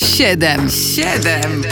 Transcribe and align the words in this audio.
Siedem, 0.00 0.68
siedem, 0.70 1.62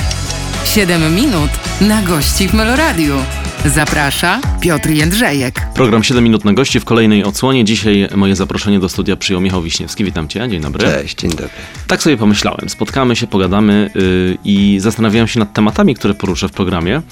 siedem 0.65 1.15
minut 1.15 1.51
na 1.81 2.03
gości 2.03 2.49
w 2.49 2.55
Meloradiu. 2.55 3.44
Zaprasza 3.65 4.41
Piotr 4.61 4.91
Jędrzejek. 4.91 5.61
Program 5.75 6.05
7 6.05 6.25
minut 6.25 6.45
na 6.45 6.53
gości 6.53 6.81
w 6.81 6.85
kolejnej 6.85 7.25
odsłonie. 7.25 7.65
Dzisiaj 7.65 8.09
moje 8.17 8.37
zaproszenie 8.37 8.81
do 8.81 8.89
studia 8.89 9.17
przyjął 9.17 9.41
Michał 9.43 9.63
Wiśniewski. 9.63 10.05
Witam 10.05 10.29
cię, 10.29 10.49
dzień 10.49 10.61
dobry. 10.61 10.87
Cześć, 10.87 11.17
dzień 11.17 11.31
dobry. 11.31 11.49
Tak 11.87 12.03
sobie 12.03 12.17
pomyślałem. 12.17 12.69
Spotkamy 12.69 13.17
się, 13.17 13.27
pogadamy 13.27 13.91
yy, 13.95 14.39
i 14.45 14.77
zastanawiałem 14.81 15.29
się 15.29 15.41
nad 15.41 15.53
tematami, 15.53 15.95
które 15.95 16.15
poruszę 16.15 16.49
w 16.49 16.53
programie. 16.53 17.03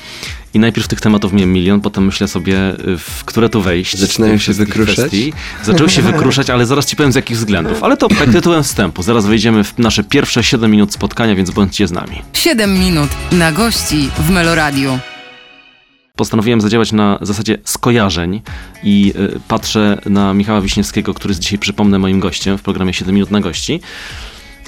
I 0.55 0.59
najpierw 0.59 0.88
tych 0.88 1.01
tematów 1.01 1.33
miałem 1.33 1.52
milion, 1.52 1.80
potem 1.80 2.07
myślę 2.07 2.29
sobie, 2.29 2.71
y, 2.89 2.98
w 2.98 3.25
które 3.25 3.48
tu 3.48 3.62
wejść. 3.62 3.96
Zaczynają 3.96 4.39
się 4.39 4.53
wykruszać? 4.53 4.96
Kwestii. 4.96 5.32
Zaczęły 5.64 5.91
się 5.91 6.03
wykruszać, 6.12 6.50
ale 6.50 6.66
zaraz 6.66 6.87
ci 6.87 6.96
powiem 6.96 7.12
z 7.12 7.14
jakich 7.14 7.37
względów. 7.37 7.82
Ale 7.82 7.96
to 7.96 8.09
tak 8.09 8.32
tytułem 8.32 8.62
wstępu. 8.62 9.03
Zaraz 9.03 9.27
wejdziemy 9.27 9.64
w 9.64 9.79
nasze 9.79 10.05
pierwsze 10.05 10.45
7 10.45 10.71
minut 10.71 10.93
spotkania, 10.93 11.34
więc 11.34 11.50
bądźcie 11.50 11.89
z 11.89 11.93
nami. 11.93 12.23
7 12.32 12.79
minut 12.79 13.11
na 13.33 13.53
gości 13.53 14.09
w 14.19 14.30
Meloradiu 14.30 14.98
postanowiłem 16.16 16.61
zadziałać 16.61 16.93
na 16.93 17.19
zasadzie 17.21 17.59
skojarzeń 17.65 18.43
i 18.83 19.12
y, 19.37 19.41
patrzę 19.48 19.98
na 20.07 20.34
Michała 20.34 20.61
Wiśniewskiego, 20.61 21.15
który 21.15 21.33
jest 21.33 21.41
dzisiaj, 21.41 21.59
przypomnę, 21.59 21.98
moim 21.98 22.20
gościem 22.20 22.59
w 22.59 22.62
programie 22.62 22.95
7 22.95 23.15
minut 23.15 23.30
na 23.30 23.41
gości. 23.41 23.80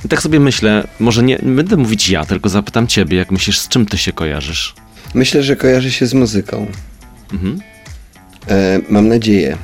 I 0.04 0.08
tak 0.08 0.22
sobie 0.22 0.40
myślę, 0.40 0.88
może 1.00 1.22
nie 1.22 1.38
będę 1.38 1.76
mówić 1.76 2.08
ja, 2.08 2.24
tylko 2.24 2.48
zapytam 2.48 2.86
ciebie, 2.86 3.16
jak 3.16 3.30
myślisz, 3.30 3.58
z 3.58 3.68
czym 3.68 3.86
ty 3.86 3.98
się 3.98 4.12
kojarzysz? 4.12 4.74
Myślę, 5.14 5.42
że 5.42 5.56
kojarzy 5.56 5.92
się 5.92 6.06
z 6.06 6.14
muzyką. 6.14 6.66
Mhm. 7.32 7.60
E, 8.48 8.80
mam 8.88 9.08
nadzieję. 9.08 9.58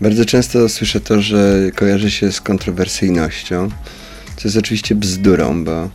Bardzo 0.00 0.24
często 0.24 0.68
słyszę 0.68 1.00
to, 1.00 1.22
że 1.22 1.70
kojarzy 1.74 2.10
się 2.10 2.32
z 2.32 2.40
kontrowersyjnością, 2.40 3.68
co 4.36 4.48
jest 4.48 4.56
oczywiście 4.56 4.94
bzdurą, 4.94 5.64
bo 5.64 5.90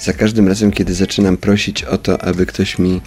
za 0.00 0.12
każdym 0.12 0.48
razem, 0.48 0.72
kiedy 0.72 0.94
zaczynam 0.94 1.36
prosić 1.36 1.84
o 1.84 1.98
to, 1.98 2.22
aby 2.22 2.46
ktoś 2.46 2.78
mi 2.78 3.00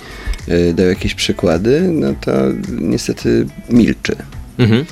y, 0.50 0.74
dał 0.74 0.88
jakieś 0.88 1.16
przykłady, 1.16 1.90
no 1.94 2.14
to 2.22 2.32
niestety 2.70 3.46
milczy. 3.70 4.16
Mhm. 4.58 4.86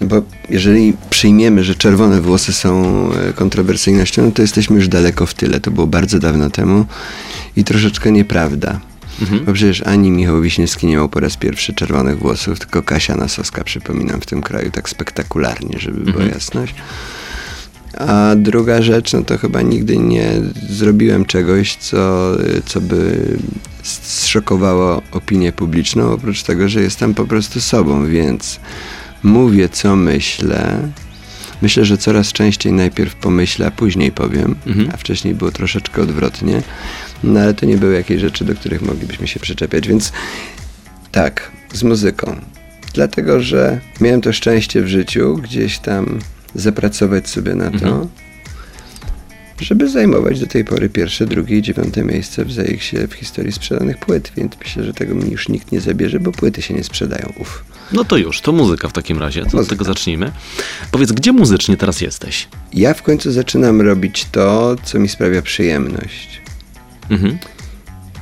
No 0.00 0.06
bo 0.06 0.22
jeżeli 0.50 0.96
przyjmiemy, 1.10 1.64
że 1.64 1.74
czerwone 1.74 2.20
włosy 2.20 2.52
są 2.52 2.82
e, 3.12 3.32
kontrowersyjnością, 3.32 4.24
no 4.24 4.30
to 4.30 4.42
jesteśmy 4.42 4.76
już 4.76 4.88
daleko 4.88 5.26
w 5.26 5.34
tyle. 5.34 5.60
To 5.60 5.70
było 5.70 5.86
bardzo 5.86 6.18
dawno 6.18 6.50
temu 6.50 6.86
i 7.56 7.64
troszeczkę 7.64 8.12
nieprawda. 8.12 8.80
Mhm. 9.20 9.44
Bo 9.44 9.52
przecież 9.52 9.82
ani 9.82 10.10
Michał 10.10 10.42
Wiśniewski 10.42 10.86
nie 10.86 10.96
miał 10.96 11.08
po 11.08 11.20
raz 11.20 11.36
pierwszy 11.36 11.74
czerwonych 11.74 12.18
włosów, 12.18 12.58
tylko 12.58 12.82
Kasia 12.82 13.16
Nasowska, 13.16 13.64
przypominam, 13.64 14.20
w 14.20 14.26
tym 14.26 14.42
kraju 14.42 14.70
tak 14.70 14.88
spektakularnie, 14.88 15.78
żeby 15.78 16.00
była 16.00 16.24
mhm. 16.24 16.30
jasność. 16.34 16.74
A 17.96 18.34
druga 18.36 18.82
rzecz, 18.82 19.12
no 19.12 19.22
to 19.22 19.38
chyba 19.38 19.62
nigdy 19.62 19.98
nie 19.98 20.30
zrobiłem 20.68 21.24
czegoś, 21.24 21.76
co, 21.76 22.32
co 22.66 22.80
by 22.80 23.28
zszokowało 23.82 25.02
opinię 25.12 25.52
publiczną, 25.52 26.12
oprócz 26.12 26.42
tego, 26.42 26.68
że 26.68 26.80
jestem 26.80 27.14
po 27.14 27.24
prostu 27.24 27.60
sobą, 27.60 28.06
więc 28.06 28.60
mówię, 29.22 29.68
co 29.68 29.96
myślę. 29.96 30.88
Myślę, 31.62 31.84
że 31.84 31.98
coraz 31.98 32.32
częściej 32.32 32.72
najpierw 32.72 33.14
pomyślę, 33.14 33.66
a 33.66 33.70
później 33.70 34.12
powiem, 34.12 34.56
mhm. 34.66 34.90
a 34.94 34.96
wcześniej 34.96 35.34
było 35.34 35.50
troszeczkę 35.50 36.02
odwrotnie. 36.02 36.62
No 37.24 37.40
ale 37.40 37.54
to 37.54 37.66
nie 37.66 37.76
były 37.76 37.94
jakieś 37.94 38.20
rzeczy, 38.20 38.44
do 38.44 38.54
których 38.54 38.82
moglibyśmy 38.82 39.28
się 39.28 39.40
przyczepiać, 39.40 39.88
więc 39.88 40.12
tak, 41.12 41.52
z 41.72 41.82
muzyką. 41.82 42.36
Dlatego, 42.94 43.40
że 43.40 43.80
miałem 44.00 44.20
to 44.20 44.32
szczęście 44.32 44.82
w 44.82 44.88
życiu, 44.88 45.36
gdzieś 45.42 45.78
tam 45.78 46.18
zapracować 46.56 47.28
sobie 47.28 47.54
na 47.54 47.70
to, 47.70 47.86
mhm. 47.86 48.08
żeby 49.60 49.88
zajmować 49.88 50.40
do 50.40 50.46
tej 50.46 50.64
pory 50.64 50.88
pierwsze, 50.88 51.26
drugie 51.26 51.58
i 51.58 51.62
dziewiąte 51.62 52.04
miejsce 52.04 52.44
w 52.44 52.52
ZX 52.52 52.90
w 53.08 53.12
historii 53.14 53.52
sprzedanych 53.52 53.98
płyt, 53.98 54.32
więc 54.36 54.52
myślę, 54.64 54.84
że 54.84 54.94
tego 54.94 55.14
mi 55.14 55.30
już 55.30 55.48
nikt 55.48 55.72
nie 55.72 55.80
zabierze, 55.80 56.20
bo 56.20 56.32
płyty 56.32 56.62
się 56.62 56.74
nie 56.74 56.84
sprzedają. 56.84 57.32
Uf. 57.40 57.64
No 57.92 58.04
to 58.04 58.16
już, 58.16 58.40
to 58.40 58.52
muzyka 58.52 58.88
w 58.88 58.92
takim 58.92 59.18
razie. 59.18 59.44
To 59.44 59.58
od 59.58 59.68
tego 59.68 59.84
zacznijmy. 59.84 60.32
Powiedz, 60.90 61.12
gdzie 61.12 61.32
muzycznie 61.32 61.76
teraz 61.76 62.00
jesteś? 62.00 62.48
Ja 62.72 62.94
w 62.94 63.02
końcu 63.02 63.32
zaczynam 63.32 63.80
robić 63.80 64.26
to, 64.32 64.76
co 64.84 64.98
mi 64.98 65.08
sprawia 65.08 65.42
przyjemność. 65.42 66.40
Mhm. 67.10 67.38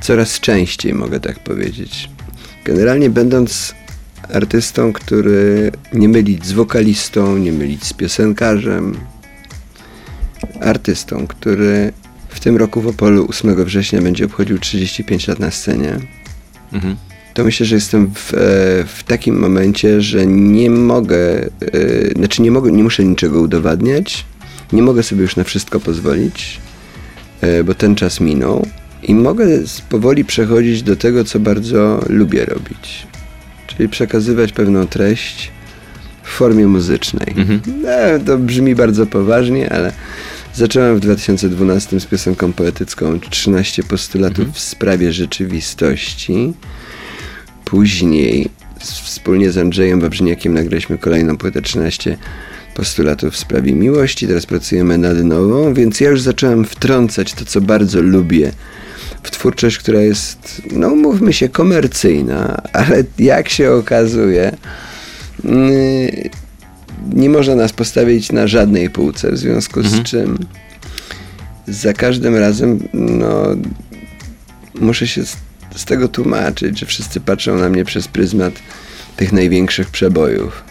Coraz 0.01 0.39
częściej 0.39 0.93
mogę 0.93 1.19
tak 1.19 1.39
powiedzieć. 1.39 2.09
Generalnie 2.65 3.09
będąc 3.09 3.75
artystą, 4.33 4.93
który 4.93 5.71
nie 5.93 6.09
mylić 6.09 6.45
z 6.45 6.51
wokalistą, 6.51 7.37
nie 7.37 7.51
mylić 7.51 7.83
z 7.83 7.93
piosenkarzem. 7.93 8.97
Artystą, 10.61 11.27
który 11.27 11.93
w 12.29 12.39
tym 12.39 12.57
roku 12.57 12.81
w 12.81 12.87
Opolu 12.87 13.27
8 13.29 13.65
września 13.65 14.01
będzie 14.01 14.25
obchodził 14.25 14.59
35 14.59 15.27
lat 15.27 15.39
na 15.39 15.51
scenie. 15.51 15.99
Mhm. 16.73 16.95
To 17.33 17.43
myślę, 17.43 17.65
że 17.65 17.75
jestem 17.75 18.11
w, 18.15 18.33
e, 18.33 18.37
w 18.85 19.03
takim 19.07 19.39
momencie, 19.39 20.01
że 20.01 20.27
nie 20.27 20.69
mogę, 20.69 21.49
yy, 21.73 22.13
znaczy 22.15 22.41
nie, 22.41 22.51
mogę, 22.51 22.71
nie 22.71 22.83
muszę 22.83 23.03
niczego 23.03 23.41
udowadniać, 23.41 24.25
nie 24.73 24.81
mogę 24.81 25.03
sobie 25.03 25.21
już 25.21 25.35
na 25.35 25.43
wszystko 25.43 25.79
pozwolić, 25.79 26.59
yy, 27.41 27.63
bo 27.63 27.73
ten 27.73 27.95
czas 27.95 28.19
minął 28.19 28.67
i 29.03 29.15
mogę 29.15 29.45
powoli 29.89 30.25
przechodzić 30.25 30.83
do 30.83 30.95
tego, 30.95 31.23
co 31.23 31.39
bardzo 31.39 32.05
lubię 32.09 32.45
robić 32.45 33.07
czyli 33.77 33.89
przekazywać 33.89 34.51
pewną 34.51 34.87
treść 34.87 35.51
w 36.23 36.29
formie 36.29 36.67
muzycznej. 36.67 37.33
Mhm. 37.37 37.61
No, 37.81 38.25
to 38.25 38.37
brzmi 38.37 38.75
bardzo 38.75 39.05
poważnie, 39.05 39.73
ale 39.73 39.93
zacząłem 40.53 40.95
w 40.97 40.99
2012 40.99 41.99
z 41.99 42.05
piosenką 42.05 42.53
poetycką 42.53 43.19
13 43.19 43.83
postulatów 43.83 44.39
mhm. 44.39 44.53
w 44.53 44.59
sprawie 44.59 45.13
rzeczywistości. 45.13 46.53
Później 47.65 48.49
wspólnie 49.03 49.51
z 49.51 49.57
Andrzejem 49.57 50.01
Wawrzyniakiem 50.01 50.53
nagraliśmy 50.53 50.97
kolejną 50.97 51.37
płytę 51.37 51.61
13 51.61 52.17
postulatów 52.75 53.33
w 53.33 53.37
sprawie 53.37 53.73
miłości. 53.73 54.27
Teraz 54.27 54.45
pracujemy 54.45 54.97
nad 54.97 55.23
nową, 55.23 55.73
więc 55.73 55.99
ja 56.01 56.09
już 56.09 56.21
zacząłem 56.21 56.65
wtrącać 56.65 57.33
to, 57.33 57.45
co 57.45 57.61
bardzo 57.61 58.01
lubię 58.01 58.51
w 59.25 59.31
twórczość, 59.31 59.77
która 59.77 60.01
jest, 60.01 60.61
no 60.71 60.95
mówmy 60.95 61.33
się, 61.33 61.49
komercyjna, 61.49 62.61
ale 62.73 63.03
jak 63.19 63.49
się 63.49 63.71
okazuje, 63.71 64.57
mm, 65.45 66.11
nie 67.13 67.29
można 67.29 67.55
nas 67.55 67.73
postawić 67.73 68.31
na 68.31 68.47
żadnej 68.47 68.89
półce, 68.89 69.31
w 69.31 69.37
związku 69.37 69.81
z 69.81 69.85
mhm. 69.85 70.03
czym 70.03 70.37
za 71.67 71.93
każdym 71.93 72.35
razem 72.35 72.87
no, 72.93 73.43
muszę 74.81 75.07
się 75.07 75.25
z, 75.25 75.37
z 75.75 75.85
tego 75.85 76.07
tłumaczyć, 76.07 76.79
że 76.79 76.85
wszyscy 76.85 77.19
patrzą 77.19 77.55
na 77.57 77.69
mnie 77.69 77.85
przez 77.85 78.07
pryzmat 78.07 78.53
tych 79.17 79.33
największych 79.33 79.89
przebojów. 79.89 80.63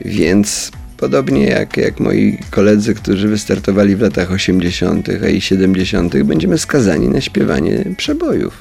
Więc 0.00 0.70
Podobnie 0.96 1.46
jak, 1.46 1.76
jak 1.76 2.00
moi 2.00 2.38
koledzy, 2.50 2.94
którzy 2.94 3.28
wystartowali 3.28 3.96
w 3.96 4.00
latach 4.00 4.32
80., 4.32 5.08
a 5.24 5.28
i 5.28 5.40
70., 5.40 6.22
będziemy 6.22 6.58
skazani 6.58 7.08
na 7.08 7.20
śpiewanie 7.20 7.84
przebojów. 7.96 8.60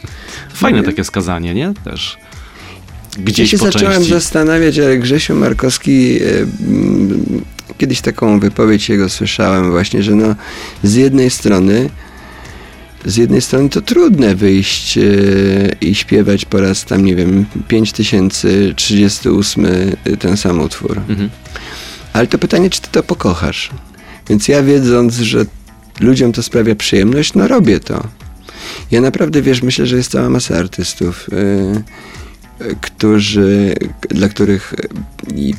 Fajne 0.54 0.78
nie? 0.78 0.84
takie 0.84 1.04
skazanie, 1.04 1.54
nie? 1.54 1.72
Też. 1.84 2.18
Gdzieś 3.18 3.52
ja 3.52 3.58
się 3.58 3.64
zacząłem 3.64 3.94
części. 3.94 4.10
zastanawiać, 4.10 4.78
ale 4.78 4.98
Grzesiu 4.98 5.34
Markowski, 5.34 6.16
e, 6.16 6.26
kiedyś 7.78 8.00
taką 8.00 8.40
wypowiedź 8.40 8.88
jego 8.88 9.08
słyszałem 9.08 9.70
właśnie, 9.70 10.02
że 10.02 10.14
no 10.14 10.34
z 10.82 10.94
jednej 10.94 11.30
strony 11.30 11.90
z 13.04 13.16
jednej 13.16 13.40
strony 13.40 13.68
to 13.68 13.80
trudne 13.80 14.34
wyjść 14.34 14.98
e, 14.98 15.02
i 15.80 15.94
śpiewać 15.94 16.44
po 16.44 16.60
raz 16.60 16.84
tam, 16.84 17.04
nie 17.04 17.16
wiem, 17.16 17.46
5038 17.68 19.66
e, 19.66 20.16
ten 20.16 20.36
sam 20.36 20.60
utwór. 20.60 21.00
Mhm. 21.08 21.30
Ale 22.12 22.26
to 22.26 22.38
pytanie, 22.38 22.70
czy 22.70 22.80
ty 22.80 22.88
to 22.92 23.02
pokochasz? 23.02 23.70
Więc 24.28 24.48
ja 24.48 24.62
wiedząc, 24.62 25.14
że 25.14 25.46
ludziom 26.00 26.32
to 26.32 26.42
sprawia 26.42 26.74
przyjemność, 26.74 27.34
no 27.34 27.48
robię 27.48 27.80
to. 27.80 28.08
Ja 28.90 29.00
naprawdę, 29.00 29.42
wiesz, 29.42 29.62
myślę, 29.62 29.86
że 29.86 29.96
jest 29.96 30.10
cała 30.10 30.30
masa 30.30 30.56
artystów. 30.56 31.26
Yy, 31.32 31.82
którzy, 32.80 33.74
dla 34.08 34.28
których 34.28 34.74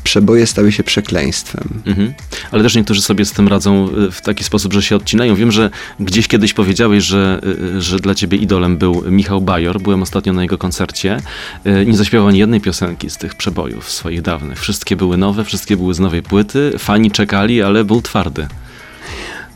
przeboje 0.04 0.48
stały 0.48 0.72
się 0.72 0.84
przekleństwem. 0.84 1.82
Mhm. 1.86 2.14
Ale 2.52 2.64
też 2.64 2.76
niektórzy 2.76 3.02
sobie 3.02 3.26
z 3.26 3.32
tym 3.32 3.48
radzą 3.48 3.90
e, 3.90 4.12
w 4.12 4.22
taki 4.22 4.44
sposób, 4.44 4.74
że 4.74 4.82
się 4.82 4.96
odcinają. 4.96 5.36
Wiem, 5.36 5.52
że 5.52 5.70
gdzieś 6.00 6.28
kiedyś 6.28 6.54
powiedziałeś, 6.54 7.04
że, 7.04 7.42
e, 7.78 7.82
że 7.82 8.00
dla 8.00 8.16
ciebie 8.16 8.38
idolem 8.38 8.78
był 8.78 9.04
Michał 9.12 9.42
Bajor. 9.42 9.82
Byłem 9.82 10.02
ostatnio 10.02 10.34
na 10.34 10.42
jego 10.42 10.58
koncercie. 10.58 11.18
E, 11.64 11.86
nie 11.86 11.98
zaśpiewał 11.98 12.28
ani 12.28 12.40
jednej 12.40 12.62
piosenki 12.62 13.10
z 13.10 13.18
tych 13.18 13.36
przebojów 13.36 13.92
swoich 13.92 14.22
dawnych. 14.22 14.60
Wszystkie 14.60 14.96
były 14.96 15.18
nowe, 15.18 15.44
wszystkie 15.44 15.78
były 15.78 15.94
z 15.94 16.00
nowej 16.00 16.24
płyty. 16.24 16.72
Fani 16.80 17.12
czekali, 17.12 17.62
ale 17.62 17.84
był 17.84 18.02
twardy. 18.02 18.48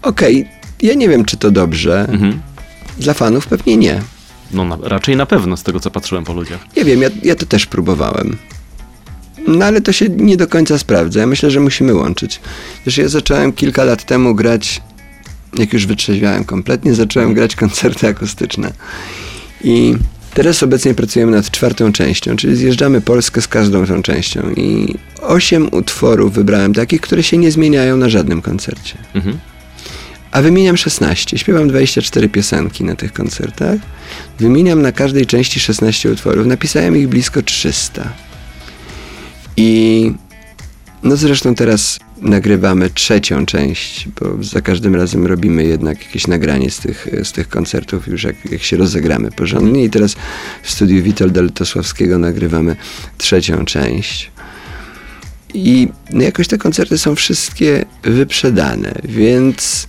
Okej, 0.02 0.42
okay. 0.42 0.54
ja 0.82 0.94
nie 0.94 1.10
wiem, 1.10 1.26
czy 1.26 1.38
to 1.38 1.52
dobrze. 1.52 2.08
Mhm. 2.10 2.42
Dla 2.98 3.14
fanów 3.14 3.48
pewnie 3.48 3.78
nie. 3.78 4.02
No 4.52 4.66
na, 4.66 4.78
raczej 4.82 5.16
na 5.16 5.26
pewno, 5.26 5.58
z 5.58 5.64
tego 5.64 5.80
co 5.80 5.92
patrzyłem 5.92 6.24
po 6.24 6.34
ludziach. 6.34 6.60
Nie 6.78 6.86
wiem, 6.86 7.02
ja, 7.02 7.10
ja 7.24 7.36
to 7.36 7.46
też 7.46 7.66
próbowałem. 7.66 8.38
No 9.48 9.66
ale 9.66 9.82
to 9.82 9.92
się 9.92 10.10
nie 10.10 10.38
do 10.38 10.48
końca 10.48 10.78
sprawdza. 10.78 11.20
Ja 11.20 11.28
myślę, 11.28 11.52
że 11.52 11.60
musimy 11.60 11.94
łączyć. 11.94 12.40
Wiesz, 12.86 12.98
ja 12.98 13.08
zacząłem 13.08 13.54
kilka 13.54 13.84
lat 13.84 14.06
temu 14.06 14.36
grać 14.36 14.82
jak 15.58 15.74
już 15.74 15.86
wytrzeźwiałem 15.86 16.44
kompletnie, 16.44 16.94
zacząłem 16.94 17.34
grać 17.34 17.56
koncerty 17.56 18.08
akustyczne. 18.08 18.74
I 19.64 19.96
teraz 20.34 20.64
obecnie 20.64 20.94
pracujemy 20.94 21.32
nad 21.32 21.52
czwartą 21.52 21.92
częścią, 21.92 22.36
czyli 22.36 22.56
zjeżdżamy 22.56 23.02
Polskę 23.02 23.42
z 23.42 23.48
każdą 23.48 23.86
tą 23.86 24.02
częścią. 24.02 24.52
I 24.58 24.96
osiem 25.22 25.70
utworów 25.72 26.34
wybrałem 26.34 26.74
takich, 26.74 27.02
które 27.02 27.24
się 27.24 27.38
nie 27.38 27.52
zmieniają 27.52 27.98
na 27.98 28.10
żadnym 28.10 28.42
koncercie. 28.42 28.98
Mhm. 29.14 29.40
A 30.32 30.42
wymieniam 30.42 30.78
16. 30.78 31.38
Śpiewam 31.38 31.68
24 31.68 32.30
piosenki 32.30 32.84
na 32.84 32.96
tych 32.96 33.14
koncertach. 33.14 33.80
Wymieniam 34.40 34.82
na 34.82 34.92
każdej 34.92 35.26
części 35.26 35.60
16 35.60 36.12
utworów. 36.12 36.48
Napisałem 36.48 36.98
ich 36.98 37.08
blisko 37.08 37.42
300. 37.42 38.14
I 39.58 40.12
no 41.04 41.16
zresztą 41.16 41.56
teraz 41.56 42.00
nagrywamy 42.22 42.90
trzecią 42.90 43.46
część, 43.46 44.08
bo 44.20 44.44
za 44.44 44.62
każdym 44.62 44.96
razem 44.96 45.26
robimy 45.26 45.64
jednak 45.64 46.06
jakieś 46.06 46.28
nagranie 46.28 46.72
z 46.72 46.80
tych, 46.80 47.08
z 47.24 47.32
tych 47.32 47.50
koncertów, 47.50 48.08
już 48.08 48.24
jak, 48.24 48.52
jak 48.52 48.64
się 48.64 48.78
rozegramy 48.78 49.32
porządnie. 49.32 49.84
I 49.84 49.90
teraz 49.90 50.16
w 50.64 50.72
studiu 50.72 51.04
Witolda 51.04 51.42
Lutosławskiego 51.42 52.18
nagrywamy 52.18 52.76
trzecią 53.18 53.66
część. 53.66 54.32
I 55.54 55.88
no 56.10 56.22
jakoś 56.22 56.48
te 56.48 56.58
koncerty 56.58 56.98
są 56.98 57.16
wszystkie 57.16 57.86
wyprzedane, 58.04 58.94
więc. 59.04 59.88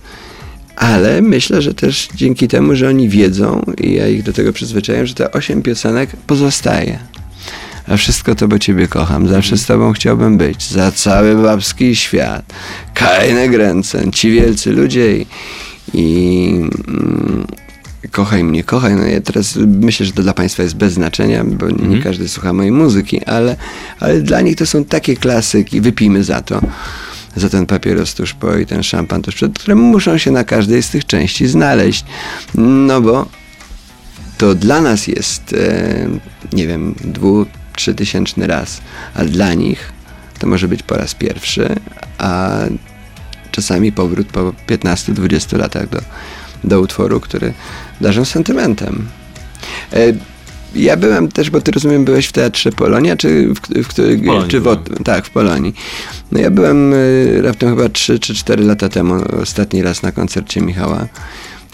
Ale 0.75 1.21
myślę, 1.21 1.61
że 1.61 1.73
też 1.73 2.09
dzięki 2.15 2.47
temu, 2.47 2.75
że 2.75 2.89
oni 2.89 3.09
wiedzą 3.09 3.65
i 3.77 3.93
ja 3.93 4.07
ich 4.07 4.23
do 4.23 4.33
tego 4.33 4.53
przyzwyczaiłem, 4.53 5.05
że 5.05 5.13
te 5.13 5.31
osiem 5.31 5.61
piosenek 5.61 6.09
pozostaje. 6.27 6.99
A 7.87 7.97
wszystko 7.97 8.35
to, 8.35 8.47
bo 8.47 8.59
Ciebie 8.59 8.87
kocham, 8.87 9.27
zawsze 9.27 9.57
z 9.57 9.65
Tobą 9.65 9.93
chciałbym 9.93 10.37
być, 10.37 10.69
za 10.69 10.91
cały 10.91 11.43
babski 11.43 11.95
świat, 11.95 12.53
Kajne 12.93 13.49
Gręcen, 13.49 14.11
ci 14.11 14.31
wielcy 14.31 14.71
ludzie 14.71 15.17
i, 15.17 15.25
i 15.93 16.47
mm, 16.87 17.47
kochaj 18.11 18.43
mnie, 18.43 18.63
kochaj. 18.63 18.95
No 18.95 19.05
ja 19.05 19.21
teraz 19.21 19.55
myślę, 19.67 20.05
że 20.05 20.11
to 20.11 20.23
dla 20.23 20.33
Państwa 20.33 20.63
jest 20.63 20.75
bez 20.75 20.93
znaczenia, 20.93 21.43
bo 21.43 21.65
nie 21.69 21.73
mhm. 21.73 22.01
każdy 22.01 22.29
słucha 22.29 22.53
mojej 22.53 22.71
muzyki, 22.71 23.23
ale, 23.25 23.55
ale 23.99 24.21
dla 24.21 24.41
nich 24.41 24.55
to 24.55 24.65
są 24.65 24.85
takie 24.85 25.15
klasyki, 25.15 25.81
wypijmy 25.81 26.23
za 26.23 26.41
to 26.41 26.61
za 27.35 27.49
ten 27.49 27.65
papieros 27.65 28.13
tuż 28.13 28.33
po 28.33 28.57
i 28.57 28.65
ten 28.65 28.83
szampan 28.83 29.21
tuż 29.21 29.35
przed, 29.35 29.59
które 29.59 29.75
muszą 29.75 30.17
się 30.17 30.31
na 30.31 30.43
każdej 30.43 30.83
z 30.83 30.89
tych 30.89 31.05
części 31.05 31.47
znaleźć. 31.47 32.05
No 32.55 33.01
bo 33.01 33.25
to 34.37 34.55
dla 34.55 34.81
nas 34.81 35.07
jest, 35.07 35.53
e, 35.53 36.07
nie 36.53 36.67
wiem, 36.67 36.95
dwu, 37.03 37.45
trzytysięczny 37.75 38.47
raz, 38.47 38.81
a 39.15 39.25
dla 39.25 39.53
nich 39.53 39.93
to 40.39 40.47
może 40.47 40.67
być 40.67 40.83
po 40.83 40.95
raz 40.95 41.15
pierwszy, 41.15 41.75
a 42.17 42.59
czasami 43.51 43.91
powrót 43.91 44.27
po 44.27 44.53
15-20 44.67 45.57
latach 45.57 45.89
do, 45.89 46.01
do 46.63 46.81
utworu, 46.81 47.19
który 47.19 47.53
darzą 48.01 48.25
sentymentem. 48.25 49.07
E, 49.93 49.97
ja 50.75 50.97
byłem 50.97 51.27
też, 51.27 51.49
bo 51.49 51.61
ty 51.61 51.71
rozumiem, 51.71 52.05
byłeś 52.05 52.27
w 52.27 52.31
Teatrze 52.31 52.71
Polonia, 52.71 53.17
czy 53.17 53.47
w, 53.47 53.59
w, 53.59 53.93
w 53.93 54.25
Polonii, 54.25 54.49
czy 54.49 54.59
w, 54.59 54.77
tak, 55.03 55.25
w 55.25 55.29
Polonii. 55.29 55.75
No 56.31 56.39
ja 56.39 56.51
byłem 56.51 56.93
y, 56.93 57.41
raptem 57.41 57.69
chyba 57.69 57.89
3 57.89 58.19
czy 58.19 58.35
4 58.35 58.63
lata 58.63 58.89
temu, 58.89 59.13
ostatni 59.41 59.81
raz 59.81 60.03
na 60.03 60.11
koncercie 60.11 60.61
Michała 60.61 61.07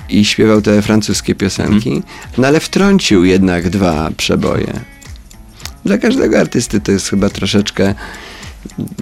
i 0.09 0.25
śpiewał 0.25 0.61
te 0.61 0.81
francuskie 0.81 1.35
piosenki, 1.35 1.89
mm. 1.89 2.03
no 2.37 2.47
ale 2.47 2.59
wtrącił 2.59 3.25
jednak 3.25 3.69
dwa 3.69 4.11
przeboje 4.17 4.73
dla 5.87 5.97
każdego 5.97 6.39
artysty 6.39 6.81
to 6.81 6.91
jest 6.91 7.09
chyba 7.09 7.29
troszeczkę 7.29 7.95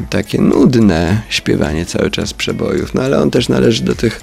takie 0.09 0.41
nudne 0.41 1.21
śpiewanie 1.29 1.85
cały 1.85 2.11
czas 2.11 2.33
przebojów, 2.33 2.93
no 2.93 3.01
ale 3.01 3.21
on 3.21 3.31
też 3.31 3.49
należy 3.49 3.83
do 3.83 3.95
tych, 3.95 4.21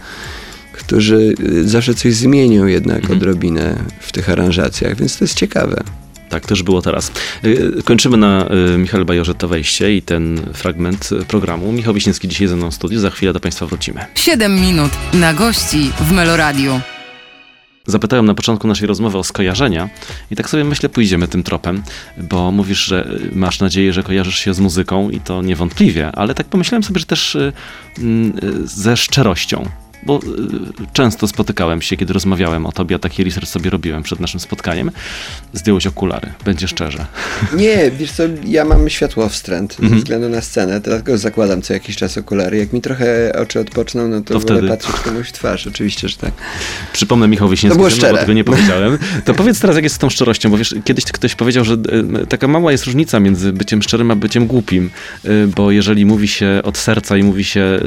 którzy 0.87 1.35
zawsze 1.65 1.95
coś 1.95 2.15
zmienią 2.15 2.67
jednak 2.67 3.01
mhm. 3.01 3.19
odrobinę 3.19 3.77
w 4.01 4.13
tych 4.13 4.31
aranżacjach, 4.31 4.97
więc 4.97 5.19
to 5.19 5.25
jest 5.25 5.35
ciekawe. 5.35 5.83
Tak 6.29 6.47
też 6.47 6.63
było 6.63 6.83
teraz. 6.83 7.13
Y, 7.45 7.83
kończymy 7.85 8.17
na 8.17 8.49
y, 8.75 8.79
Michał 8.79 9.05
Bajorze 9.05 9.35
to 9.35 9.49
wejście 9.49 9.97
i 9.97 10.03
ten 10.03 10.41
fragment 10.53 11.11
programu. 11.29 11.73
Michał 11.73 11.95
Wiśniewski 11.95 12.29
dzisiaj 12.29 12.49
ze 12.49 12.57
mną 12.57 12.71
w 12.71 12.75
studiu. 12.75 13.01
Za 13.01 13.11
chwilę 13.11 13.33
do 13.33 13.41
Państwa 13.41 13.67
wrócimy. 13.67 14.01
7 14.15 14.55
minut 14.61 14.91
na 15.15 15.35
gości 15.35 15.91
w 16.01 16.13
Meloradiu. 16.13 16.81
Zapytałem 17.87 18.27
na 18.27 18.35
początku 18.35 18.69
naszej 18.69 18.87
rozmowy 18.87 19.19
o 19.19 19.25
skojarzenia 19.25 19.89
i 20.31 20.37
tak 20.37 20.51
sobie 20.51 20.65
myślę, 20.65 20.89
pójdziemy 20.89 21.29
tym 21.29 21.43
tropem, 21.43 21.83
bo 22.19 22.51
mówisz, 22.51 22.85
że 22.85 23.09
masz 23.33 23.61
nadzieję, 23.61 23.93
że 23.93 24.03
kojarzysz 24.03 24.39
się 24.39 24.55
z 24.55 24.61
muzyką 24.61 25.11
i 25.11 25.21
to 25.21 25.43
niewątpliwie, 25.43 26.13
ale 26.13 26.35
tak 26.35 26.47
pomyślałem 26.47 26.83
sobie, 26.83 27.01
że 27.01 27.07
też 27.07 27.35
y, 27.35 27.53
mm, 27.99 28.33
ze 28.65 28.97
szczerością 28.97 29.69
bo 30.03 30.17
y, 30.17 30.21
często 30.93 31.29
spotykałem 31.29 31.83
się, 31.83 31.97
kiedy 31.97 32.13
rozmawiałem 32.13 32.67
o 32.67 32.73
tobie, 32.73 32.97
a 32.97 32.99
taki 32.99 33.25
research 33.25 33.49
sobie 33.49 33.71
robiłem 33.71 34.03
przed 34.03 34.21
naszym 34.21 34.41
spotkaniem. 34.41 34.91
Zdjąłeś 35.53 35.87
okulary, 35.87 36.33
będzie 36.45 36.69
szczerze. 36.69 37.07
Nie, 37.57 37.91
wiesz 37.91 38.13
co, 38.13 38.23
ja 38.45 38.65
mam 38.65 38.89
światłowstręt 38.89 39.77
ze 39.77 39.83
mhm. 39.83 40.01
względu 40.01 40.29
na 40.29 40.41
scenę, 40.41 40.81
dlatego 40.81 41.19
zakładam 41.19 41.63
co 41.63 41.73
jakiś 41.73 41.97
czas 41.97 42.19
okulary. 42.19 42.57
Jak 42.57 42.73
mi 42.73 42.81
trochę 42.81 43.33
oczy 43.43 43.61
odpoczną, 43.61 44.09
no 44.09 44.21
to, 44.21 44.35
to 44.35 44.41
wtedy 44.41 44.69
patrzeć 44.69 44.97
komuś 44.97 45.29
w 45.29 45.33
twarz, 45.33 45.67
oczywiście, 45.67 46.09
że 46.09 46.17
tak. 46.17 46.33
Przypomnę 46.93 47.29
Michał 47.29 47.49
Wiśniewski, 47.49 47.83
to 47.83 47.89
było 47.99 48.13
bo 48.13 48.19
tego 48.19 48.33
nie 48.33 48.45
powiedziałem. 48.53 48.99
To 49.25 49.35
powiedz 49.35 49.61
teraz, 49.61 49.77
jak 49.77 49.85
jest 49.85 49.97
z 49.97 49.99
tą 49.99 50.11
szczerością, 50.11 50.51
bo 50.51 50.59
wiesz, 50.59 50.75
kiedyś 50.85 51.05
ktoś 51.05 51.35
powiedział, 51.35 51.65
że 51.65 51.75
y, 52.23 52.27
taka 52.27 52.49
mała 52.49 52.73
jest 52.73 52.85
różnica 52.85 53.21
między 53.21 53.53
byciem 53.53 53.83
szczerym 53.83 54.11
a 54.11 54.17
byciem 54.17 54.47
głupim, 54.47 54.91
y, 55.25 55.47
bo 55.57 55.71
jeżeli 55.71 56.07
mówi 56.07 56.29
się 56.29 56.61
od 56.65 56.79
serca 56.79 57.17
i 57.17 57.23
mówi 57.23 57.45
się 57.45 57.81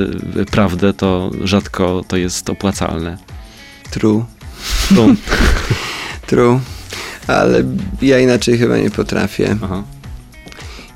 prawdę, 0.52 0.94
to 0.94 1.32
rzadko 1.44 2.05
to 2.08 2.18
jest 2.18 2.50
opłacalne. 2.50 3.18
True. 3.92 4.26
True. 4.90 5.16
True. 6.28 6.60
Ale 7.28 7.64
ja 8.02 8.20
inaczej 8.20 8.58
chyba 8.58 8.78
nie 8.78 8.92
potrafię. 8.92 9.58
Aha. 9.64 9.84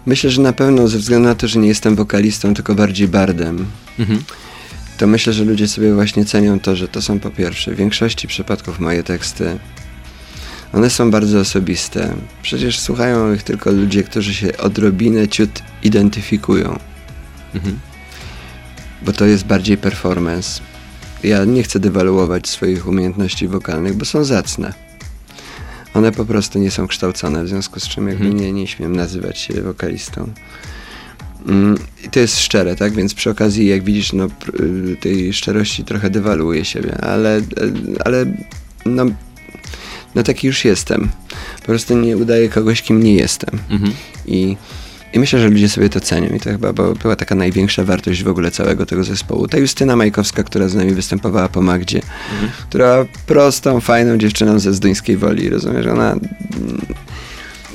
Myślę, 0.06 0.30
że 0.30 0.42
na 0.42 0.54
pewno 0.54 0.88
ze 0.88 0.98
względu 0.98 1.28
na 1.28 1.36
to, 1.36 1.48
że 1.48 1.60
nie 1.60 1.68
jestem 1.68 1.96
wokalistą, 1.96 2.54
tylko 2.54 2.76
bardziej 2.76 3.08
bardem, 3.08 3.66
mhm. 4.00 4.24
to 4.98 5.08
myślę, 5.08 5.34
że 5.34 5.44
ludzie 5.44 5.68
sobie 5.68 5.94
właśnie 5.94 6.26
cenią 6.26 6.60
to, 6.60 6.76
że 6.76 6.88
to 6.88 7.02
są 7.02 7.20
po 7.20 7.30
pierwsze 7.30 7.72
w 7.72 7.76
większości 7.76 8.28
przypadków 8.28 8.80
moje 8.80 9.04
teksty. 9.04 9.60
One 10.74 10.90
są 10.90 11.12
bardzo 11.12 11.40
osobiste. 11.40 12.14
Przecież 12.42 12.80
słuchają 12.80 13.34
ich 13.34 13.44
tylko 13.44 13.72
ludzie, 13.72 14.04
którzy 14.04 14.34
się 14.34 14.58
odrobinę 14.58 15.28
ciut 15.28 15.62
identyfikują. 15.84 16.80
Mhm. 17.56 17.80
Bo 19.02 19.14
to 19.14 19.26
jest 19.26 19.46
bardziej 19.46 19.78
performance 19.78 20.62
ja 21.24 21.45
nie 21.45 21.63
chcę 21.63 21.80
dewaluować 21.80 22.48
swoich 22.48 22.88
umiejętności 22.88 23.48
wokalnych, 23.48 23.94
bo 23.94 24.06
są 24.06 24.24
zacne. 24.24 24.74
One 25.94 26.12
po 26.12 26.25
prostu 26.25 26.60
nie 26.60 26.72
są 26.72 26.88
kształcone, 26.88 27.44
w 27.44 27.48
związku 27.48 27.79
z 27.79 27.88
czym 27.88 28.08
jakby 28.08 28.25
mhm. 28.25 28.44
nie, 28.44 28.53
nie 28.53 28.67
śmiem 28.67 28.96
nazywać 28.96 29.38
się 29.38 29.62
wokalistą. 29.62 30.34
Mm, 31.48 31.77
I 32.05 32.10
to 32.10 32.20
jest 32.20 32.39
szczere, 32.39 32.75
tak? 32.75 32.94
Więc 32.94 33.13
przy 33.13 33.29
okazji, 33.29 33.67
jak 33.67 33.84
widzisz, 33.84 34.13
no, 34.13 34.27
y, 34.60 34.98
tej 35.00 35.34
szczerości 35.34 35.84
trochę 35.84 36.10
dewaluuję 36.10 36.65
siebie, 36.65 36.98
ale, 37.01 37.38
y, 37.38 37.44
ale 38.05 38.25
no, 38.86 39.05
no 40.15 40.24
taki 40.24 40.48
już 40.48 40.65
jestem. 40.65 41.10
Po 41.60 41.65
prostu 41.65 41.98
nie 41.98 42.17
udaję 42.17 42.50
kogoś, 42.50 42.82
kim 42.82 43.03
nie 43.03 43.15
jestem. 43.15 43.60
Mhm. 43.70 43.94
I 44.25 44.58
i 45.13 45.20
myślę, 45.20 45.39
że 45.39 45.50
ludzie 45.50 45.70
sobie 45.70 45.89
to 45.89 46.00
cenią 46.00 46.30
i 46.36 46.39
to 46.39 46.50
chyba 46.50 46.74
była 46.74 47.16
taka 47.16 47.36
największa 47.36 47.84
wartość 47.84 48.24
w 48.24 48.28
ogóle 48.28 48.51
całego 48.51 48.86
tego 48.86 49.04
zespołu. 49.04 49.48
Ta 49.48 49.58
Justyna 49.58 49.96
Majkowska, 49.96 50.44
która 50.44 50.68
z 50.68 50.75
nami 50.75 50.92
występowała 50.92 51.48
po 51.50 51.62
Magdzie, 51.62 52.01
mhm. 52.32 52.51
która 52.70 53.06
prostą, 53.28 53.80
fajną 53.80 54.18
dziewczyną 54.18 54.60
ze 54.60 54.74
Zduńskiej 54.74 55.18
Woli, 55.18 55.50
rozumiesz, 55.50 55.88
ona 55.88 56.16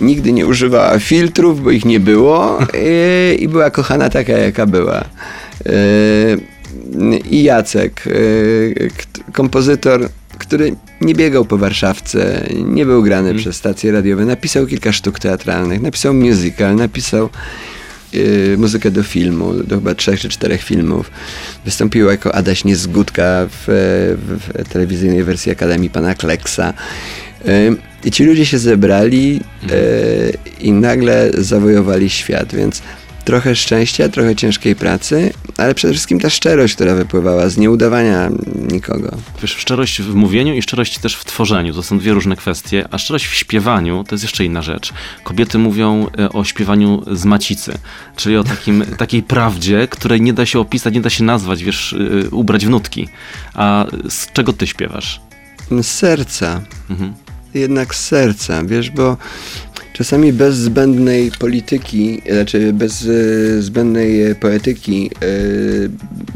nigdy 0.00 0.32
nie 0.32 0.46
używała 0.46 0.98
filtrów, 0.98 1.62
bo 1.62 1.70
ich 1.70 1.84
nie 1.84 2.00
było 2.00 2.58
i, 3.38 3.42
i 3.42 3.48
była 3.48 3.70
kochana 3.70 4.10
taka, 4.10 4.32
jaka 4.32 4.66
była. 4.66 5.04
Yy, 5.66 7.18
I 7.18 7.42
Jacek, 7.42 8.02
yy, 8.06 8.90
kompozytor 9.32 10.08
który 10.36 10.76
nie 11.00 11.14
biegał 11.14 11.44
po 11.44 11.58
Warszawce, 11.58 12.46
nie 12.64 12.86
był 12.86 13.02
grany 13.02 13.28
mm. 13.28 13.42
przez 13.42 13.56
stacje 13.56 13.92
radiowe, 13.92 14.24
napisał 14.24 14.66
kilka 14.66 14.92
sztuk 14.92 15.18
teatralnych, 15.18 15.82
napisał 15.82 16.14
musical, 16.14 16.76
napisał 16.76 17.30
yy, 18.12 18.56
muzykę 18.58 18.90
do 18.90 19.02
filmu, 19.02 19.54
do 19.54 19.74
chyba 19.74 19.94
trzech 19.94 20.20
czy 20.20 20.28
czterech 20.28 20.62
filmów. 20.62 21.10
Wystąpił 21.64 22.06
jako 22.06 22.34
Adaś 22.34 22.64
Niezgódka 22.64 23.46
w, 23.50 23.64
w, 24.18 24.64
w 24.64 24.68
telewizyjnej 24.68 25.24
wersji 25.24 25.52
Akademii 25.52 25.90
Pana 25.90 26.14
Kleksa. 26.14 26.74
Yy, 27.44 27.76
I 28.04 28.10
ci 28.10 28.24
ludzie 28.24 28.46
się 28.46 28.58
zebrali 28.58 29.34
yy, 29.34 30.32
i 30.60 30.72
nagle 30.72 31.30
zawojowali 31.38 32.10
świat, 32.10 32.54
więc 32.54 32.82
trochę 33.24 33.56
szczęścia, 33.56 34.08
trochę 34.08 34.36
ciężkiej 34.36 34.76
pracy, 34.76 35.32
ale 35.56 35.74
przede 35.74 35.94
wszystkim 35.94 36.20
ta 36.20 36.30
szczerość, 36.30 36.74
która 36.74 36.94
wypływała 36.94 37.48
z 37.48 37.56
nieudawania 37.56 38.30
nikogo. 38.72 39.16
Wiesz, 39.42 39.56
szczerość 39.56 40.02
w 40.02 40.14
mówieniu 40.14 40.54
i 40.54 40.62
szczerość 40.62 40.98
też 40.98 41.16
w 41.16 41.24
tworzeniu 41.24 41.74
to 41.74 41.82
są 41.82 41.98
dwie 41.98 42.12
różne 42.12 42.36
kwestie, 42.36 42.84
a 42.90 42.98
szczerość 42.98 43.26
w 43.26 43.34
śpiewaniu 43.34 44.04
to 44.04 44.14
jest 44.14 44.24
jeszcze 44.24 44.44
inna 44.44 44.62
rzecz. 44.62 44.92
Kobiety 45.24 45.58
mówią 45.58 46.06
e, 46.18 46.28
o 46.28 46.44
śpiewaniu 46.44 47.02
z 47.12 47.24
macicy, 47.24 47.78
czyli 48.16 48.36
o 48.36 48.44
takim, 48.44 48.84
takiej 48.98 49.22
prawdzie, 49.22 49.88
której 49.88 50.20
nie 50.20 50.32
da 50.32 50.46
się 50.46 50.58
opisać, 50.60 50.94
nie 50.94 51.00
da 51.00 51.10
się 51.10 51.24
nazwać, 51.24 51.64
wiesz, 51.64 51.96
e, 52.24 52.30
ubrać 52.30 52.66
w 52.66 52.70
nutki. 52.70 53.08
A 53.54 53.86
z 54.08 54.32
czego 54.32 54.52
ty 54.52 54.66
śpiewasz? 54.66 55.20
Z 55.70 55.86
serca. 55.86 56.60
Mhm. 56.90 57.14
Jednak 57.54 57.94
z 57.94 58.06
serca, 58.06 58.64
wiesz, 58.64 58.90
bo 58.90 59.16
czasami 59.94 60.32
bez 60.32 60.56
zbędnej 60.56 61.30
polityki, 61.38 62.22
znaczy 62.32 62.72
bez 62.72 63.06
e, 63.06 63.62
zbędnej 63.62 64.34
poetyki 64.34 65.10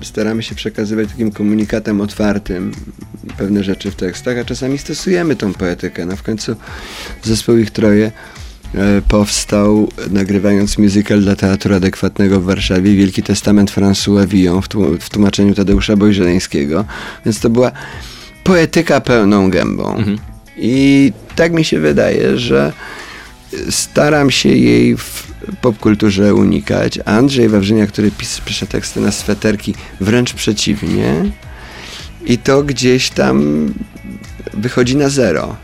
e, 0.01 0.05
staramy 0.05 0.43
się 0.43 0.55
przekazywać 0.55 1.09
takim 1.09 1.31
komunikatem 1.31 2.01
otwartym 2.01 2.73
pewne 3.39 3.65
rzeczy 3.65 3.91
w 3.91 3.95
tekstach, 3.95 4.39
a 4.39 4.45
czasami 4.45 4.79
stosujemy 4.79 5.37
tą 5.37 5.55
poetykę. 5.55 6.07
No 6.07 6.17
w 6.17 6.23
końcu 6.23 6.57
zespół 7.23 7.57
ich 7.57 7.71
troje 7.71 8.13
e, 8.75 9.03
powstał 9.09 9.89
nagrywając 10.11 10.79
musical 10.79 11.21
dla 11.21 11.37
Teatru 11.37 11.75
Adekwatnego 11.75 12.41
w 12.41 12.45
Warszawie 12.45 12.95
Wielki 12.95 13.23
Testament 13.23 13.71
François 13.71 14.27
Villon 14.27 14.63
w 15.01 15.11
tłumaczeniu 15.11 15.55
Tadeusza 15.55 15.97
Bojżeleńskiego, 15.97 16.85
więc 17.25 17.41
to 17.41 17.51
była 17.51 17.73
poetyka 18.45 19.01
pełną 19.01 19.51
gębą. 19.51 19.97
Mhm. 19.97 20.19
I 20.57 21.13
tak 21.37 21.53
mi 21.53 21.65
się 21.65 21.81
wydaje, 21.81 22.39
że 22.39 22.73
staram 23.71 24.31
się 24.31 24.49
jej 24.49 24.97
w 24.97 25.27
popkulturze 25.61 26.35
unikać. 26.35 26.99
Andrzej 27.05 27.49
Wawrzynia, 27.49 27.87
który 27.87 28.11
pis, 28.11 28.41
pisze 28.41 28.67
teksty 28.67 29.01
na 29.01 29.13
sweterki, 29.13 29.75
wręcz 30.01 30.33
przeciwnie. 30.33 31.33
I 32.27 32.39
to 32.39 32.63
gdzieś 32.63 33.11
tam 33.11 33.67
wychodzi 34.55 34.97
na 34.97 35.09
zero. 35.09 35.57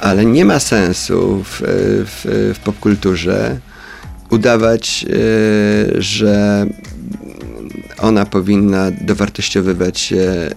Ale 0.00 0.24
nie 0.24 0.44
ma 0.44 0.58
sensu 0.58 1.44
w, 1.44 1.62
w, 2.06 2.52
w 2.54 2.58
popkulturze 2.64 3.58
udawać, 4.30 5.06
e, 5.08 6.02
że 6.02 6.66
ona 7.98 8.26
powinna 8.26 8.90
dowartościowywać 8.90 10.00
się 10.00 10.16
e, 10.16 10.52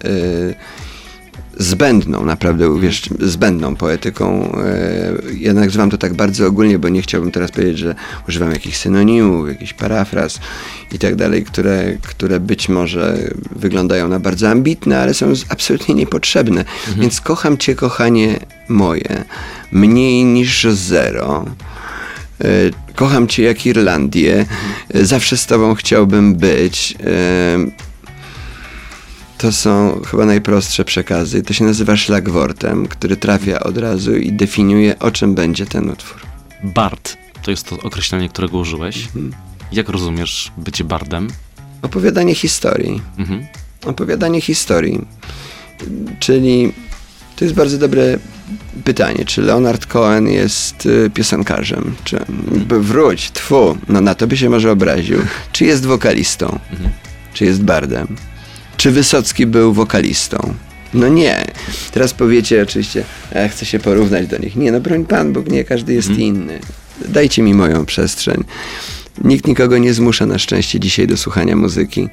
zbędną, 1.57 2.25
naprawdę, 2.25 2.79
wiesz, 2.79 3.01
zbędną 3.19 3.75
poetyką. 3.75 4.51
E, 4.57 5.13
ja 5.39 5.53
nazywam 5.53 5.89
to 5.89 5.97
tak 5.97 6.13
bardzo 6.13 6.47
ogólnie, 6.47 6.79
bo 6.79 6.89
nie 6.89 7.01
chciałbym 7.01 7.31
teraz 7.31 7.51
powiedzieć, 7.51 7.77
że 7.77 7.95
używam 8.29 8.51
jakichś 8.51 8.77
synonimów, 8.77 9.47
jakichś 9.47 9.73
parafraz 9.73 10.39
i 10.91 10.99
tak 10.99 11.15
dalej, 11.15 11.43
które, 11.43 11.97
które 12.01 12.39
być 12.39 12.69
może 12.69 13.17
wyglądają 13.55 14.07
na 14.07 14.19
bardzo 14.19 14.49
ambitne, 14.49 14.99
ale 14.99 15.13
są 15.13 15.33
absolutnie 15.49 15.95
niepotrzebne. 15.95 16.59
Mhm. 16.59 17.01
Więc 17.01 17.21
kocham 17.21 17.57
cię, 17.57 17.75
kochanie 17.75 18.39
moje, 18.69 19.23
mniej 19.71 20.25
niż 20.25 20.67
zero. 20.71 21.45
E, 22.41 22.47
kocham 22.95 23.27
cię 23.27 23.43
jak 23.43 23.65
Irlandię. 23.65 24.39
Mhm. 24.39 25.05
Zawsze 25.05 25.37
z 25.37 25.45
tobą 25.45 25.75
chciałbym 25.75 26.35
być 26.35 26.95
e, 27.03 27.85
to 29.37 29.51
są 29.51 30.01
chyba 30.07 30.25
najprostsze 30.25 30.85
przekazy. 30.85 31.43
To 31.43 31.53
się 31.53 31.65
nazywa 31.65 31.97
szlagwortem, 31.97 32.87
który 32.87 33.17
trafia 33.17 33.59
od 33.59 33.77
razu 33.77 34.15
i 34.15 34.31
definiuje, 34.31 34.99
o 34.99 35.11
czym 35.11 35.35
będzie 35.35 35.65
ten 35.65 35.89
utwór. 35.89 36.21
Bard 36.63 37.17
to 37.45 37.51
jest 37.51 37.69
to 37.69 37.75
określenie, 37.83 38.29
którego 38.29 38.57
użyłeś. 38.57 39.05
Mhm. 39.05 39.33
Jak 39.71 39.89
rozumiesz 39.89 40.51
bycie 40.57 40.83
bardem? 40.83 41.27
Opowiadanie 41.81 42.35
historii. 42.35 43.01
Mhm. 43.17 43.45
Opowiadanie 43.85 44.41
historii. 44.41 45.05
Czyli 46.19 46.73
to 47.35 47.45
jest 47.45 47.55
bardzo 47.55 47.77
dobre 47.77 48.19
pytanie, 48.83 49.25
czy 49.25 49.41
Leonard 49.41 49.85
Cohen 49.85 50.27
jest 50.27 50.85
y, 50.85 51.09
piosenkarzem, 51.13 51.95
czy 52.03 52.19
wróć, 52.67 53.31
tfu, 53.31 53.77
no 53.89 54.01
na 54.01 54.15
to 54.15 54.27
by 54.27 54.37
się 54.37 54.49
może 54.49 54.71
obraził, 54.71 55.19
czy 55.51 55.65
jest 55.65 55.85
wokalistą, 55.85 56.59
mhm. 56.71 56.91
czy 57.33 57.45
jest 57.45 57.63
bardem. 57.63 58.07
Czy 58.85 58.91
Wysocki 58.91 59.45
był 59.45 59.73
wokalistą? 59.73 60.53
No 60.93 61.07
nie. 61.07 61.45
Teraz 61.91 62.13
powiecie 62.13 62.63
oczywiście, 62.63 63.03
ja 63.35 63.47
chcę 63.47 63.65
się 63.65 63.79
porównać 63.79 64.27
do 64.27 64.37
nich. 64.37 64.55
Nie, 64.55 64.71
no 64.71 64.79
broń 64.79 65.05
Pan 65.05 65.33
Bóg, 65.33 65.49
nie, 65.49 65.63
każdy 65.63 65.93
jest 65.93 66.07
hmm. 66.07 66.27
inny. 66.27 66.59
Dajcie 67.07 67.41
mi 67.41 67.53
moją 67.53 67.85
przestrzeń. 67.85 68.43
Nikt 69.23 69.47
nikogo 69.47 69.77
nie 69.77 69.93
zmusza 69.93 70.25
na 70.25 70.39
szczęście 70.39 70.79
dzisiaj 70.79 71.07
do 71.07 71.17
słuchania 71.17 71.55
muzyki. 71.55 72.09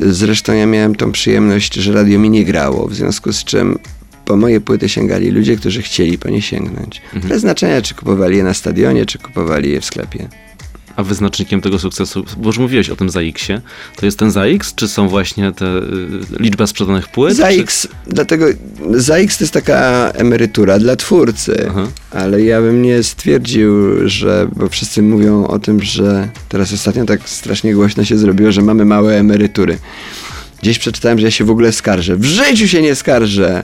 Zresztą 0.00 0.52
ja 0.52 0.66
miałem 0.66 0.94
tą 0.94 1.12
przyjemność, 1.12 1.74
że 1.74 1.92
radio 1.92 2.18
mi 2.18 2.30
nie 2.30 2.44
grało, 2.44 2.88
w 2.88 2.94
związku 2.94 3.32
z 3.32 3.44
czym 3.44 3.78
po 4.24 4.36
moje 4.36 4.60
płyty 4.60 4.88
sięgali 4.88 5.30
ludzie, 5.30 5.56
którzy 5.56 5.82
chcieli 5.82 6.18
po 6.18 6.28
nie 6.28 6.42
sięgnąć. 6.42 7.02
Mhm. 7.04 7.28
Bez 7.28 7.40
znaczenia, 7.40 7.82
czy 7.82 7.94
kupowali 7.94 8.36
je 8.36 8.44
na 8.44 8.54
stadionie, 8.54 9.06
czy 9.06 9.18
kupowali 9.18 9.70
je 9.70 9.80
w 9.80 9.84
sklepie. 9.84 10.28
A 10.96 11.02
wyznacznikiem 11.02 11.60
tego 11.60 11.78
sukcesu, 11.78 12.24
bo 12.36 12.48
już 12.48 12.58
mówiłeś 12.58 12.90
o 12.90 12.96
tym 12.96 13.10
ZAX-ie, 13.10 13.60
to 13.96 14.06
jest 14.06 14.18
ten 14.18 14.30
ZAX, 14.30 14.74
czy 14.74 14.88
są 14.88 15.08
właśnie 15.08 15.52
te 15.52 15.66
y, 15.66 15.82
liczba 16.38 16.66
sprzedanych 16.66 17.08
płyt? 17.08 17.36
ZAX, 17.36 17.82
czy... 17.82 17.88
dlatego 18.06 18.46
ZAX 18.90 19.38
to 19.38 19.44
jest 19.44 19.54
taka 19.54 20.10
emerytura 20.10 20.78
dla 20.78 20.96
twórcy, 20.96 21.66
Aha. 21.70 21.86
ale 22.10 22.42
ja 22.42 22.60
bym 22.60 22.82
nie 22.82 23.02
stwierdził, 23.02 23.68
że, 24.08 24.48
bo 24.56 24.68
wszyscy 24.68 25.02
mówią 25.02 25.46
o 25.46 25.58
tym, 25.58 25.82
że 25.82 26.28
teraz 26.48 26.72
ostatnio 26.72 27.04
tak 27.04 27.28
strasznie 27.28 27.74
głośno 27.74 28.04
się 28.04 28.18
zrobiło, 28.18 28.52
że 28.52 28.62
mamy 28.62 28.84
małe 28.84 29.18
emerytury. 29.18 29.78
Gdzieś 30.62 30.78
przeczytałem, 30.78 31.18
że 31.18 31.24
ja 31.24 31.30
się 31.30 31.44
w 31.44 31.50
ogóle 31.50 31.72
skarżę. 31.72 32.16
W 32.16 32.24
życiu 32.24 32.68
się 32.68 32.82
nie 32.82 32.94
skarżę! 32.94 33.62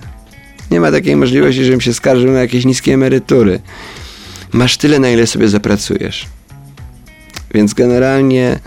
Nie 0.71 0.81
ma 0.81 0.91
takiej 0.91 1.17
możliwości, 1.17 1.65
żebym 1.65 1.81
się 1.81 1.95
skarżył 1.95 2.31
na 2.33 2.41
jakieś 2.41 2.65
niskie 2.65 2.95
emerytury. 2.95 3.61
Masz 4.53 4.77
tyle, 4.77 4.99
na 4.99 5.11
ile 5.11 5.27
sobie 5.27 5.49
zapracujesz. 5.49 6.27
Więc 7.55 7.75
generalnie 7.75 8.59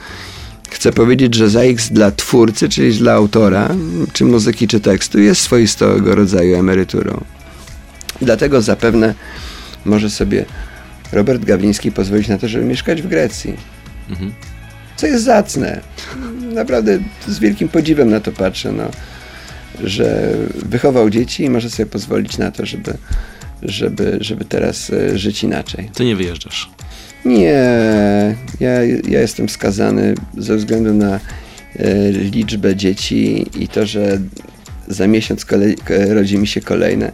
chcę 0.70 0.94
powiedzieć, 0.94 1.36
że 1.36 1.50
ZAX 1.50 1.90
dla 1.90 2.12
twórcy, 2.12 2.70
czyli 2.70 2.98
dla 2.98 3.14
autora, 3.14 3.70
czy 4.14 4.26
muzyki, 4.26 4.68
czy 4.68 4.80
tekstu, 4.80 5.20
jest 5.20 5.42
swoistego 5.42 6.16
rodzaju 6.16 6.56
emeryturą. 6.56 7.24
Dlatego 8.22 8.62
zapewne 8.62 9.14
może 9.86 10.10
sobie 10.10 10.46
Robert 11.12 11.46
Gawliński 11.46 11.92
pozwolić 11.92 12.28
na 12.28 12.38
to, 12.38 12.48
żeby 12.48 12.66
mieszkać 12.66 13.02
w 13.02 13.08
Grecji. 13.08 13.54
Mhm. 14.10 14.34
Co 14.96 15.08
jest 15.08 15.24
zacne. 15.24 15.82
Naprawdę 16.54 17.00
z 17.28 17.40
wielkim 17.40 17.70
podziwem 17.70 18.10
na 18.10 18.20
to 18.20 18.32
patrzę, 18.32 18.72
no, 18.72 18.90
że 19.84 20.34
wychował 20.56 21.10
dzieci 21.10 21.44
i 21.44 21.50
może 21.50 21.70
sobie 21.70 21.86
pozwolić 21.86 22.38
na 22.38 22.52
to, 22.52 22.66
żeby, 22.66 22.98
żeby, 23.62 24.18
żeby 24.22 24.46
teraz 24.46 24.90
e, 24.90 25.18
żyć 25.18 25.44
inaczej. 25.44 25.90
Ty 25.94 26.06
nie 26.06 26.16
wyjeżdżasz. 26.16 26.70
Nie, 27.26 28.36
ja, 28.60 28.84
ja 28.84 29.22
jestem 29.22 29.50
skazany 29.50 30.16
ze 30.38 30.58
względu 30.58 30.94
na 30.94 31.20
e, 31.76 32.12
liczbę 32.12 32.76
dzieci 32.76 33.46
i 33.60 33.68
to, 33.68 33.86
że 33.86 34.20
za 34.88 35.08
miesiąc 35.08 35.46
kolej, 35.46 35.78
rodzi 36.10 36.38
mi 36.38 36.48
się 36.48 36.62
kolejne, 36.62 37.12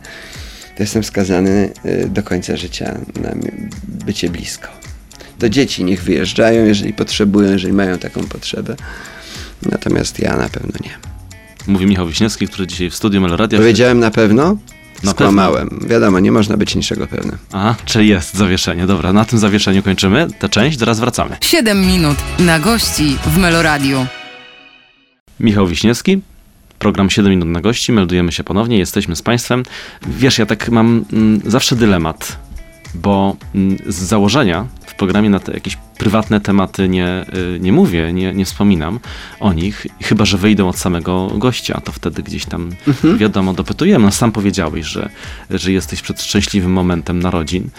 to 0.75 0.83
jestem 0.83 1.03
skazany 1.03 1.69
e, 1.83 2.07
do 2.07 2.23
końca 2.23 2.57
życia 2.57 2.99
na 3.21 3.35
bycie 4.05 4.29
blisko. 4.29 4.67
Do 5.39 5.49
dzieci 5.49 5.83
niech 5.83 6.03
wyjeżdżają, 6.03 6.65
jeżeli 6.65 6.93
potrzebują, 6.93 7.51
jeżeli 7.51 7.73
mają 7.73 7.97
taką 7.97 8.23
potrzebę. 8.23 8.75
Natomiast 9.71 10.19
ja 10.19 10.37
na 10.37 10.49
pewno 10.49 10.71
nie. 10.83 10.91
Mówi 11.67 11.85
Michał 11.85 12.07
Wiśniewski, 12.07 12.47
który 12.47 12.67
dzisiaj 12.67 12.89
w 12.89 12.95
studiu 12.95 13.21
Meloradia... 13.21 13.59
Powiedziałem 13.59 13.99
na 13.99 14.11
pewno? 14.11 14.57
Na 15.03 15.11
Skłamałem. 15.11 15.69
Pewno. 15.69 15.87
Wiadomo, 15.87 16.19
nie 16.19 16.31
można 16.31 16.57
być 16.57 16.75
niczego 16.75 17.07
pewny. 17.07 17.37
Aha, 17.51 17.75
czyli 17.85 18.07
jest 18.07 18.33
zawieszenie. 18.33 18.87
Dobra, 18.87 19.13
na 19.13 19.25
tym 19.25 19.39
zawieszeniu 19.39 19.83
kończymy 19.83 20.27
tę 20.39 20.49
część, 20.49 20.77
teraz 20.77 20.99
wracamy. 20.99 21.37
7 21.41 21.81
minut 21.87 22.17
na 22.39 22.59
gości 22.59 23.17
w 23.25 23.37
Meloradiu. 23.37 24.05
Michał 25.39 25.67
Wiśniewski, 25.67 26.21
program 26.79 27.09
7 27.09 27.29
minut 27.31 27.47
na 27.47 27.61
gości, 27.61 27.91
meldujemy 27.91 28.31
się 28.31 28.43
ponownie, 28.43 28.77
jesteśmy 28.77 29.15
z 29.15 29.21
Państwem. 29.21 29.63
Wiesz, 30.07 30.37
ja 30.37 30.45
tak 30.45 30.69
mam 30.69 31.05
mm, 31.13 31.41
zawsze 31.45 31.75
dylemat, 31.75 32.37
bo 32.93 33.35
mm, 33.55 33.77
z 33.87 33.95
założenia 33.95 34.65
programie 34.99 35.29
na 35.29 35.39
te 35.39 35.53
jakieś 35.53 35.77
prywatne 35.97 36.41
tematy 36.41 36.89
nie, 36.89 37.25
y, 37.55 37.59
nie 37.59 37.71
mówię, 37.71 38.13
nie, 38.13 38.33
nie 38.33 38.45
wspominam 38.45 38.99
o 39.39 39.53
nich, 39.53 39.87
chyba 40.01 40.25
że 40.25 40.37
wyjdą 40.37 40.69
od 40.69 40.77
samego 40.77 41.27
gościa, 41.27 41.81
to 41.83 41.91
wtedy 41.91 42.23
gdzieś 42.23 42.45
tam 42.45 42.69
mhm. 42.87 43.17
wiadomo, 43.17 43.53
dopytujemy. 43.53 44.05
No 44.05 44.11
sam 44.11 44.31
powiedziałeś, 44.31 44.85
że, 44.85 45.09
że 45.49 45.71
jesteś 45.71 46.01
przed 46.01 46.21
szczęśliwym 46.21 46.71
momentem 46.71 47.19
narodzin 47.19 47.69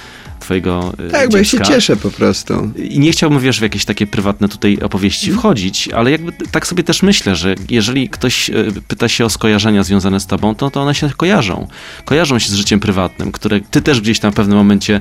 twojego 0.51 0.93
Tak, 0.97 1.07
dziecka. 1.07 1.29
bo 1.29 1.37
ja 1.37 1.45
się 1.45 1.61
cieszę 1.61 1.97
po 1.97 2.11
prostu. 2.11 2.73
I 2.77 3.01
nie 3.01 3.13
chciałbym, 3.13 3.41
wiesz, 3.41 3.59
w 3.59 3.63
jakieś 3.63 3.85
takie 3.85 4.07
prywatne 4.07 4.49
tutaj 4.49 4.79
opowieści 4.83 5.27
mhm. 5.27 5.41
wchodzić, 5.41 5.89
ale 5.89 6.11
jakby 6.11 6.33
tak 6.51 6.67
sobie 6.67 6.83
też 6.83 7.03
myślę, 7.03 7.37
że 7.37 7.55
jeżeli 7.71 8.09
ktoś 8.09 8.51
pyta 8.89 9.09
się 9.09 9.25
o 9.25 9.31
skojarzenia 9.31 9.83
związane 9.83 10.21
z 10.21 10.27
tobą, 10.27 10.55
to, 10.55 10.71
to 10.71 10.81
one 10.83 10.95
się 10.95 11.11
kojarzą. 11.17 11.67
Kojarzą 12.05 12.39
się 12.39 12.49
z 12.51 12.55
życiem 12.55 12.81
prywatnym, 12.81 13.33
które 13.33 13.61
ty 13.61 13.83
też 13.83 14.01
gdzieś 14.01 14.19
tam 14.21 14.33
w 14.33 14.35
pewnym 14.35 14.59
momencie 14.59 15.01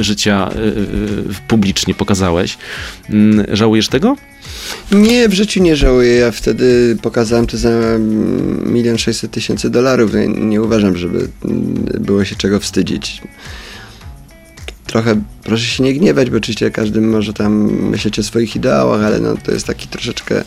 życia 0.00 0.50
publicznie 1.48 1.94
pokazałeś. 1.94 2.58
Mm, 3.10 3.46
żałujesz 3.56 3.88
tego? 3.88 4.16
Nie, 4.92 5.28
w 5.28 5.32
życiu 5.32 5.62
nie 5.62 5.76
żałuję. 5.76 6.14
Ja 6.14 6.30
wtedy 6.30 6.96
pokazałem 7.02 7.46
to 7.46 7.56
za 7.56 7.70
milion 8.66 8.98
sześćset 8.98 9.30
tysięcy 9.30 9.70
dolarów. 9.70 10.14
Nie, 10.14 10.28
nie 10.28 10.62
uważam, 10.62 10.96
żeby 10.96 11.28
było 12.00 12.24
się 12.24 12.36
czego 12.36 12.60
wstydzić. 12.60 13.22
Trochę 14.90 15.22
proszę 15.44 15.64
się 15.64 15.82
nie 15.82 15.94
gniewać, 15.94 16.30
bo 16.30 16.36
oczywiście 16.36 16.70
każdy 16.70 17.00
może 17.00 17.32
tam 17.32 17.52
myśleć 17.72 18.18
o 18.18 18.22
swoich 18.22 18.56
ideałach, 18.56 19.04
ale 19.04 19.20
no, 19.20 19.36
to 19.44 19.52
jest 19.52 19.66
taki 19.66 19.88
troszeczkę 19.88 20.44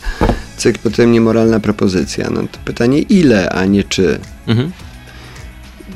cykl, 0.58 0.80
potem 0.84 1.12
niemoralna 1.12 1.60
propozycja. 1.60 2.30
No, 2.30 2.42
to 2.42 2.60
pytanie 2.66 3.00
ile, 3.00 3.50
a 3.50 3.66
nie 3.66 3.84
czy. 3.84 4.20
Mhm. 4.48 4.72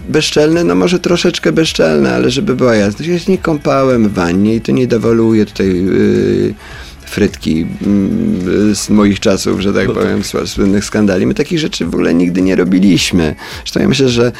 Bezczelne, 0.09 0.63
no 0.63 0.75
może 0.75 0.99
troszeczkę 0.99 1.51
bezczelne, 1.51 2.15
ale 2.15 2.29
żeby 2.29 2.55
była 2.55 2.75
jasność. 2.75 3.09
Ja 3.09 3.19
się 3.19 3.31
nie 3.31 3.37
kąpałem 3.37 4.09
w 4.09 4.13
wannie 4.13 4.55
i 4.55 4.61
to 4.61 4.71
nie 4.71 4.87
dewoluuje 4.87 5.45
tutaj... 5.45 5.67
Yy, 5.67 6.53
frytki 7.09 7.65
mm, 7.85 8.75
z 8.75 8.89
moich 8.89 9.19
czasów, 9.19 9.59
że 9.59 9.73
tak 9.73 9.87
no 9.87 9.93
powiem, 9.93 10.21
tak. 10.31 10.47
słynnych 10.47 10.85
skandali. 10.85 11.25
My 11.25 11.33
takich 11.33 11.59
rzeczy 11.59 11.85
w 11.85 11.93
ogóle 11.93 12.13
nigdy 12.13 12.41
nie 12.41 12.55
robiliśmy. 12.55 13.35
Zresztą 13.57 13.79
ja 13.79 13.87
myślę, 13.87 14.09
że 14.09 14.31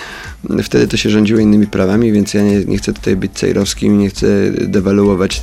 wtedy 0.64 0.88
to 0.88 0.98
się 0.98 1.10
rządziło 1.10 1.40
innymi 1.40 1.68
prawami, 1.68 2.12
więc 2.12 2.34
ja 2.34 2.42
nie, 2.44 2.66
nie 2.66 2.78
chcę 2.78 2.94
tutaj 2.94 3.16
być 3.16 3.32
cejrowskim, 3.32 4.00
nie 4.00 4.10
chcę 4.10 4.28
dewaluować 4.52 5.42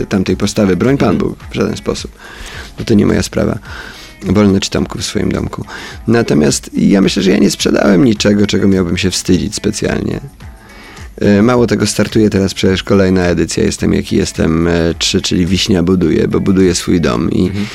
e, 0.00 0.06
tamtej 0.06 0.36
postawy. 0.36 0.76
Broń 0.76 0.98
Pan 0.98 1.18
Bóg 1.18 1.36
w 1.50 1.54
żaden 1.54 1.76
sposób. 1.76 2.12
Bo 2.78 2.84
to 2.84 2.94
nie 2.94 3.06
moja 3.06 3.22
sprawa 3.22 3.58
wolne 4.26 4.60
czytamku 4.60 4.98
w 4.98 5.04
swoim 5.04 5.32
domku. 5.32 5.64
Natomiast 6.06 6.70
ja 6.74 7.00
myślę, 7.00 7.22
że 7.22 7.30
ja 7.30 7.38
nie 7.38 7.50
sprzedałem 7.50 8.04
niczego, 8.04 8.46
czego 8.46 8.68
miałbym 8.68 8.96
się 8.96 9.10
wstydzić 9.10 9.54
specjalnie. 9.54 10.20
E, 11.22 11.42
mało 11.42 11.66
tego, 11.66 11.86
startuje 11.86 12.30
teraz 12.30 12.54
przecież 12.54 12.82
kolejna 12.82 13.26
edycja 13.26 13.64
Jestem 13.64 13.92
jaki 13.92 14.16
jestem 14.16 14.68
3, 14.98 15.18
e, 15.18 15.20
czyli 15.20 15.46
Wiśnia 15.46 15.82
buduje, 15.82 16.28
bo 16.28 16.40
buduje 16.40 16.74
swój 16.74 17.00
dom 17.00 17.30
i, 17.30 17.42
mhm. 17.42 17.66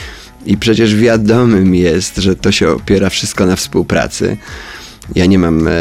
i 0.45 0.57
przecież 0.57 0.95
wiadomym 0.95 1.75
jest, 1.75 2.17
że 2.17 2.35
to 2.35 2.51
się 2.51 2.69
opiera 2.69 3.09
wszystko 3.09 3.45
na 3.45 3.55
współpracy. 3.55 4.37
Ja 5.15 5.25
nie 5.25 5.39
mam 5.39 5.67
e, 5.67 5.71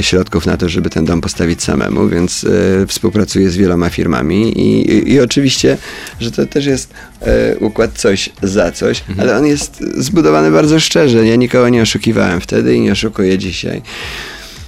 środków 0.00 0.46
na 0.46 0.56
to, 0.56 0.68
żeby 0.68 0.90
ten 0.90 1.04
dom 1.04 1.20
postawić 1.20 1.62
samemu, 1.62 2.08
więc 2.08 2.44
e, 2.44 2.86
współpracuję 2.86 3.50
z 3.50 3.56
wieloma 3.56 3.88
firmami 3.90 4.58
i, 4.58 4.92
i, 4.92 5.12
i, 5.12 5.20
oczywiście, 5.20 5.76
że 6.20 6.30
to 6.30 6.46
też 6.46 6.66
jest 6.66 6.94
e, 7.20 7.56
układ 7.58 7.92
coś 7.92 8.30
za 8.42 8.72
coś, 8.72 9.00
mhm. 9.08 9.20
ale 9.20 9.38
on 9.38 9.46
jest 9.46 9.84
zbudowany 9.96 10.50
bardzo 10.50 10.80
szczerze. 10.80 11.26
Ja 11.26 11.36
nikogo 11.36 11.68
nie 11.68 11.82
oszukiwałem 11.82 12.40
wtedy 12.40 12.74
i 12.74 12.80
nie 12.80 12.92
oszukuję 12.92 13.38
dzisiaj. 13.38 13.82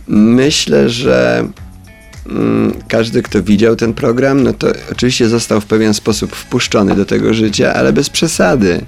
Myślę, 0.09 0.89
że 0.89 1.49
każdy, 2.89 3.23
kto 3.23 3.43
widział 3.43 3.77
ten 3.77 3.95
program, 3.95 4.43
no 4.43 4.53
to 4.53 4.69
oczywiście 4.93 5.29
został 5.29 5.61
w 5.61 5.67
pewien 5.67 5.95
sposób 5.95 6.37
wpuszczony 6.37 6.95
do 6.95 7.05
tego 7.05 7.35
życia, 7.35 7.75
ale 7.75 7.93
bez 7.93 8.11
przesady. 8.11 8.81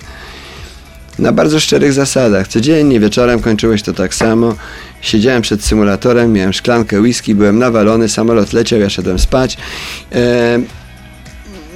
Na 1.18 1.32
bardzo 1.32 1.60
szczerych 1.60 1.92
zasadach. 1.92 2.48
Codziennie 2.48 3.00
wieczorem 3.00 3.40
kończyłeś 3.40 3.82
to 3.82 3.92
tak 3.92 4.14
samo. 4.14 4.54
Siedziałem 5.00 5.42
przed 5.42 5.64
symulatorem, 5.64 6.32
miałem 6.32 6.52
szklankę 6.52 7.00
whisky, 7.00 7.34
byłem 7.34 7.58
nawalony, 7.58 8.08
samolot 8.08 8.52
leciał, 8.52 8.80
ja 8.80 8.90
szedłem 8.90 9.18
spać. 9.18 9.56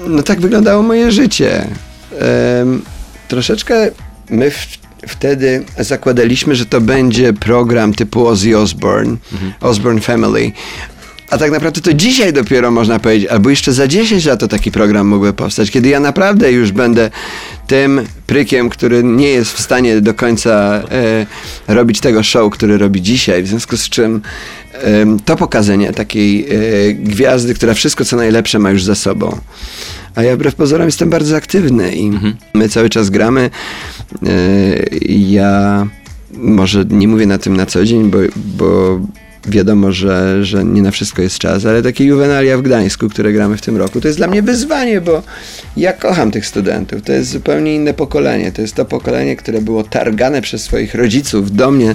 No 0.07 0.23
tak 0.23 0.41
wyglądało 0.41 0.83
moje 0.83 1.11
życie. 1.11 1.69
Troszeczkę 3.29 3.91
my 4.31 4.51
wtedy 5.09 5.65
zakładaliśmy, 5.79 6.55
że 6.55 6.67
to 6.67 6.81
będzie 6.81 7.33
program 7.33 7.95
typu 7.95 8.27
Ozzy 8.27 8.59
Osbourne, 8.59 9.17
mhm. 9.33 9.53
Osbourne 9.61 10.01
Family, 10.01 10.53
a 11.31 11.39
tak 11.39 11.51
naprawdę 11.51 11.81
to 11.81 11.95
dzisiaj 11.95 12.33
dopiero 12.33 12.71
można 12.71 12.99
powiedzieć, 12.99 13.29
albo 13.29 13.51
jeszcze 13.51 13.73
za 13.73 13.89
10 13.89 14.25
lat 14.25 14.41
to 14.41 14.49
taki 14.49 14.71
program 14.71 15.07
mógłby 15.07 15.33
powstać, 15.33 15.71
kiedy 15.71 15.89
ja 15.89 16.01
naprawdę 16.01 16.53
już 16.53 16.73
będę 16.73 17.11
tym 17.67 18.01
prykiem, 18.27 18.69
który 18.69 19.05
nie 19.05 19.29
jest 19.29 19.53
w 19.53 19.61
stanie 19.61 20.01
do 20.01 20.15
końca 20.15 20.83
e, 20.91 21.27
robić 21.69 22.01
tego 22.01 22.23
show, 22.23 22.53
który 22.53 22.79
robi 22.79 23.03
dzisiaj, 23.03 23.43
w 23.43 23.49
związku 23.49 23.77
z 23.77 23.89
czym 23.89 24.23
to 25.25 25.37
pokazanie 25.37 25.93
takiej 25.93 26.47
e, 26.49 26.95
gwiazdy, 26.95 27.55
która 27.55 27.75
wszystko 27.75 28.05
co 28.05 28.17
najlepsze 28.17 28.59
ma 28.59 28.71
już 28.71 28.85
za 28.85 28.95
sobą. 28.95 29.39
A 30.15 30.23
ja 30.23 30.37
wbrew 30.37 30.55
pozorom 30.55 30.87
jestem 30.87 31.11
bardzo 31.11 31.37
aktywny 31.37 31.95
i 31.95 32.07
mhm. 32.07 32.37
my 32.55 32.69
cały 32.69 32.91
czas 32.91 33.11
gramy. 33.11 33.51
E, 34.27 34.31
ja 35.09 35.87
może 36.33 36.85
nie 36.85 37.09
mówię 37.09 37.27
na 37.27 37.39
tym 37.39 37.57
na 37.57 37.67
co 37.67 37.85
dzień, 37.85 38.11
bo, 38.11 38.19
bo 38.37 39.01
wiadomo, 39.49 39.93
że, 39.93 40.45
że 40.45 40.65
nie 40.65 40.83
na 40.83 40.91
wszystko 40.91 41.23
jest 41.23 41.39
czas, 41.39 41.67
ale 41.67 41.83
takie 41.83 42.05
juwenalia 42.05 42.59
w 42.59 42.63
Gdańsku, 42.63 43.09
które 43.09 43.33
gramy 43.33 43.57
w 43.57 43.61
tym 43.61 43.77
roku, 43.77 44.01
to 44.01 44.09
jest 44.09 44.19
dla 44.19 44.27
mnie 44.27 44.43
wyzwanie, 44.43 45.01
bo 45.01 45.23
ja 45.77 45.93
kocham 45.93 46.31
tych 46.31 46.47
studentów. 46.47 47.03
To 47.03 47.13
jest 47.13 47.31
zupełnie 47.31 47.75
inne 47.75 47.95
pokolenie. 47.95 48.53
To 48.53 48.63
jest 48.63 48.75
to 48.75 48.85
pokolenie, 48.85 49.37
które 49.37 49.61
było 49.61 49.85
targane 49.85 50.43
przez 50.43 50.63
swoich 50.63 50.95
rodziców 50.95 51.53
do 51.53 51.71
mnie 51.71 51.95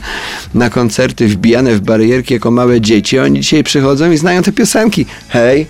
na 0.53 0.69
koncerty, 0.69 1.27
wbijane 1.27 1.75
w 1.75 1.81
barierki 1.81 2.33
jako 2.33 2.51
małe 2.51 2.81
dzieci. 2.81 3.19
Oni 3.19 3.39
dzisiaj 3.39 3.63
przychodzą 3.63 4.11
i 4.11 4.17
znają 4.17 4.43
te 4.43 4.51
piosenki. 4.51 5.05
Hej, 5.29 5.67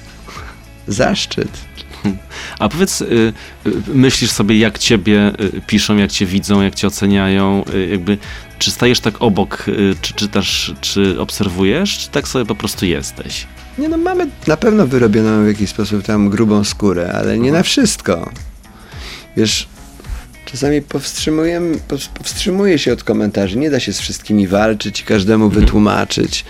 zaszczyt. 0.88 1.71
A 2.60 2.70
powiedz, 2.70 3.02
y, 3.02 3.06
y, 3.06 3.72
myślisz 3.94 4.32
sobie, 4.32 4.58
jak 4.58 4.80
ciebie 4.80 5.32
y, 5.42 5.62
piszą, 5.68 5.98
jak 5.98 6.12
cię 6.12 6.26
widzą, 6.26 6.62
jak 6.62 6.76
cię 6.76 6.88
oceniają, 6.88 7.64
jakby 7.90 8.18
czy 8.60 8.72
stajesz 8.72 9.00
tak 9.00 9.22
obok, 9.22 9.66
czy 10.02 10.14
czytasz, 10.14 10.74
czy 10.82 11.20
obserwujesz, 11.20 11.98
czy 11.98 12.10
tak 12.10 12.28
sobie 12.28 12.46
po 12.46 12.56
prostu 12.56 12.86
jesteś? 12.86 13.48
Nie 13.78 13.90
no, 13.90 13.98
mamy 13.98 14.28
na 14.48 14.58
pewno 14.58 14.88
wyrobioną 14.88 15.44
w 15.44 15.48
jakiś 15.48 15.70
sposób 15.70 16.04
tam 16.04 16.30
grubą 16.30 16.64
skórę, 16.64 17.14
ale 17.14 17.38
nie 17.38 17.52
na 17.52 17.64
wszystko. 17.64 18.32
Wiesz, 19.38 19.68
czasami 20.46 20.82
powstrzymuję, 20.82 21.62
powstrzymuję 22.14 22.80
się 22.80 22.94
od 22.94 23.04
komentarzy. 23.04 23.58
Nie 23.58 23.70
da 23.70 23.80
się 23.80 23.94
z 23.94 24.00
wszystkimi 24.00 24.48
walczyć 24.48 25.02
i 25.02 25.04
każdemu 25.04 25.46
mhm. 25.46 25.62
wytłumaczyć, 25.66 26.46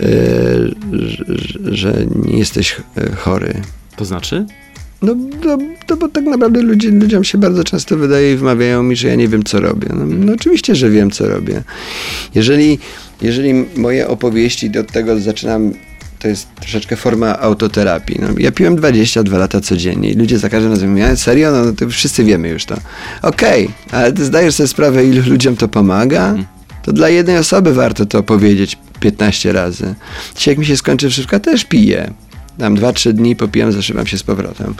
yy, 0.00 0.06
że, 0.92 1.24
że 1.64 1.94
nie 2.24 2.38
jesteś 2.38 2.76
chory. 3.16 3.62
To 3.96 4.04
znaczy? 4.04 4.46
No, 5.02 5.14
no, 5.44 5.58
no, 5.88 5.96
bo 5.96 6.08
tak 6.08 6.24
naprawdę 6.24 6.62
ludzie, 6.62 6.90
ludziom 6.90 7.24
się 7.24 7.38
bardzo 7.38 7.64
często 7.64 7.96
wydaje 7.96 8.32
i 8.32 8.36
wmawiają 8.36 8.82
mi, 8.82 8.96
że 8.96 9.08
ja 9.08 9.14
nie 9.14 9.28
wiem, 9.28 9.44
co 9.44 9.60
robię. 9.60 9.88
No, 9.94 10.04
no 10.06 10.32
oczywiście, 10.32 10.74
że 10.74 10.90
wiem, 10.90 11.10
co 11.10 11.28
robię. 11.28 11.62
Jeżeli, 12.34 12.78
jeżeli 13.22 13.54
moje 13.76 14.08
opowieści 14.08 14.70
do 14.70 14.84
tego 14.84 15.20
zaczynam 15.20 15.72
to 16.18 16.28
jest 16.28 16.48
troszeczkę 16.54 16.96
forma 16.96 17.38
autoterapii. 17.38 18.16
No, 18.20 18.28
ja 18.38 18.52
piłem 18.52 18.76
22 18.76 19.38
lata 19.38 19.60
codziennie 19.60 20.10
i 20.10 20.14
ludzie 20.14 20.38
za 20.38 20.48
każdym 20.48 20.70
razem 20.70 20.90
mówią, 20.90 21.16
serio? 21.16 21.52
No, 21.52 21.64
no 21.64 21.72
to 21.72 21.88
wszyscy 21.88 22.24
wiemy 22.24 22.48
już 22.48 22.64
to. 22.64 22.74
Okej, 23.22 23.64
okay, 23.64 24.00
ale 24.00 24.12
ty 24.12 24.24
zdajesz 24.24 24.54
sobie 24.54 24.66
sprawę, 24.66 25.04
ilu 25.04 25.22
ludziom 25.30 25.56
to 25.56 25.68
pomaga? 25.68 26.28
Mhm. 26.28 26.46
To 26.82 26.92
dla 26.92 27.08
jednej 27.08 27.38
osoby 27.38 27.74
warto 27.74 28.06
to 28.06 28.22
powiedzieć 28.22 28.78
15 29.00 29.52
razy. 29.52 29.94
Dzisiaj 30.36 30.52
jak 30.52 30.58
mi 30.58 30.66
się 30.66 30.76
skończy 30.76 31.10
wszystko, 31.10 31.40
też 31.40 31.64
piję 31.64 32.14
tam 32.60 32.76
2-3 32.76 33.12
dni 33.12 33.36
popijam, 33.36 33.72
zaszywam 33.72 34.06
się 34.06 34.18
z 34.18 34.22
powrotem. 34.22 34.74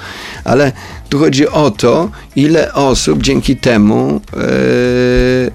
Ale 0.44 0.72
tu 1.08 1.18
chodzi 1.18 1.48
o 1.48 1.70
to, 1.70 2.10
ile 2.36 2.74
osób 2.74 3.22
dzięki 3.22 3.56
temu 3.56 4.20
yy, 4.36 5.50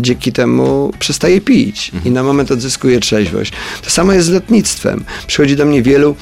dzięki 0.00 0.32
temu 0.32 0.92
przestaje 0.98 1.40
pić 1.40 1.92
i 2.04 2.10
na 2.10 2.22
moment 2.22 2.50
odzyskuje 2.50 3.00
trzeźwość. 3.00 3.52
To 3.82 3.90
samo 3.90 4.12
jest 4.12 4.26
z 4.26 4.30
lotnictwem. 4.30 5.04
Przychodzi 5.26 5.56
do 5.56 5.66
mnie 5.66 5.82
wielu 5.82 6.16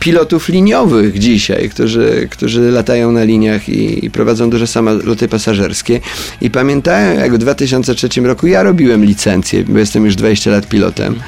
pilotów 0.00 0.48
liniowych 0.48 1.18
dzisiaj, 1.18 1.70
którzy, 1.70 2.28
którzy 2.30 2.70
latają 2.70 3.12
na 3.12 3.24
liniach 3.24 3.68
i, 3.68 4.06
i, 4.06 4.10
prowadzą 4.10 4.50
duże 4.50 4.66
samoloty 4.66 5.28
pasażerskie 5.28 6.00
i 6.40 6.50
pamiętają, 6.50 7.18
jak 7.18 7.34
w 7.34 7.38
2003 7.38 8.20
roku 8.20 8.46
ja 8.46 8.62
robiłem 8.62 9.04
licencję, 9.04 9.64
bo 9.64 9.78
jestem 9.78 10.04
już 10.04 10.16
20 10.16 10.50
lat 10.50 10.68
pilotem. 10.68 11.20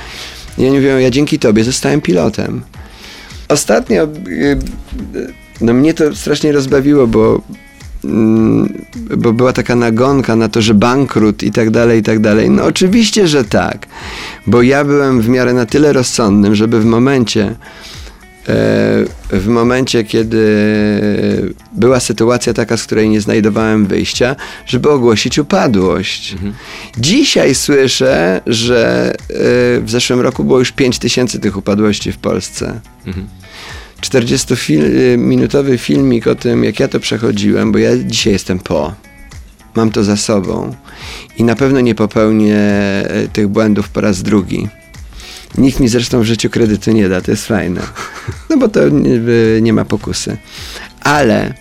I 0.59 0.67
oni 0.67 0.77
mówią, 0.77 0.99
ja 0.99 1.11
dzięki 1.11 1.39
tobie 1.39 1.65
zostałem 1.65 2.01
pilotem. 2.01 2.63
Ostatnio 3.49 4.09
y, 4.29 4.59
no 5.61 5.73
mnie 5.73 5.95
to 5.95 6.17
strasznie 6.17 6.53
rozbawiło, 6.53 7.07
bo 7.07 7.43
mm, 8.05 8.85
bo 9.17 9.33
była 9.33 9.53
taka 9.53 9.75
nagonka 9.75 10.37
na 10.37 10.49
to, 10.49 10.63
że 10.63 10.75
bankrut 10.75 11.43
i 11.43 11.53
tak 11.53 11.71
dalej, 11.71 12.01
i 12.01 12.03
tak 12.03 12.21
dalej. 12.21 12.51
No 12.51 12.65
oczywiście, 12.65 13.29
że 13.29 13.45
tak, 13.45 13.87
bo 14.47 14.63
ja 14.63 14.85
byłem 14.85 15.21
w 15.21 15.29
miarę 15.29 15.53
na 15.53 15.67
tyle 15.67 15.93
rozsądnym, 15.93 16.55
żeby 16.55 16.81
w 16.81 16.85
momencie, 16.85 17.55
w 19.31 19.47
momencie, 19.47 20.05
kiedy 20.05 20.45
była 21.73 22.01
sytuacja 22.01 22.55
taka, 22.55 22.77
z 22.77 22.85
której 22.85 23.09
nie 23.09 23.21
znajdowałem 23.21 23.87
wyjścia, 23.87 24.37
żeby 24.67 24.91
ogłosić 24.91 25.39
upadłość. 25.39 26.33
Mhm. 26.33 26.53
Dzisiaj 26.99 27.55
słyszę, 27.55 28.41
że 28.47 29.13
w 29.81 29.91
zeszłym 29.91 30.21
roku 30.21 30.45
było 30.45 30.59
już 30.59 30.73
5 30.73 30.99
tysięcy 30.99 31.39
tych 31.39 31.57
upadłości 31.57 32.13
w 32.13 32.19
Polsce. 32.19 32.81
Mhm. 33.09 33.29
40-minutowy 34.01 35.79
filmik 35.79 36.27
o 36.27 36.35
tym, 36.35 36.65
jak 36.65 36.81
ja 36.81 36.89
to 36.89 37.01
przechodziłem, 37.01 37.73
bo 37.73 37.79
ja 37.79 37.91
dzisiaj 37.97 38.33
jestem 38.33 38.59
po. 38.59 38.95
Mam 39.75 39.91
to 39.91 40.05
za 40.05 40.17
sobą 40.17 40.75
i 41.37 41.45
na 41.45 41.57
pewno 41.57 41.81
nie 41.81 41.95
popełnię 41.95 42.57
e, 42.57 43.29
tych 43.33 43.49
błędów 43.49 43.89
po 43.89 44.01
raz 44.01 44.23
drugi. 44.23 44.69
Nikt 45.59 45.81
mi 45.81 45.89
zresztą 45.89 46.21
w 46.21 46.25
życiu 46.25 46.51
kredytu 46.51 46.93
nie 46.93 47.09
da, 47.09 47.21
to 47.21 47.31
jest 47.31 47.47
fajne. 47.47 47.81
No 48.51 48.57
bo 48.57 48.69
to 48.69 48.89
nie, 48.89 49.21
nie 49.63 49.73
ma 49.73 49.85
pokusy. 49.85 50.37
Ale 51.01 51.55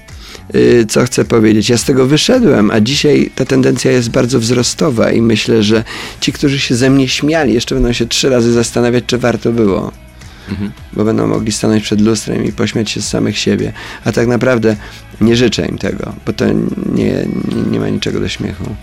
y, 0.55 0.85
co 0.89 1.05
chcę 1.05 1.25
powiedzieć, 1.25 1.69
ja 1.69 1.77
z 1.77 1.83
tego 1.83 2.05
wyszedłem, 2.05 2.71
a 2.71 2.81
dzisiaj 2.81 3.31
ta 3.35 3.45
tendencja 3.45 3.91
jest 3.91 4.09
bardzo 4.09 4.39
wzrostowa 4.39 5.11
i 5.11 5.21
myślę, 5.21 5.63
że 5.63 5.83
ci, 6.21 6.33
którzy 6.33 6.59
się 6.59 6.75
ze 6.75 6.89
mnie 6.89 7.07
śmiali, 7.07 7.53
jeszcze 7.53 7.75
będą 7.75 7.93
się 7.93 8.05
trzy 8.05 8.29
razy 8.29 8.53
zastanawiać, 8.53 9.03
czy 9.07 9.17
warto 9.17 9.51
było. 9.51 9.91
Mhm. 10.49 10.71
Bo 10.93 11.05
będą 11.05 11.27
mogli 11.27 11.51
stanąć 11.51 11.83
przed 11.83 12.01
lustrem 12.01 12.45
i 12.45 12.51
pośmiać 12.51 12.91
się 12.91 13.01
z 13.01 13.07
samych 13.07 13.37
siebie. 13.37 13.73
A 14.05 14.11
tak 14.11 14.27
naprawdę 14.27 14.75
nie 15.21 15.35
życzę 15.35 15.65
im 15.65 15.77
tego, 15.77 16.13
bo 16.25 16.33
to 16.33 16.45
nie, 16.45 16.55
nie, 16.95 17.25
nie 17.71 17.79
ma 17.79 17.89
niczego 17.89 18.19
do 18.19 18.29
śmiechu. 18.29 18.75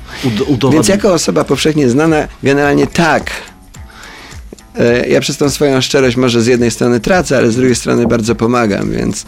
Więc 0.73 0.89
jako 0.89 1.13
osoba 1.13 1.45
powszechnie 1.45 1.91
znana, 1.91 2.29
generalnie 2.43 2.87
tak. 2.87 3.31
E, 4.79 5.09
ja 5.09 5.21
przez 5.21 5.37
tą 5.37 5.51
swoją 5.51 5.81
szczerość 5.81 6.17
może 6.17 6.43
z 6.43 6.47
jednej 6.47 6.71
strony 6.71 7.01
tracę, 7.01 7.37
ale 7.37 7.51
z 7.51 7.57
drugiej 7.57 7.75
strony 7.75 8.07
bardzo 8.07 8.35
pomagam, 8.35 8.91
więc 8.91 9.27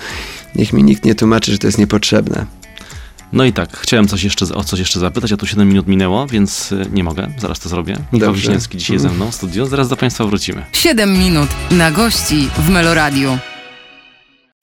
niech 0.55 0.73
mi 0.73 0.83
nikt 0.83 1.05
nie 1.05 1.15
tłumaczy, 1.15 1.53
że 1.53 1.59
to 1.59 1.67
jest 1.67 1.79
niepotrzebne. 1.79 2.47
No 3.37 3.45
i 3.45 3.53
tak, 3.53 3.77
chciałem 3.77 4.09
coś 4.09 4.23
jeszcze, 4.23 4.47
o 4.55 4.65
coś 4.65 4.81
jeszcze 4.81 5.01
zapytać, 5.01 5.33
a 5.33 5.37
tu 5.37 5.47
7 5.47 5.69
minut 5.69 5.87
minęło, 5.87 6.27
więc 6.27 6.73
y, 6.73 6.87
nie 6.93 7.05
mogę, 7.05 7.29
zaraz 7.39 7.59
to 7.59 7.69
zrobię. 7.69 7.97
Michał. 8.13 8.35
Wiśniewski 8.35 8.79
dzisiaj 8.79 8.99
ze 8.99 9.09
mną 9.09 9.31
w 9.31 9.35
studio, 9.35 9.67
zaraz 9.67 9.89
do 9.89 9.97
Państwa 9.97 10.25
wrócimy. 10.25 10.65
7 10.73 11.19
minut 11.19 11.49
na 11.71 11.91
gości 11.91 12.49
w 12.59 12.69
Meloradiu. 12.69 13.39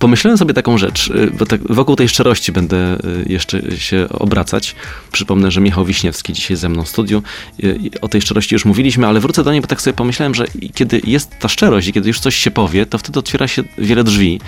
Pomyślałem 0.03 0.37
sobie 0.37 0.53
taką 0.53 0.77
rzecz, 0.77 1.07
y, 1.07 1.31
bo 1.39 1.45
tak 1.45 1.61
wokół 1.73 1.95
tej 1.95 2.09
szczerości 2.09 2.51
będę 2.51 2.95
y, 2.95 3.25
jeszcze 3.29 3.77
się 3.77 4.07
obracać. 4.09 4.75
Przypomnę, 5.11 5.51
że 5.51 5.61
Michał 5.61 5.85
Wiśniewski 5.85 6.33
dzisiaj 6.33 6.57
ze 6.57 6.69
mną 6.69 6.83
w 6.83 6.89
studiu. 6.89 7.23
Y, 7.63 7.79
o 8.01 8.07
tej 8.07 8.21
szczerości 8.21 8.55
już 8.55 8.65
mówiliśmy, 8.65 9.07
ale 9.07 9.19
wrócę 9.19 9.43
do 9.43 9.51
niej, 9.51 9.61
bo 9.61 9.67
tak 9.67 9.81
sobie 9.81 9.93
pomyślałem, 9.93 10.35
że 10.35 10.45
kiedy 10.73 11.01
jest 11.03 11.39
ta 11.39 11.47
szczerość 11.47 11.87
i 11.87 11.93
kiedy 11.93 12.07
już 12.07 12.19
coś 12.19 12.35
się 12.35 12.51
powie, 12.51 12.85
to 12.85 12.97
wtedy 12.97 13.19
otwiera 13.19 13.47
się 13.47 13.63
wiele 13.77 14.03
drzwi, 14.03 14.39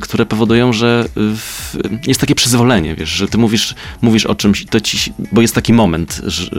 które 0.00 0.26
powodują, 0.26 0.72
że 0.72 1.08
jest 2.06 2.20
takie 2.20 2.34
przyzwolenie, 2.34 2.94
wiesz, 2.94 3.08
że 3.08 3.28
ty 3.28 3.38
mówisz, 3.38 3.74
mówisz 4.02 4.26
o 4.26 4.34
czymś, 4.34 4.64
to 4.64 4.80
ci, 4.80 5.12
bo 5.32 5.40
jest 5.40 5.54
taki 5.54 5.72
moment, 5.72 6.20
że, 6.24 6.50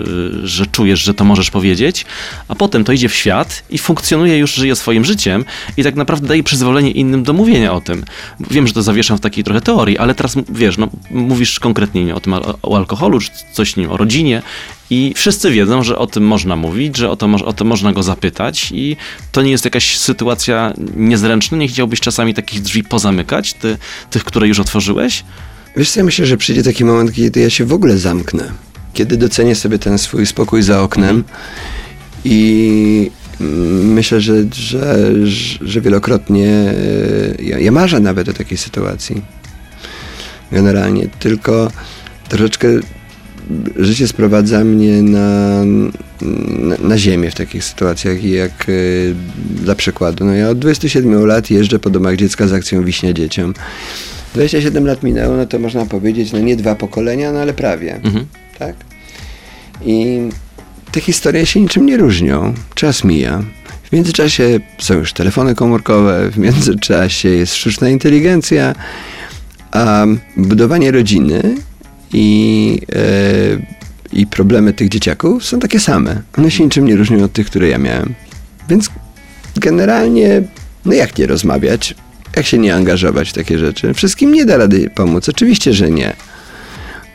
że 0.43 0.65
czujesz, 0.65 1.00
że 1.00 1.13
to 1.13 1.23
możesz 1.26 1.52
powiedzieć, 1.52 2.06
a 2.47 2.56
potem 2.56 2.84
to 2.84 2.91
idzie 2.91 3.10
w 3.10 3.15
świat 3.15 3.63
i 3.69 3.78
funkcjonuje 3.78 4.38
już, 4.38 4.54
żyje 4.54 4.76
swoim 4.76 5.06
życiem 5.06 5.45
i 5.78 5.84
tak 5.84 5.95
naprawdę 5.95 6.28
daje 6.28 6.43
przyzwolenie 6.43 6.91
innym 6.91 7.23
do 7.23 7.34
mówienia 7.34 7.73
o 7.73 7.82
tym. 7.82 8.06
Wiem, 8.39 8.67
że 8.67 8.73
to 8.73 8.83
zawieszam 8.83 9.17
w 9.17 9.21
takiej 9.21 9.43
trochę 9.43 9.61
teorii, 9.61 9.97
ale 9.97 10.15
teraz 10.15 10.35
wiesz, 10.49 10.77
no, 10.77 10.89
mówisz 11.11 11.59
konkretnie 11.59 12.15
o 12.15 12.19
tym 12.19 12.33
o 12.63 12.77
alkoholu, 12.77 13.19
czy 13.19 13.29
coś 13.53 13.75
nie 13.75 13.89
o 13.89 13.97
rodzinie 13.97 14.41
i 14.89 15.13
wszyscy 15.15 15.51
wiedzą, 15.51 15.83
że 15.83 15.97
o 15.97 16.07
tym 16.07 16.23
można 16.23 16.55
mówić, 16.55 16.97
że 16.97 17.09
o 17.09 17.15
to, 17.15 17.27
o 17.45 17.53
to 17.53 17.65
można 17.65 17.93
go 17.93 18.03
zapytać 18.03 18.71
i 18.71 18.97
to 19.31 19.41
nie 19.41 19.51
jest 19.51 19.65
jakaś 19.65 19.97
sytuacja 19.97 20.73
niezręczna. 20.95 21.57
Nie 21.57 21.67
chciałbyś 21.67 21.99
czasami 21.99 22.33
takich 22.33 22.61
drzwi 22.61 22.83
pozamykać, 22.83 23.53
ty, 23.53 23.77
tych, 24.09 24.23
które 24.23 24.47
już 24.47 24.59
otworzyłeś? 24.59 25.23
Wiesz 25.77 25.89
co, 25.89 25.99
ja 25.99 26.03
myślę, 26.03 26.25
że 26.25 26.37
przyjdzie 26.37 26.63
taki 26.63 26.85
moment, 26.85 27.13
kiedy 27.13 27.39
ja 27.39 27.49
się 27.49 27.65
w 27.65 27.73
ogóle 27.73 27.97
zamknę. 27.97 28.51
Kiedy 28.93 29.17
docenię 29.17 29.55
sobie 29.55 29.79
ten 29.79 29.97
swój 29.97 30.25
spokój 30.25 30.63
za 30.63 30.81
oknem 30.81 31.09
mm. 31.09 31.23
i 32.25 33.11
myślę, 33.84 34.21
że, 34.21 34.34
że, 34.54 35.12
że 35.62 35.82
wielokrotnie 35.82 36.50
e, 36.50 37.43
ja, 37.43 37.60
ja 37.60 37.71
marzę 37.71 38.00
nawet 38.00 38.30
o 38.30 38.34
takiej 38.34 38.58
sytuacji. 38.58 39.21
Generalnie, 40.52 41.08
tylko 41.19 41.71
troszeczkę 42.30 42.67
życie 43.76 44.08
sprowadza 44.08 44.63
mnie 44.63 45.02
na, 45.02 45.63
na, 46.21 46.76
na, 46.80 46.97
ziemię 46.97 47.32
w 47.32 47.36
takich 47.36 47.63
sytuacjach 47.63 48.23
jak 48.23 48.69
y, 48.69 49.15
dla 49.50 49.76
przykładu. 49.76 50.26
No 50.26 50.34
ja 50.34 50.50
od 50.50 50.60
27 50.60 51.26
lat 51.26 51.52
jeżdżę 51.52 51.80
po 51.80 51.89
domach 51.89 52.15
dziecka 52.15 52.47
z 52.47 52.54
akcją 52.54 52.84
Wiśnia 52.84 53.13
Dzieciom. 53.13 53.54
27 54.34 54.88
lat 54.88 55.04
minęło, 55.04 55.38
no 55.38 55.45
to 55.45 55.60
można 55.60 55.86
powiedzieć, 55.86 56.32
no 56.32 56.39
nie 56.39 56.56
dwa 56.56 56.76
pokolenia, 56.76 57.32
no 57.32 57.39
ale 57.39 57.54
prawie. 57.54 57.95
Mhm. 57.95 58.26
Tak? 58.60 58.76
I 59.86 60.19
te 60.91 61.02
historie 61.02 61.45
się 61.45 61.62
niczym 61.62 61.86
nie 61.86 61.97
różnią. 61.97 62.54
Czas 62.76 63.04
mija. 63.04 63.43
W 63.84 63.91
międzyczasie 63.91 64.60
są 64.80 64.93
już 64.93 65.13
telefony 65.13 65.56
komórkowe, 65.56 66.32
w 66.32 66.38
międzyczasie 66.38 67.30
jest 67.30 67.56
sztuczna 67.56 67.89
inteligencja, 67.89 68.76
a 69.71 70.06
budowanie 70.38 70.91
rodziny 70.91 71.56
i, 72.13 72.82
e, 72.95 74.17
i 74.19 74.28
problemy 74.28 74.73
tych 74.73 74.89
dzieciaków 74.89 75.45
są 75.45 75.60
takie 75.60 75.80
same. 75.80 76.21
One 76.38 76.52
się 76.52 76.63
niczym 76.63 76.86
nie 76.86 76.95
różnią 76.95 77.23
od 77.23 77.34
tych, 77.34 77.47
które 77.47 77.67
ja 77.67 77.78
miałem. 77.78 78.13
Więc 78.69 78.89
generalnie, 79.56 80.41
no 80.86 80.93
jak 80.93 81.17
nie 81.17 81.28
rozmawiać? 81.28 81.95
Jak 82.36 82.45
się 82.45 82.58
nie 82.58 82.76
angażować 82.76 83.30
w 83.30 83.34
takie 83.34 83.60
rzeczy? 83.60 83.93
Wszystkim 83.93 84.34
nie 84.34 84.45
da 84.45 84.58
rady 84.58 84.89
pomóc. 84.95 85.30
Oczywiście, 85.30 85.73
że 85.73 85.91
nie 85.91 86.15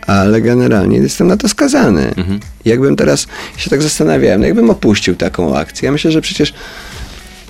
ale 0.07 0.41
generalnie 0.41 0.99
jestem 0.99 1.27
na 1.27 1.37
to 1.37 1.49
skazany. 1.49 2.15
Mhm. 2.17 2.41
Jakbym 2.65 2.97
teraz 2.97 3.27
się 3.57 3.71
tak 3.71 3.83
zastanawiałem, 3.83 4.41
no 4.41 4.47
jakbym 4.47 4.71
opuścił 4.71 5.17
taką 5.17 5.57
akcję, 5.57 5.87
ja 5.87 5.93
myślę, 5.93 6.11
że 6.11 6.21
przecież 6.21 6.55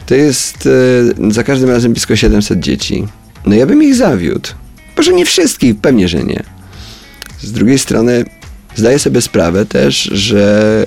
to 0.06 0.14
jest 0.14 0.68
e, 1.26 1.32
za 1.32 1.44
każdym 1.44 1.70
razem 1.70 1.92
blisko 1.92 2.16
700 2.16 2.60
dzieci. 2.60 3.06
No 3.46 3.54
ja 3.54 3.66
bym 3.66 3.82
ich 3.82 3.94
zawiódł. 3.94 4.50
Może 4.96 5.12
nie 5.12 5.26
wszystkich, 5.26 5.76
pewnie, 5.76 6.08
że 6.08 6.22
nie. 6.22 6.42
Z 7.40 7.52
drugiej 7.52 7.78
strony 7.78 8.24
zdaję 8.74 8.98
sobie 8.98 9.20
sprawę 9.20 9.66
też, 9.66 10.02
że 10.02 10.84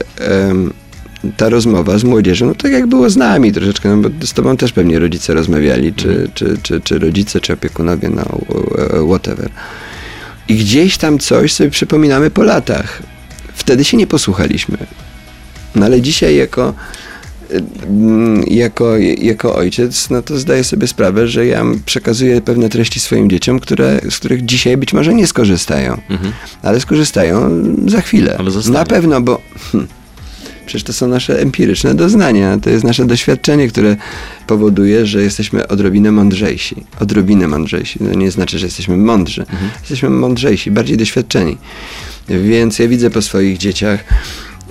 ta 1.38 1.50
rozmowa 1.50 1.98
z 1.98 2.04
młodzieżą, 2.04 2.46
no 2.46 2.56
tak 2.56 2.72
jak 2.72 2.88
było 2.88 3.10
z 3.10 3.18
nami 3.18 3.52
troszeczkę, 3.52 3.96
no 3.96 4.10
bo 4.10 4.26
z 4.26 4.34
tobą 4.34 4.58
też 4.58 4.72
pewnie 4.72 5.00
rodzice 5.00 5.34
rozmawiali, 5.34 5.94
czy, 5.94 6.10
mhm. 6.10 6.32
czy, 6.34 6.58
czy, 6.64 6.82
czy 6.82 7.00
rodzice, 7.00 7.42
czy 7.42 7.54
opiekunowie, 7.54 8.10
no 8.10 8.24
whatever 9.08 9.50
i 10.48 10.56
gdzieś 10.56 10.98
tam 10.98 11.20
coś 11.20 11.54
sobie 11.54 11.70
przypominamy 11.70 12.32
po 12.32 12.44
latach. 12.44 13.02
Wtedy 13.54 13.84
się 13.84 13.98
nie 13.98 14.08
posłuchaliśmy. 14.08 14.78
No 15.76 15.86
ale 15.86 16.02
dzisiaj 16.02 16.36
jako, 16.36 16.74
jako, 18.48 18.98
jako 19.18 19.56
ojciec, 19.56 20.10
no 20.10 20.22
to 20.22 20.40
zdaję 20.40 20.64
sobie 20.64 20.88
sprawę, 20.88 21.28
że 21.28 21.46
ja 21.46 21.64
przekazuję 21.86 22.42
pewne 22.42 22.70
treści 22.70 23.00
swoim 23.00 23.30
dzieciom, 23.30 23.60
które, 23.60 24.02
z 24.10 24.20
których 24.20 24.46
dzisiaj 24.46 24.78
być 24.78 24.94
może 24.94 25.14
nie 25.14 25.28
skorzystają. 25.28 26.02
Mhm. 26.10 26.34
Ale 26.62 26.80
skorzystają 26.80 27.64
za 27.88 28.02
chwilę. 28.02 28.38
Na 28.72 28.86
pewno, 28.86 29.22
bo... 29.22 29.42
Hmm, 29.72 29.90
Przecież 30.66 30.84
to 30.84 30.94
są 30.94 31.08
nasze 31.08 31.42
empiryczne 31.42 31.96
doznania, 31.96 32.58
to 32.58 32.70
jest 32.70 32.84
nasze 32.84 33.06
doświadczenie, 33.06 33.68
które 33.68 33.98
powoduje, 34.48 35.06
że 35.06 35.22
jesteśmy 35.22 35.68
odrobinę 35.68 36.12
mądrzejsi. 36.12 36.84
Odrobinę 37.00 37.48
mądrzejsi. 37.48 38.00
To 38.00 38.16
nie 38.16 38.32
znaczy, 38.32 38.60
że 38.60 38.66
jesteśmy 38.66 38.98
mądrzy. 38.98 39.42
Mhm. 39.42 39.70
Jesteśmy 39.80 40.10
mądrzejsi, 40.10 40.72
bardziej 40.72 40.98
doświadczeni. 40.98 41.58
Więc 42.30 42.80
ja 42.80 42.88
widzę 42.88 43.10
po 43.10 43.22
swoich 43.22 43.58
dzieciach, 43.58 44.04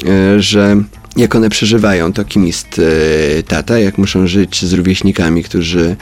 e, 0.06 0.40
że 0.40 0.82
jak 1.16 1.34
one 1.34 1.50
przeżywają 1.50 2.12
to, 2.12 2.24
kim 2.24 2.46
jest 2.46 2.80
e, 3.38 3.42
tata, 3.42 3.78
jak 3.78 3.98
muszą 3.98 4.26
żyć 4.26 4.64
z 4.64 4.72
rówieśnikami, 4.72 5.42
którzy 5.42 5.96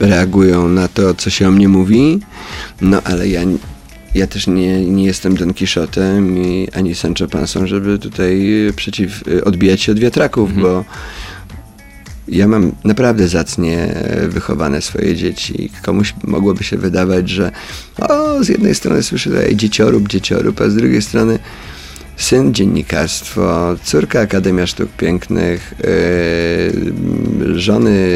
reagują 0.00 0.68
na 0.68 0.88
to, 0.88 1.14
co 1.14 1.30
się 1.30 1.48
o 1.48 1.50
mnie 1.50 1.68
mówi. 1.68 2.20
No 2.80 3.02
ale 3.04 3.28
ja 3.28 3.40
ja 4.14 4.26
też 4.26 4.46
nie, 4.46 4.86
nie 4.86 5.04
jestem 5.04 5.36
Don 5.36 5.54
Quixotem 5.54 6.38
i 6.38 6.68
ani 6.72 6.94
Sancho 6.94 7.28
Pansą, 7.28 7.66
żeby 7.66 7.98
tutaj 7.98 8.48
przeciw, 8.76 9.22
odbijać 9.44 9.80
się 9.80 9.92
od 9.92 9.98
wiatraków, 9.98 10.50
mhm. 10.50 10.62
bo 10.62 10.84
ja 12.28 12.48
mam 12.48 12.72
naprawdę 12.84 13.28
zacnie 13.28 13.94
wychowane 14.28 14.82
swoje 14.82 15.16
dzieci. 15.16 15.70
Komuś 15.82 16.14
mogłoby 16.24 16.64
się 16.64 16.76
wydawać, 16.76 17.28
że 17.28 17.52
o, 17.98 18.44
z 18.44 18.48
jednej 18.48 18.74
strony 18.74 19.02
słyszę 19.02 19.30
tutaj 19.30 19.56
dzieciorób, 19.56 20.08
dzieciorób, 20.08 20.60
a 20.60 20.70
z 20.70 20.74
drugiej 20.74 21.02
strony 21.02 21.38
syn 22.16 22.54
dziennikarstwo, 22.54 23.76
córka 23.84 24.20
Akademia 24.20 24.66
Sztuk 24.66 24.90
Pięknych, 24.90 25.74
yy, 27.44 27.60
żony 27.60 28.08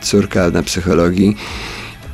córka 0.00 0.50
na 0.50 0.62
psychologii. 0.62 1.36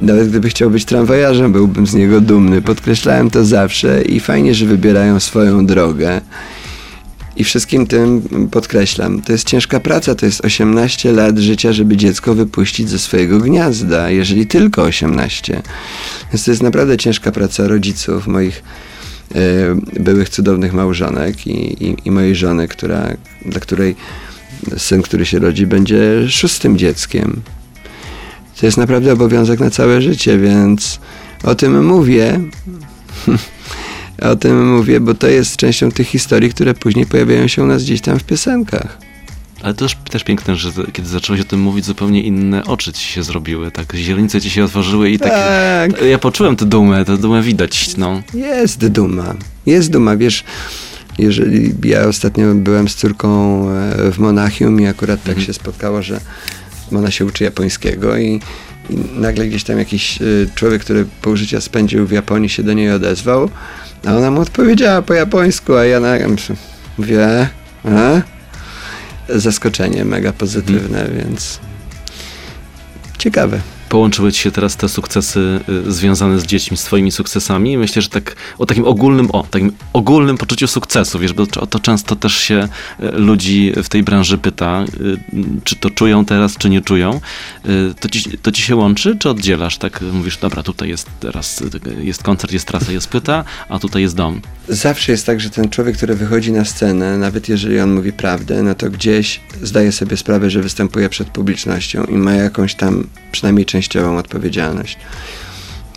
Nawet 0.02 0.28
gdyby 0.28 0.48
chciał 0.48 0.70
być 0.70 0.84
tramwajarzem, 0.84 1.52
byłbym 1.52 1.86
z 1.86 1.94
niego 1.94 2.20
dumny. 2.20 2.62
Podkreślałem 2.62 3.30
to 3.30 3.44
zawsze 3.44 4.02
i 4.02 4.20
fajnie, 4.20 4.54
że 4.54 4.66
wybierają 4.66 5.20
swoją 5.20 5.66
drogę. 5.66 6.20
I 7.36 7.44
wszystkim 7.44 7.86
tym 7.86 8.22
podkreślam, 8.50 9.22
to 9.22 9.32
jest 9.32 9.48
ciężka 9.48 9.80
praca, 9.80 10.14
to 10.14 10.26
jest 10.26 10.44
18 10.44 11.12
lat 11.12 11.38
życia, 11.38 11.72
żeby 11.72 11.96
dziecko 11.96 12.34
wypuścić 12.34 12.88
ze 12.88 12.98
swojego 12.98 13.38
gniazda, 13.38 14.10
jeżeli 14.10 14.46
tylko 14.46 14.82
18. 14.82 15.62
Więc 16.32 16.44
to 16.44 16.50
jest 16.50 16.62
naprawdę 16.62 16.96
ciężka 16.96 17.32
praca 17.32 17.68
rodziców, 17.68 18.26
moich 18.26 18.62
y, 19.96 20.00
byłych 20.00 20.28
cudownych 20.28 20.72
małżonek 20.72 21.46
i, 21.46 21.84
i, 21.84 21.96
i 22.04 22.10
mojej 22.10 22.34
żony, 22.34 22.68
która, 22.68 23.08
dla 23.46 23.60
której 23.60 23.96
syn, 24.76 25.02
który 25.02 25.26
się 25.26 25.38
rodzi, 25.38 25.66
będzie 25.66 26.28
szóstym 26.28 26.78
dzieckiem 26.78 27.42
to 28.60 28.66
jest 28.66 28.78
naprawdę 28.78 29.12
obowiązek 29.12 29.60
na 29.60 29.70
całe 29.70 30.02
życie, 30.02 30.38
więc 30.38 31.00
o 31.44 31.54
tym 31.54 31.86
mówię. 31.86 32.40
o 34.32 34.36
tym 34.36 34.76
mówię, 34.76 35.00
bo 35.00 35.14
to 35.14 35.28
jest 35.28 35.56
częścią 35.56 35.90
tych 35.90 36.08
historii, 36.08 36.50
które 36.50 36.74
później 36.74 37.06
pojawiają 37.06 37.48
się 37.48 37.62
u 37.62 37.66
nas 37.66 37.82
gdzieś 37.82 38.00
tam 38.00 38.18
w 38.18 38.24
piosenkach. 38.24 38.98
Ale 39.62 39.74
to 39.74 39.84
też, 39.84 39.96
też 40.10 40.24
piękne, 40.24 40.56
że 40.56 40.70
kiedy 40.92 41.08
zacząłeś 41.08 41.40
o 41.40 41.44
tym 41.44 41.60
mówić, 41.60 41.84
zupełnie 41.84 42.22
inne 42.22 42.64
oczy 42.64 42.92
ci 42.92 43.04
się 43.04 43.22
zrobiły, 43.22 43.70
tak 43.70 43.94
źrenice 43.94 44.40
ci 44.40 44.50
się 44.50 44.64
otworzyły 44.64 45.10
i 45.10 45.18
takie... 45.18 45.34
Tak. 45.96 46.02
Ja 46.02 46.18
poczułem 46.18 46.56
tę 46.56 46.66
dumę, 46.66 47.04
tę 47.04 47.16
dumę 47.16 47.42
widać, 47.42 47.96
no. 47.96 48.22
Jest 48.34 48.86
duma, 48.86 49.34
jest 49.66 49.90
duma, 49.90 50.16
wiesz, 50.16 50.44
jeżeli 51.18 51.74
ja 51.84 52.06
ostatnio 52.06 52.54
byłem 52.54 52.88
z 52.88 52.94
córką 52.94 53.60
e, 53.70 54.12
w 54.12 54.18
Monachium 54.18 54.80
i 54.80 54.86
akurat 54.86 55.22
tak 55.22 55.28
mhm. 55.28 55.46
się 55.46 55.52
spotkało, 55.52 56.02
że 56.02 56.20
ona 56.98 57.10
się 57.10 57.24
uczy 57.24 57.44
japońskiego 57.44 58.16
i, 58.16 58.40
i 58.90 58.96
nagle 59.14 59.46
gdzieś 59.46 59.64
tam 59.64 59.78
jakiś 59.78 60.22
e, 60.22 60.24
człowiek, 60.54 60.82
który 60.82 61.06
pół 61.22 61.36
życia 61.36 61.60
spędził 61.60 62.06
w 62.06 62.10
Japonii 62.10 62.48
się 62.48 62.62
do 62.62 62.72
niej 62.72 62.90
odezwał, 62.90 63.50
a 64.06 64.16
ona 64.16 64.30
mu 64.30 64.40
odpowiedziała 64.40 65.02
po 65.02 65.14
japońsku, 65.14 65.74
a 65.74 65.84
ja 65.84 66.00
na, 66.00 66.16
mówię, 66.98 67.48
a? 67.84 68.20
zaskoczenie 69.28 70.04
mega 70.04 70.32
pozytywne, 70.32 71.06
więc 71.16 71.60
ciekawe 73.18 73.60
połączyły 73.90 74.32
ci 74.32 74.40
się 74.40 74.50
teraz 74.50 74.76
te 74.76 74.88
sukcesy 74.88 75.60
y, 75.88 75.92
związane 75.92 76.40
z 76.40 76.46
dziećmi, 76.46 76.76
z 76.76 76.84
twoimi 76.84 77.12
sukcesami. 77.12 77.78
Myślę, 77.78 78.02
że 78.02 78.08
tak 78.08 78.36
o 78.58 78.66
takim 78.66 78.84
ogólnym, 78.84 79.30
o 79.30 79.46
takim 79.50 79.72
ogólnym 79.92 80.38
poczuciu 80.38 80.66
sukcesu, 80.66 81.18
wiesz, 81.18 81.32
bo 81.32 81.46
to 81.46 81.78
często 81.78 82.16
też 82.16 82.36
się 82.36 82.68
y, 83.00 83.10
ludzi 83.12 83.72
w 83.82 83.88
tej 83.88 84.02
branży 84.02 84.38
pyta, 84.38 84.84
y, 85.00 85.18
czy 85.64 85.76
to 85.76 85.90
czują 85.90 86.24
teraz, 86.24 86.56
czy 86.56 86.70
nie 86.70 86.80
czują. 86.80 87.20
To 88.00 88.08
ci, 88.08 88.38
to 88.38 88.52
ci 88.52 88.62
się 88.62 88.76
łączy, 88.76 89.16
czy 89.18 89.30
oddzielasz? 89.30 89.78
Tak 89.78 90.00
mówisz, 90.12 90.36
dobra, 90.36 90.62
tutaj 90.62 90.88
jest 90.88 91.06
teraz, 91.20 91.62
jest 92.02 92.22
koncert, 92.22 92.52
jest 92.52 92.66
trasa, 92.66 92.92
jest 92.92 93.08
pyta, 93.08 93.44
a 93.68 93.78
tutaj 93.78 94.02
jest 94.02 94.16
dom. 94.16 94.40
Zawsze 94.68 95.12
jest 95.12 95.26
tak, 95.26 95.40
że 95.40 95.50
ten 95.50 95.68
człowiek, 95.68 95.96
który 95.96 96.14
wychodzi 96.14 96.52
na 96.52 96.64
scenę, 96.64 97.18
nawet 97.18 97.48
jeżeli 97.48 97.80
on 97.80 97.94
mówi 97.94 98.12
prawdę, 98.12 98.62
no 98.62 98.74
to 98.74 98.90
gdzieś 98.90 99.40
zdaje 99.62 99.92
sobie 99.92 100.16
sprawę, 100.16 100.50
że 100.50 100.62
występuje 100.62 101.08
przed 101.08 101.28
publicznością 101.28 102.04
i 102.04 102.14
ma 102.14 102.32
jakąś 102.32 102.74
tam 102.74 103.06
przynajmniej 103.32 103.66
część 103.66 103.79
częściową 103.80 104.18
odpowiedzialność. 104.18 104.98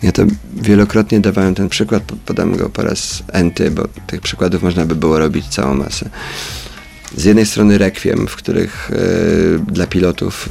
Ja 0.02 0.12
to 0.12 0.22
wielokrotnie 0.56 1.20
dawałem 1.20 1.54
ten 1.54 1.68
przykład, 1.68 2.02
podam 2.26 2.56
go 2.56 2.68
po 2.68 2.82
raz 2.82 3.22
enty, 3.32 3.70
bo 3.70 3.88
tych 4.06 4.20
przykładów 4.20 4.62
można 4.62 4.84
by 4.84 4.94
było 4.94 5.18
robić 5.18 5.46
całą 5.46 5.74
masę. 5.74 6.10
Z 7.16 7.24
jednej 7.24 7.46
strony 7.46 7.78
rekwiem, 7.78 8.26
w 8.26 8.36
których 8.36 8.90
y, 8.90 9.72
dla 9.72 9.86
pilotów, 9.86 10.48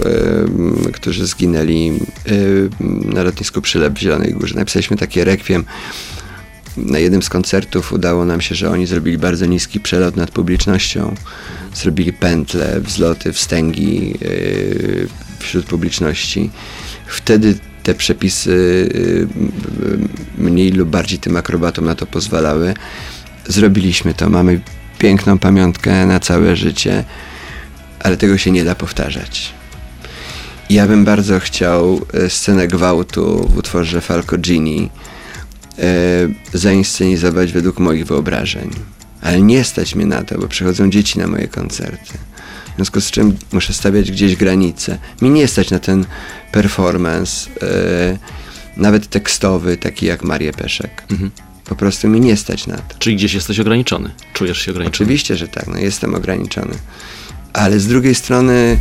y, 0.87 0.91
którzy 0.91 1.27
zginęli 1.27 1.99
y, 2.31 2.69
na 3.05 3.23
lotnisku 3.23 3.61
Przylep 3.61 3.93
w 3.93 3.97
Zielonej 3.99 4.33
Górze, 4.33 4.55
napisaliśmy 4.55 4.97
takie 4.97 5.25
rekwiem. 5.25 5.65
Na 6.77 6.99
jednym 6.99 7.21
z 7.21 7.29
koncertów 7.29 7.93
udało 7.93 8.25
nam 8.25 8.41
się, 8.41 8.55
że 8.55 8.69
oni 8.69 8.87
zrobili 8.87 9.17
bardzo 9.17 9.45
niski 9.45 9.79
przelot 9.79 10.15
nad 10.15 10.31
publicznością. 10.31 11.15
Zrobili 11.75 12.13
pętle, 12.13 12.81
wzloty, 12.81 13.33
wstęgi 13.33 14.13
wśród 15.39 15.65
publiczności 15.65 16.49
Wtedy 17.07 17.55
te 17.83 17.93
przepisy 17.93 18.51
y, 18.95 19.27
mniej 20.37 20.71
lub 20.71 20.89
bardziej 20.89 21.19
tym 21.19 21.37
akrobatom 21.37 21.85
na 21.85 21.95
to 21.95 22.05
pozwalały. 22.05 22.73
Zrobiliśmy 23.47 24.13
to, 24.13 24.29
mamy 24.29 24.61
piękną 24.99 25.39
pamiątkę 25.39 26.05
na 26.05 26.19
całe 26.19 26.55
życie, 26.55 27.03
ale 27.99 28.17
tego 28.17 28.37
się 28.37 28.51
nie 28.51 28.63
da 28.63 28.75
powtarzać. 28.75 29.53
Ja 30.69 30.87
bym 30.87 31.05
bardzo 31.05 31.39
chciał 31.39 32.01
y, 32.25 32.29
scenę 32.29 32.67
gwałtu 32.67 33.49
w 33.49 33.57
utworze 33.57 34.01
Falco 34.01 34.37
Gini 34.37 34.89
e, 35.79 35.83
zainscenizować 36.53 37.51
według 37.51 37.79
moich 37.79 38.05
wyobrażeń. 38.05 38.69
Ale 39.21 39.41
nie 39.41 39.63
stać 39.63 39.95
mnie 39.95 40.05
na 40.05 40.23
to, 40.23 40.37
bo 40.37 40.47
przychodzą 40.47 40.89
dzieci 40.89 41.19
na 41.19 41.27
moje 41.27 41.47
koncerty. 41.47 42.13
W 42.73 42.75
związku 42.75 43.01
z 43.01 43.11
czym 43.11 43.37
muszę 43.51 43.73
stawiać 43.73 44.11
gdzieś 44.11 44.35
granice. 44.35 44.97
Mi 45.21 45.29
nie 45.29 45.47
stać 45.47 45.71
na 45.71 45.79
ten 45.79 46.05
performance, 46.51 47.49
yy, 47.49 48.17
nawet 48.77 49.09
tekstowy, 49.09 49.77
taki 49.77 50.05
jak 50.05 50.23
Marię 50.23 50.53
Peszek. 50.53 51.03
Mhm. 51.11 51.31
Po 51.65 51.75
prostu 51.75 52.09
mi 52.09 52.19
nie 52.19 52.37
stać 52.37 52.67
na 52.67 52.77
to. 52.77 52.95
Czyli 52.99 53.15
gdzieś 53.15 53.33
jesteś 53.33 53.59
ograniczony? 53.59 54.11
Czujesz 54.33 54.57
się 54.57 54.71
ograniczony? 54.71 54.95
Oczywiście, 54.95 55.35
że 55.35 55.47
tak, 55.47 55.67
no 55.67 55.77
jestem 55.77 56.15
ograniczony. 56.15 56.73
Ale 57.53 57.79
z 57.79 57.87
drugiej 57.87 58.15
strony 58.15 58.77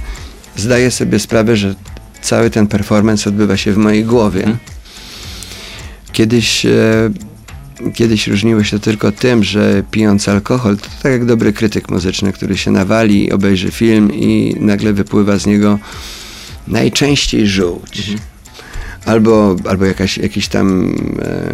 zdaję 0.57 0.90
sobie 0.90 1.18
sprawę, 1.18 1.57
że 1.57 1.74
cały 2.22 2.50
ten 2.50 2.66
performance 2.66 3.31
odbywa 3.31 3.57
się 3.57 3.72
w 3.72 3.76
mojej 3.76 4.05
głowie. 4.05 4.40
Mhm. 4.40 4.59
Kiedyś 6.12 6.66
e, 6.66 6.70
kiedyś 7.95 8.27
różniło 8.27 8.65
się 8.65 8.79
tylko 8.79 9.13
tym, 9.13 9.45
że 9.45 9.83
pijąc 9.91 10.29
alkohol, 10.29 10.77
to 10.77 10.89
tak 11.03 11.13
jak 11.13 11.25
dobry 11.25 11.53
krytyk 11.53 11.91
muzyczny, 11.91 12.33
który 12.33 12.57
się 12.59 12.71
nawali, 12.71 13.33
obejrzy 13.33 13.71
film 13.71 14.15
i 14.15 14.57
nagle 14.61 14.93
wypływa 14.93 15.39
z 15.39 15.47
niego 15.47 15.79
najczęściej 16.69 17.47
żółć. 17.47 17.99
Mhm. 17.99 18.19
Albo, 19.05 19.57
albo 19.69 19.85
jakaś, 19.85 20.19
jakiś 20.19 20.49
tam 20.49 20.95
e, 21.23 21.53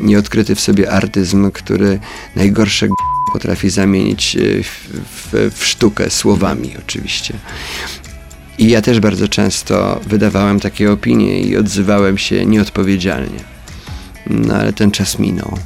nieodkryty 0.00 0.54
w 0.54 0.60
sobie 0.60 0.90
artyzm, 0.90 1.50
który 1.50 1.98
najgorsze 2.36 2.88
potrafi 3.32 3.70
zamienić 3.70 4.36
e, 4.36 4.62
w, 4.62 4.88
w, 5.32 5.58
w 5.58 5.66
sztukę 5.66 6.10
słowami 6.10 6.72
oczywiście. 6.78 7.34
I 8.58 8.68
ja 8.68 8.82
też 8.82 9.00
bardzo 9.00 9.28
często 9.28 10.00
wydawałem 10.06 10.60
takie 10.60 10.92
opinie 10.92 11.40
i 11.40 11.56
odzywałem 11.56 12.18
się 12.18 12.46
nieodpowiedzialnie. 12.46 13.52
No 14.26 14.54
ale 14.54 14.72
ten 14.72 14.90
czas 14.90 15.18
minął. 15.18 15.58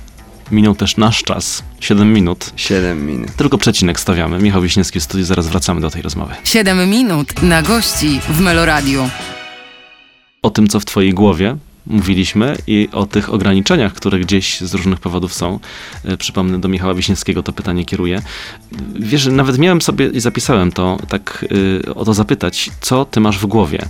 Minął 0.51 0.75
też 0.75 0.97
nasz 0.97 1.23
czas. 1.23 1.63
7 1.81 2.13
minut. 2.13 2.53
7 2.57 3.07
minut. 3.07 3.31
Tylko 3.37 3.59
przecinek 3.59 4.01
stawiamy. 4.01 4.39
Michał 4.39 4.63
Wiśniewski 4.63 5.01
w 5.01 5.03
studiu, 5.03 5.25
zaraz 5.25 5.49
wracamy 5.49 5.81
do 5.81 5.91
tej 5.91 6.03
rozmowy. 6.03 6.35
7 6.45 6.91
minut 6.91 7.43
na 7.43 7.63
gości 7.63 8.21
w 8.29 8.41
Meloradiu. 8.41 9.09
O 10.43 10.51
tym, 10.51 10.69
co 10.69 10.81
w 10.81 10.85
twojej 10.85 11.15
głowie 11.15 11.57
mówiliśmy 11.87 12.57
i 12.67 12.89
o 12.93 13.07
tych 13.07 13.35
ograniczeniach, 13.35 13.93
które 13.93 14.19
gdzieś 14.19 14.61
z 14.61 14.75
różnych 14.75 15.01
powodów 15.01 15.35
są. 15.35 15.59
E, 16.05 16.17
przypomnę, 16.17 16.61
do 16.61 16.69
Michała 16.69 16.95
Wiśniewskiego 16.95 17.43
to 17.43 17.53
pytanie 17.53 17.85
kieruję. 17.85 18.23
Wiesz, 18.95 19.27
nawet 19.27 19.59
miałem 19.59 19.83
sobie 19.83 20.07
i 20.07 20.21
zapisałem 20.21 20.73
to, 20.73 20.99
tak 21.09 21.45
y, 21.87 21.95
o 21.95 22.05
to 22.05 22.15
zapytać, 22.15 22.71
co 22.81 23.05
ty 23.05 23.21
masz 23.21 23.39
w 23.39 23.47
głowie? 23.47 23.89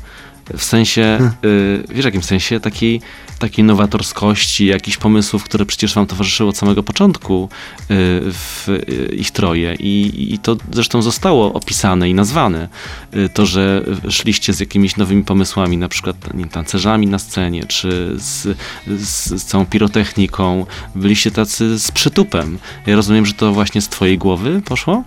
W 0.56 0.64
sensie, 0.64 1.02
hmm. 1.02 1.32
y, 1.44 1.84
wiesz 1.88 2.02
w 2.02 2.04
jakim 2.04 2.22
sensie, 2.22 2.60
takiej, 2.60 3.00
takiej 3.38 3.64
nowatorskości, 3.64 4.66
jakichś 4.66 4.96
pomysłów, 4.96 5.44
które 5.44 5.66
przecież 5.66 5.94
wam 5.94 6.06
towarzyszyły 6.06 6.48
od 6.48 6.56
samego 6.56 6.82
początku 6.82 7.48
y, 7.80 7.86
w 8.32 8.68
y, 8.68 9.14
ich 9.14 9.30
troje 9.30 9.74
I, 9.74 10.34
i 10.34 10.38
to 10.38 10.56
zresztą 10.72 11.02
zostało 11.02 11.52
opisane 11.52 12.10
i 12.10 12.14
nazwane. 12.14 12.68
Y, 13.16 13.28
to, 13.28 13.46
że 13.46 13.84
szliście 14.08 14.52
z 14.52 14.60
jakimiś 14.60 14.96
nowymi 14.96 15.24
pomysłami, 15.24 15.76
na 15.76 15.88
przykład 15.88 16.16
tancerzami 16.50 17.06
na 17.06 17.18
scenie, 17.18 17.64
czy 17.64 18.14
z, 18.16 18.58
z, 18.86 19.42
z 19.42 19.44
całą 19.44 19.66
pirotechniką, 19.66 20.66
byliście 20.94 21.30
tacy 21.30 21.78
z 21.78 21.90
przytupem. 21.90 22.58
Ja 22.86 22.96
rozumiem, 22.96 23.26
że 23.26 23.32
to 23.32 23.52
właśnie 23.52 23.80
z 23.80 23.88
twojej 23.88 24.18
głowy 24.18 24.62
poszło? 24.64 25.04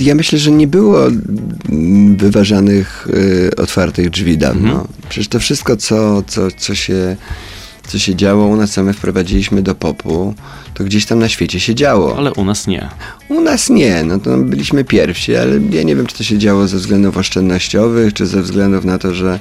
Ja 0.00 0.14
myślę, 0.14 0.38
że 0.38 0.50
nie 0.50 0.66
było 0.66 1.00
wyważanych, 2.16 3.08
y, 3.14 3.56
otwartych 3.56 4.10
drzwi 4.10 4.38
dawno. 4.38 4.68
Mhm. 4.68 4.88
Przecież 5.08 5.28
to 5.28 5.38
wszystko, 5.38 5.76
co, 5.76 6.22
co, 6.22 6.50
co, 6.50 6.74
się, 6.74 7.16
co 7.86 7.98
się 7.98 8.14
działo 8.14 8.46
u 8.46 8.56
nas, 8.56 8.70
co 8.70 8.82
my 8.82 8.92
wprowadziliśmy 8.92 9.62
do 9.62 9.74
popu, 9.74 10.34
to 10.74 10.84
gdzieś 10.84 11.06
tam 11.06 11.18
na 11.18 11.28
świecie 11.28 11.60
się 11.60 11.74
działo. 11.74 12.16
Ale 12.18 12.32
u 12.32 12.44
nas 12.44 12.66
nie. 12.66 12.88
U 13.28 13.40
nas 13.40 13.70
nie, 13.70 14.04
no 14.04 14.18
to 14.18 14.38
byliśmy 14.38 14.84
pierwsi, 14.84 15.36
ale 15.36 15.60
ja 15.70 15.82
nie 15.82 15.96
wiem, 15.96 16.06
czy 16.06 16.16
to 16.16 16.24
się 16.24 16.38
działo 16.38 16.68
ze 16.68 16.76
względów 16.76 17.16
oszczędnościowych, 17.16 18.14
czy 18.14 18.26
ze 18.26 18.42
względów 18.42 18.84
na 18.84 18.98
to, 18.98 19.14
że 19.14 19.38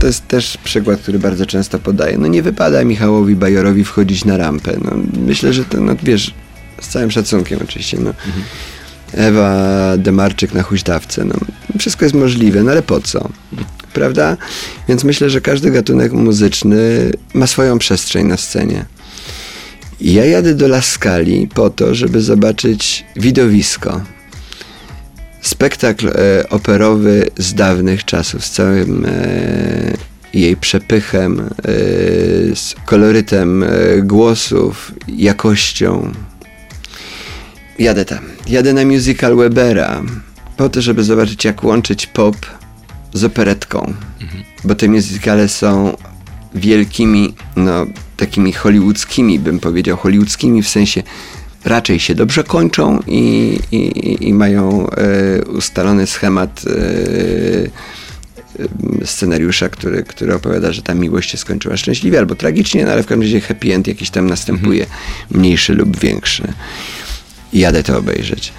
to 0.00 0.06
jest 0.06 0.28
też 0.28 0.58
przykład, 0.64 1.00
który 1.00 1.18
bardzo 1.18 1.46
często 1.46 1.78
podaję. 1.78 2.18
No 2.18 2.26
nie 2.26 2.42
wypada 2.42 2.84
Michałowi 2.84 3.36
Bajorowi 3.36 3.84
wchodzić 3.84 4.24
na 4.24 4.36
rampę. 4.36 4.76
No, 4.84 4.90
myślę, 5.26 5.52
że 5.52 5.64
to, 5.64 5.80
no 5.80 5.92
wiesz, 6.02 6.34
z 6.80 6.88
całym 6.88 7.10
szacunkiem 7.10 7.58
oczywiście, 7.62 7.98
no. 8.00 8.10
Mhm 8.10 8.44
Ewa 9.14 9.96
Demarczyk 9.98 10.54
na 10.54 10.62
huśtawce. 10.62 11.24
No, 11.24 11.34
wszystko 11.78 12.04
jest 12.04 12.14
możliwe, 12.14 12.62
no 12.62 12.70
ale 12.70 12.82
po 12.82 13.00
co? 13.00 13.28
Prawda? 13.92 14.36
Więc 14.88 15.04
myślę, 15.04 15.30
że 15.30 15.40
każdy 15.40 15.70
gatunek 15.70 16.12
muzyczny 16.12 17.10
ma 17.34 17.46
swoją 17.46 17.78
przestrzeń 17.78 18.26
na 18.26 18.36
scenie. 18.36 18.84
Ja 20.00 20.24
jadę 20.24 20.54
do 20.54 20.68
Laskali 20.68 21.48
po 21.54 21.70
to, 21.70 21.94
żeby 21.94 22.20
zobaczyć 22.20 23.04
widowisko. 23.16 24.00
Spektakl 25.40 26.08
e, 26.08 26.48
operowy 26.48 27.30
z 27.38 27.54
dawnych 27.54 28.04
czasów, 28.04 28.44
z 28.44 28.50
całym 28.50 29.06
e, 29.06 30.10
jej 30.34 30.56
przepychem, 30.56 31.40
e, 31.40 31.62
z 32.56 32.74
kolorytem 32.86 33.62
e, 33.62 33.68
głosów, 34.02 34.92
jakością, 35.08 36.12
jadę 37.80 38.04
tam. 38.04 38.18
Jadę 38.46 38.72
na 38.72 38.84
musical 38.84 39.36
Webera 39.36 40.02
po 40.56 40.68
to, 40.68 40.82
żeby 40.82 41.04
zobaczyć, 41.04 41.44
jak 41.44 41.64
łączyć 41.64 42.06
pop 42.06 42.36
z 43.12 43.24
operetką. 43.24 43.94
Mhm. 44.20 44.44
Bo 44.64 44.74
te 44.74 44.88
muzykale 44.88 45.48
są 45.48 45.96
wielkimi, 46.54 47.34
no 47.56 47.86
takimi 48.16 48.52
hollywoodzkimi, 48.52 49.38
bym 49.38 49.60
powiedział, 49.60 49.96
hollywoodzkimi 49.96 50.62
w 50.62 50.68
sensie 50.68 51.02
raczej 51.64 52.00
się 52.00 52.14
dobrze 52.14 52.44
kończą 52.44 53.00
i, 53.06 53.58
i, 53.72 54.28
i 54.28 54.34
mają 54.34 54.90
e, 54.90 55.44
ustalony 55.44 56.06
schemat 56.06 56.62
e, 56.66 56.70
e, 59.02 59.06
scenariusza, 59.06 59.68
który, 59.68 60.02
który 60.02 60.34
opowiada, 60.34 60.72
że 60.72 60.82
ta 60.82 60.94
miłość 60.94 61.30
się 61.30 61.38
skończyła 61.38 61.76
szczęśliwie 61.76 62.18
albo 62.18 62.34
tragicznie, 62.34 62.84
no 62.84 62.92
ale 62.92 63.02
w 63.02 63.06
każdym 63.06 63.22
razie 63.22 63.40
happy 63.40 63.74
end 63.74 63.86
jakiś 63.86 64.10
tam 64.10 64.26
następuje, 64.26 64.82
mhm. 64.82 65.00
mniejszy 65.30 65.74
lub 65.74 66.00
większy. 66.00 66.52
I 67.52 67.58
jadę 67.58 67.82
to 67.82 67.98
obejrzeć. 67.98 68.52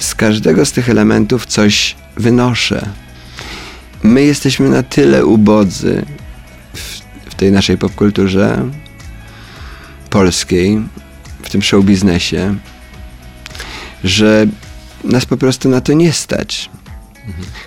Z 0.00 0.14
każdego 0.14 0.66
z 0.66 0.72
tych 0.72 0.90
elementów 0.90 1.46
coś 1.46 1.96
wynoszę. 2.16 2.88
My 4.02 4.22
jesteśmy 4.22 4.68
na 4.68 4.82
tyle 4.82 5.26
ubodzy 5.26 6.04
w, 6.74 7.00
w 7.30 7.34
tej 7.34 7.52
naszej 7.52 7.78
popkulturze 7.78 8.70
polskiej, 10.10 10.82
w 11.42 11.50
tym 11.50 11.62
show 11.62 11.84
biznesie, 11.84 12.54
że 14.04 14.46
nas 15.04 15.26
po 15.26 15.36
prostu 15.36 15.68
na 15.68 15.80
to 15.80 15.92
nie 15.92 16.12
stać. 16.12 16.70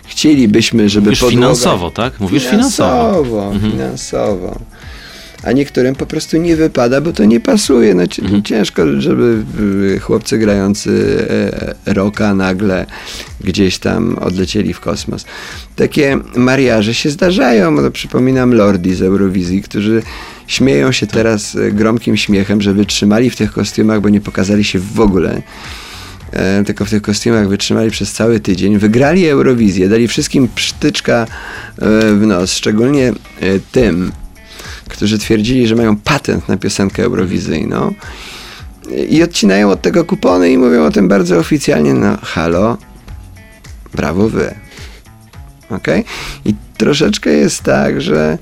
Chcielibyśmy, 0.05 0.89
żeby 0.89 1.05
Mówisz 1.05 1.19
podłoga... 1.19 1.35
finansowo, 1.35 1.91
tak? 1.91 2.19
Mówisz 2.19 2.43
finansowo. 2.43 3.23
Finansowo, 3.23 3.51
mhm. 3.53 3.71
finansowo. 3.71 4.59
A 5.43 5.51
niektórym 5.51 5.95
po 5.95 6.05
prostu 6.05 6.37
nie 6.37 6.55
wypada, 6.55 7.01
bo 7.01 7.13
to 7.13 7.25
nie 7.25 7.39
pasuje. 7.39 7.93
No, 7.93 8.03
mhm. 8.21 8.43
Ciężko, 8.43 9.01
żeby 9.01 9.43
chłopcy 9.99 10.37
grający 10.37 11.25
e, 11.85 11.93
rocka 11.93 12.33
nagle 12.33 12.85
gdzieś 13.41 13.77
tam 13.77 14.17
odlecieli 14.17 14.73
w 14.73 14.79
kosmos. 14.79 15.25
Takie 15.75 16.17
mariaże 16.35 16.93
się 16.93 17.09
zdarzają. 17.09 17.71
No, 17.71 17.91
przypominam 17.91 18.53
Lordi 18.53 18.95
z 18.95 19.01
Eurowizji, 19.01 19.61
którzy 19.61 20.01
śmieją 20.47 20.91
się 20.91 21.07
teraz 21.07 21.55
e, 21.55 21.71
gromkim 21.71 22.17
śmiechem, 22.17 22.61
że 22.61 22.73
wytrzymali 22.73 23.29
w 23.29 23.35
tych 23.35 23.51
kostiumach, 23.51 24.01
bo 24.01 24.09
nie 24.09 24.21
pokazali 24.21 24.63
się 24.63 24.79
w 24.79 24.99
ogóle 24.99 25.41
e, 26.31 26.63
tylko 26.63 26.85
w 26.85 26.89
tych 26.89 27.01
kostiumach 27.01 27.49
wytrzymali 27.49 27.91
przez 27.91 28.13
cały 28.13 28.39
tydzień, 28.39 28.77
wygrali 28.77 29.27
Eurowizję, 29.27 29.89
dali 29.89 30.07
wszystkim 30.07 30.47
psztyczka 30.55 31.27
w 32.17 32.21
nos, 32.25 32.53
szczególnie 32.53 33.13
tym, 33.71 34.11
którzy 34.89 35.19
twierdzili, 35.19 35.67
że 35.67 35.75
mają 35.75 35.95
patent 35.95 36.47
na 36.47 36.57
piosenkę 36.57 37.03
eurowizyjną 37.03 37.93
i 39.09 39.23
odcinają 39.23 39.71
od 39.71 39.81
tego 39.81 40.05
kupony 40.05 40.51
i 40.51 40.57
mówią 40.57 40.85
o 40.85 40.91
tym 40.91 41.07
bardzo 41.07 41.37
oficjalnie, 41.37 41.93
no 41.93 42.17
halo, 42.21 42.77
brawo 43.93 44.29
wy. 44.29 44.55
ok? 45.69 45.87
I 46.45 46.53
troszeczkę 46.77 47.29
jest 47.29 47.63
tak, 47.63 48.01
że 48.01 48.37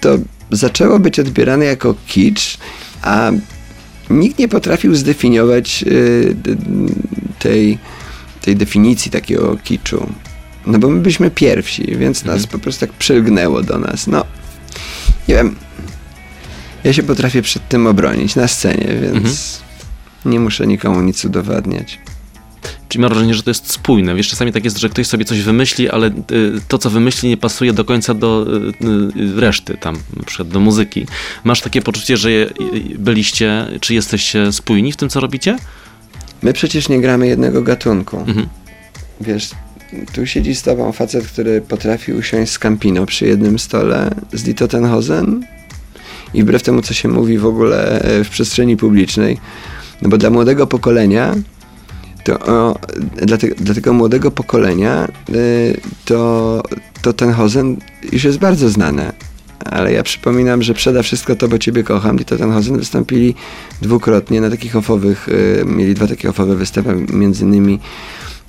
to 0.00 0.18
zaczęło 0.50 0.98
być 0.98 1.20
odbierane 1.20 1.64
jako 1.64 1.94
kicz, 2.06 2.58
a 3.02 3.30
nikt 4.10 4.38
nie 4.38 4.48
potrafił 4.48 4.94
zdefiniować 4.94 5.84
y, 5.86 6.36
tej, 7.38 7.78
tej 8.40 8.56
definicji 8.56 9.10
takiego 9.10 9.56
kiczu. 9.64 10.06
No 10.66 10.78
bo 10.78 10.90
my 10.90 11.00
byliśmy 11.00 11.30
pierwsi, 11.30 11.96
więc 11.96 12.20
mhm. 12.20 12.38
nas 12.38 12.46
po 12.46 12.58
prostu 12.58 12.86
tak 12.86 12.96
przylgnęło 12.96 13.62
do 13.62 13.78
nas. 13.78 14.06
No, 14.06 14.24
nie 15.28 15.34
wiem. 15.34 15.56
Ja 16.84 16.92
się 16.92 17.02
potrafię 17.02 17.42
przed 17.42 17.68
tym 17.68 17.86
obronić 17.86 18.36
na 18.36 18.48
scenie, 18.48 18.86
więc 19.02 19.16
mhm. 19.16 20.32
nie 20.32 20.40
muszę 20.40 20.66
nikomu 20.66 21.02
nic 21.02 21.24
udowadniać. 21.24 21.98
Czyli 22.88 23.02
mam 23.02 23.10
wrażenie, 23.10 23.34
że 23.34 23.42
to 23.42 23.50
jest 23.50 23.72
spójne. 23.72 24.14
Wiesz, 24.14 24.28
czasami 24.28 24.52
tak 24.52 24.64
jest, 24.64 24.78
że 24.78 24.88
ktoś 24.88 25.06
sobie 25.06 25.24
coś 25.24 25.42
wymyśli, 25.42 25.90
ale 25.90 26.06
y, 26.06 26.12
to, 26.68 26.78
co 26.78 26.90
wymyśli, 26.90 27.28
nie 27.28 27.36
pasuje 27.36 27.72
do 27.72 27.84
końca 27.84 28.14
do 28.14 28.46
y, 28.46 29.20
y, 29.20 29.40
reszty, 29.40 29.76
tam 29.80 29.96
na 30.16 30.22
przykład 30.22 30.48
do 30.48 30.60
muzyki. 30.60 31.06
Masz 31.44 31.60
takie 31.60 31.82
poczucie, 31.82 32.16
że 32.16 32.28
byliście, 32.98 33.66
czy 33.80 33.94
jesteście 33.94 34.52
spójni 34.52 34.92
w 34.92 34.96
tym, 34.96 35.08
co 35.08 35.20
robicie? 35.20 35.56
My 36.42 36.52
przecież 36.52 36.88
nie 36.88 37.00
gramy 37.00 37.26
jednego 37.26 37.62
gatunku. 37.62 38.18
Mhm. 38.18 38.48
Wiesz, 39.20 39.50
tu 40.12 40.26
siedzi 40.26 40.54
z 40.54 40.62
tobą 40.62 40.92
facet, 40.92 41.26
który 41.26 41.60
potrafi 41.60 42.12
usiąść 42.12 42.52
z 42.52 42.58
Campino 42.58 43.06
przy 43.06 43.26
jednym 43.26 43.58
stole 43.58 44.10
z 44.32 44.42
Dito 44.42 44.68
Tenhosen 44.68 45.46
i 46.34 46.42
wbrew 46.42 46.62
temu, 46.62 46.82
co 46.82 46.94
się 46.94 47.08
mówi 47.08 47.38
w 47.38 47.46
ogóle 47.46 48.00
e, 48.00 48.24
w 48.24 48.28
przestrzeni 48.30 48.76
publicznej, 48.76 49.38
no 50.02 50.08
bo 50.08 50.18
dla 50.18 50.30
młodego 50.30 50.66
pokolenia 50.66 51.34
to 52.24 52.38
o, 52.38 52.78
dla, 53.22 53.36
te, 53.36 53.46
dla, 53.48 53.74
tego 53.74 53.92
młodego 53.92 54.30
pokolenia 54.30 55.08
y, 55.34 55.80
to, 56.04 56.62
to 57.02 57.12
ten 57.12 57.32
Hozen 57.32 57.76
już 58.12 58.24
jest 58.24 58.38
bardzo 58.38 58.68
znane. 58.68 59.12
Ale 59.64 59.92
ja 59.92 60.02
przypominam, 60.02 60.62
że 60.62 60.74
przede 60.74 61.02
wszystko 61.02 61.36
to, 61.36 61.48
bo 61.48 61.58
Ciebie 61.58 61.82
kocham, 61.82 62.20
i 62.20 62.24
to 62.24 62.36
ten 62.36 62.52
Hozen 62.52 62.78
wystąpili 62.78 63.34
dwukrotnie 63.82 64.40
na 64.40 64.50
takich 64.50 64.76
ofowych, 64.76 65.28
y, 65.28 65.64
mieli 65.66 65.94
dwa 65.94 66.06
takie 66.06 66.30
ofowe 66.30 66.56
występy, 66.56 67.06
między 67.12 67.44
innymi 67.44 67.80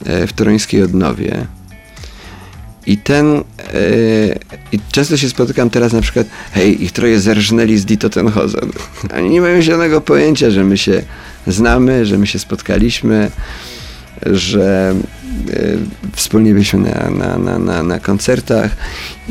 w 0.02 0.34
toruńskiej 0.34 0.84
Odnowie. 0.84 1.48
I 2.88 2.98
ten, 2.98 3.34
yy, 3.74 4.40
i 4.72 4.80
często 4.92 5.18
się 5.18 5.30
spotykam 5.30 5.70
teraz 5.70 5.94
na 5.94 6.02
przykład, 6.02 6.28
hej, 6.54 6.84
ich 6.84 6.92
troje 6.92 7.20
zerżnęli 7.20 7.78
z 7.78 7.86
Dito 7.86 8.10
Tenhosen. 8.10 8.72
Oni 9.18 9.30
nie 9.30 9.42
mają 9.42 9.62
zielonego 9.62 10.02
pojęcia, 10.02 10.52
że 10.52 10.64
my 10.64 10.78
się 10.78 11.02
znamy, 11.48 12.06
że 12.06 12.18
my 12.18 12.28
się 12.28 12.40
spotkaliśmy, 12.40 13.32
że 14.26 14.96
yy, 15.48 15.78
wspólnie 16.16 16.54
byliśmy 16.54 16.80
na, 16.80 17.10
na, 17.10 17.38
na, 17.38 17.60
na, 17.60 17.84
na 17.84 18.00
koncertach 18.00 18.76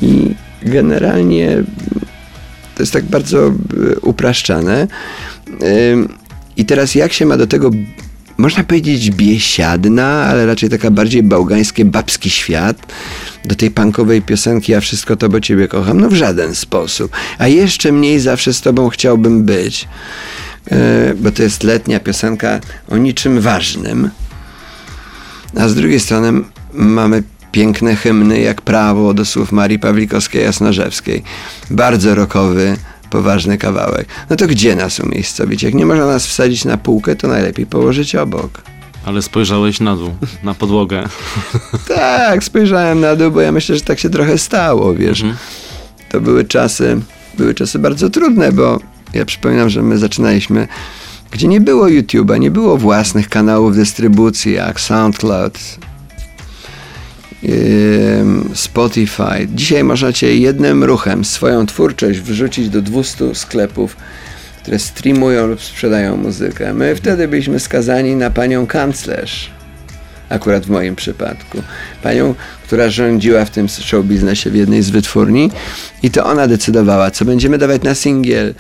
i 0.03 0.35
generalnie 0.63 1.63
to 2.75 2.83
jest 2.83 2.93
tak 2.93 3.05
bardzo 3.05 3.53
upraszczane. 4.03 4.87
I 6.57 6.65
teraz 6.65 6.95
jak 6.95 7.13
się 7.13 7.27
ma 7.27 7.37
do 7.37 7.47
tego 7.47 7.71
można 8.39 8.65
powiedzieć 8.65 9.11
biesiadna, 9.11 10.25
ale 10.25 10.47
raczej 10.47 10.71
taka 10.71 10.91
bardziej 10.91 11.23
bałgańskie, 11.23 11.85
babski 11.85 12.31
świat. 12.31 12.77
Do 13.45 13.55
tej 13.55 13.71
punkowej 13.71 14.23
piosenki 14.23 14.73
Ja 14.73 14.81
wszystko 14.81 15.17
to, 15.17 15.29
bo 15.29 15.41
ciebie 15.41 15.69
kocham. 15.69 16.01
No 16.01 16.09
w 16.09 16.15
żaden 16.15 16.55
sposób. 16.55 17.13
A 17.39 17.49
jeszcze 17.49 17.93
mniej 17.93 18.21
zawsze 18.21 18.55
z 18.55 18.61
tobą 18.61 18.89
chciałbym 18.89 19.45
być. 19.45 19.89
Yy, 20.71 20.77
bo 21.17 21.31
to 21.31 21.43
jest 21.43 21.63
letnia 21.63 22.01
piosenka 22.01 22.61
o 22.89 22.97
niczym 22.97 23.41
ważnym. 23.41 24.11
A 25.57 25.69
z 25.69 25.75
drugiej 25.75 26.01
strony 26.01 26.41
mamy 26.73 27.23
piękne 27.53 27.97
hymny 27.97 28.41
jak 28.41 28.63
Prawo 28.63 29.15
do 29.15 29.25
słów 29.25 29.53
Marii 29.53 29.79
Pawlikowskiej-Jasnorzewskiej. 29.79 31.23
Bardzo 31.71 32.15
rokowy, 32.15 32.77
poważny 33.11 33.59
kawałek. 33.59 34.09
No 34.31 34.37
to 34.37 34.47
gdzie 34.47 34.77
nas 34.77 35.01
umiejscowić? 35.01 35.63
Jak 35.63 35.75
nie 35.75 35.87
można 35.87 36.07
nas 36.07 36.27
wsadzić 36.27 36.65
na 36.65 36.77
półkę, 36.77 37.17
to 37.17 37.29
najlepiej 37.29 37.67
położyć 37.67 38.15
obok. 38.15 38.63
Ale 39.05 39.23
spojrzałeś 39.23 39.81
na 39.81 39.97
dół, 39.97 40.15
na 40.43 40.55
podłogę. 40.55 41.09
tak, 41.89 42.45
spojrzałem 42.45 43.01
na 43.01 43.17
dół, 43.17 43.31
bo 43.31 43.41
ja 43.41 43.53
myślę, 43.53 43.75
że 43.75 43.83
tak 43.83 43.99
się 43.99 44.11
trochę 44.11 44.39
stało, 44.39 44.95
wiesz. 44.95 45.21
Mhm. 45.21 45.39
To 46.09 46.21
były 46.21 46.45
czasy, 46.45 47.01
były 47.39 47.55
czasy 47.55 47.79
bardzo 47.79 48.11
trudne, 48.11 48.53
bo 48.53 48.81
ja 49.15 49.25
przypominam, 49.25 49.71
że 49.71 49.83
my 49.83 49.99
zaczynaliśmy, 49.99 50.69
gdzie 51.31 51.49
nie 51.49 51.61
było 51.61 51.87
YouTube'a, 51.87 52.41
nie 52.41 52.51
było 52.51 52.77
własnych 52.77 53.29
kanałów 53.29 53.77
dystrybucji 53.77 54.53
jak 54.53 54.81
SoundCloud, 54.81 55.59
Spotify. 58.55 59.49
Dzisiaj 59.55 59.85
możecie 59.85 60.37
jednym 60.37 60.85
ruchem 60.85 61.25
swoją 61.25 61.67
twórczość 61.67 62.21
wrzucić 62.21 62.69
do 62.69 62.83
200 62.83 63.35
sklepów, 63.35 63.97
które 64.63 64.79
streamują 64.79 65.47
lub 65.47 65.63
sprzedają 65.63 66.17
muzykę. 66.17 66.75
My 66.75 66.97
wtedy 66.97 67.29
byliśmy 67.29 67.61
skazani 67.61 68.17
na 68.17 68.31
panią 68.31 68.67
kanclerz. 68.67 69.51
Akurat 70.29 70.67
w 70.67 70.71
moim 70.71 70.97
przypadku. 70.97 71.63
Panią, 72.03 72.35
która 72.67 72.91
rządziła 72.91 73.45
w 73.45 73.51
tym 73.51 73.69
show 73.69 74.05
biznesie 74.05 74.51
w 74.51 74.55
jednej 74.55 74.83
z 74.83 74.91
wytwórni 74.91 75.51
i 76.03 76.11
to 76.11 76.25
ona 76.25 76.47
decydowała, 76.47 77.11
co 77.11 77.25
będziemy 77.25 77.59
dawać 77.59 77.83
na 77.83 77.95
singiel, 77.95 78.55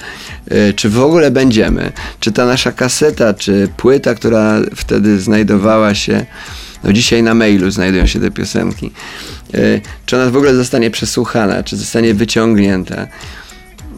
y, 0.52 0.72
czy 0.72 0.88
w 0.88 1.00
ogóle 1.00 1.30
będziemy, 1.30 1.92
czy 2.20 2.32
ta 2.32 2.46
nasza 2.46 2.72
kaseta, 2.72 3.34
czy 3.34 3.68
płyta, 3.76 4.14
która 4.14 4.60
wtedy 4.76 5.20
znajdowała 5.20 5.94
się 5.94 6.26
no 6.84 6.92
dzisiaj 6.92 7.22
na 7.22 7.34
mailu 7.34 7.70
znajdują 7.70 8.06
się 8.06 8.20
te 8.20 8.30
piosenki. 8.30 8.90
E, 9.54 9.58
czy 10.06 10.16
ona 10.16 10.30
w 10.30 10.36
ogóle 10.36 10.54
zostanie 10.54 10.90
przesłuchana, 10.90 11.62
czy 11.62 11.76
zostanie 11.76 12.14
wyciągnięta? 12.14 13.06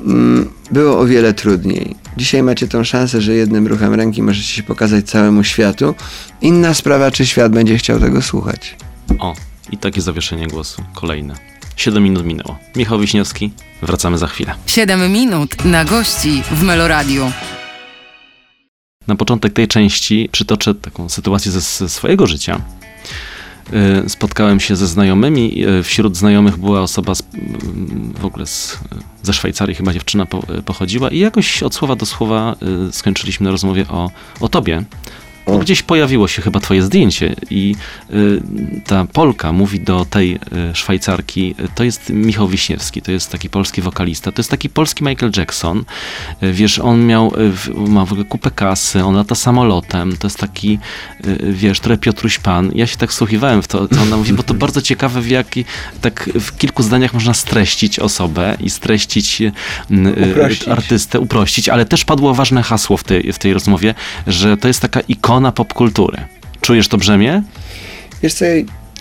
Mm, 0.05 0.51
było 0.70 0.99
o 0.99 1.07
wiele 1.07 1.35
trudniej. 1.35 1.96
Dzisiaj 2.16 2.42
macie 2.42 2.68
tą 2.68 2.85
szansę, 2.85 3.20
że 3.20 3.35
jednym 3.35 3.66
ruchem 3.66 3.94
ręki 3.94 4.22
możecie 4.22 4.49
się 4.49 4.62
pokazać 4.62 5.05
całemu 5.05 5.44
światu. 5.44 5.94
Inna 6.40 6.75
sprawa, 6.75 7.11
czy 7.11 7.27
świat 7.27 7.53
będzie 7.53 7.79
chciał 7.79 8.01
tego 8.01 8.22
słuchać. 8.22 8.77
O, 9.18 9.35
i 9.72 9.79
takie 9.79 10.01
zawieszenie 10.01 10.46
głosu. 10.46 10.83
Kolejne. 10.94 11.35
7 11.77 12.03
minut 12.03 12.27
minęło. 12.27 12.59
Michał 12.77 12.99
Wiśniewski, 13.01 13.51
wracamy 13.83 14.18
za 14.18 14.27
chwilę. 14.27 14.55
7 14.66 15.12
minut 15.12 15.64
na 15.64 15.85
gości 15.85 16.42
w 16.51 16.62
Meloradiu. 16.62 17.33
Na 19.07 19.16
początek 19.16 19.53
tej 19.53 19.68
części 19.68 20.28
przytoczę 20.33 20.74
taką 20.74 21.09
sytuację 21.09 21.53
ze, 21.53 21.61
ze 21.61 21.89
swojego 21.89 22.26
życia. 22.26 22.61
y, 24.07 24.09
spotkałem 24.09 24.61
się 24.61 24.76
ze 24.76 24.87
znajomymi. 24.87 25.66
Y, 25.66 25.83
wśród 25.83 26.16
znajomych 26.16 26.57
była 26.57 26.81
osoba 26.81 27.14
z, 27.14 27.22
w 28.20 28.24
ogóle 28.24 28.47
z, 28.47 28.78
ze 29.22 29.33
Szwajcarii, 29.33 29.74
chyba 29.74 29.93
dziewczyna 29.93 30.26
po, 30.26 30.43
pochodziła 30.64 31.11
i 31.11 31.18
jakoś 31.18 31.62
od 31.62 31.74
słowa 31.74 31.97
do 31.97 32.07
słowa 32.07 32.57
skończyliśmy 32.91 33.45
na 33.45 33.51
rozmowie 33.51 33.85
o, 33.89 34.11
o 34.41 34.49
tobie. 34.49 34.85
No, 35.47 35.59
gdzieś 35.59 35.82
pojawiło 35.82 36.28
się 36.28 36.42
chyba 36.42 36.61
twoje 36.61 36.82
zdjęcie 36.82 37.34
i 37.51 37.74
y, 38.11 38.40
ta 38.86 39.07
Polka 39.12 39.53
mówi 39.53 39.80
do 39.80 40.05
tej 40.05 40.34
y, 40.34 40.74
Szwajcarki, 40.74 41.55
y, 41.61 41.68
to 41.74 41.84
jest 41.84 42.11
Michał 42.11 42.49
Wiśniewski, 42.49 43.03
to 43.03 43.12
jest 43.12 43.32
taki 43.32 43.51
polski 43.51 43.82
wokalista, 43.82 44.32
to 44.32 44.40
jest 44.40 44.51
taki 44.51 44.68
polski 44.68 45.05
Michael 45.05 45.32
Jackson. 45.36 45.84
Y, 46.42 46.53
wiesz, 46.53 46.78
on 46.78 47.07
miał, 47.07 47.32
y, 47.76 47.90
ma 47.90 48.05
w 48.05 48.12
ogóle 48.12 48.24
kupę 48.24 48.51
kasy, 48.51 49.05
on 49.05 49.14
lata 49.14 49.34
samolotem, 49.34 50.16
to 50.16 50.26
jest 50.26 50.38
taki, 50.38 50.78
y, 51.26 51.53
wiesz, 51.53 51.80
trochę 51.80 51.99
Piotruś 51.99 52.38
Pan. 52.38 52.70
Ja 52.74 52.86
się 52.86 52.97
tak 52.97 53.11
wsłuchiwałem 53.11 53.62
w 53.62 53.68
to, 53.68 53.88
co 53.88 54.03
ona 54.03 54.16
mówi, 54.16 54.32
bo 54.32 54.42
to 54.42 54.55
bardzo 54.55 54.82
ciekawe, 54.82 55.20
w 55.20 55.28
jaki, 55.30 55.64
tak 56.01 56.30
w 56.40 56.57
kilku 56.57 56.82
zdaniach 56.82 57.14
można 57.14 57.34
streścić 57.34 57.99
osobę 57.99 58.57
i 58.61 58.70
streścić 58.70 59.42
uprościć. 60.30 60.68
artystę, 60.68 61.20
uprościć, 61.20 61.68
ale 61.68 61.84
też 61.84 62.05
padło 62.05 62.34
ważne 62.34 62.62
hasło 62.62 62.97
w 62.97 63.05
tej, 63.05 63.32
w 63.32 63.38
tej 63.38 63.53
rozmowie, 63.53 63.94
że 64.26 64.57
to 64.57 64.68
jest 64.68 64.80
taka 64.80 65.01
ikona 65.01 65.36
ikona 65.37 65.53
popkultury. 65.53 66.18
Czujesz 66.61 66.89
to 66.89 66.99
brzemię? 66.99 67.43
Wiesz 68.22 68.34
co, 68.34 68.45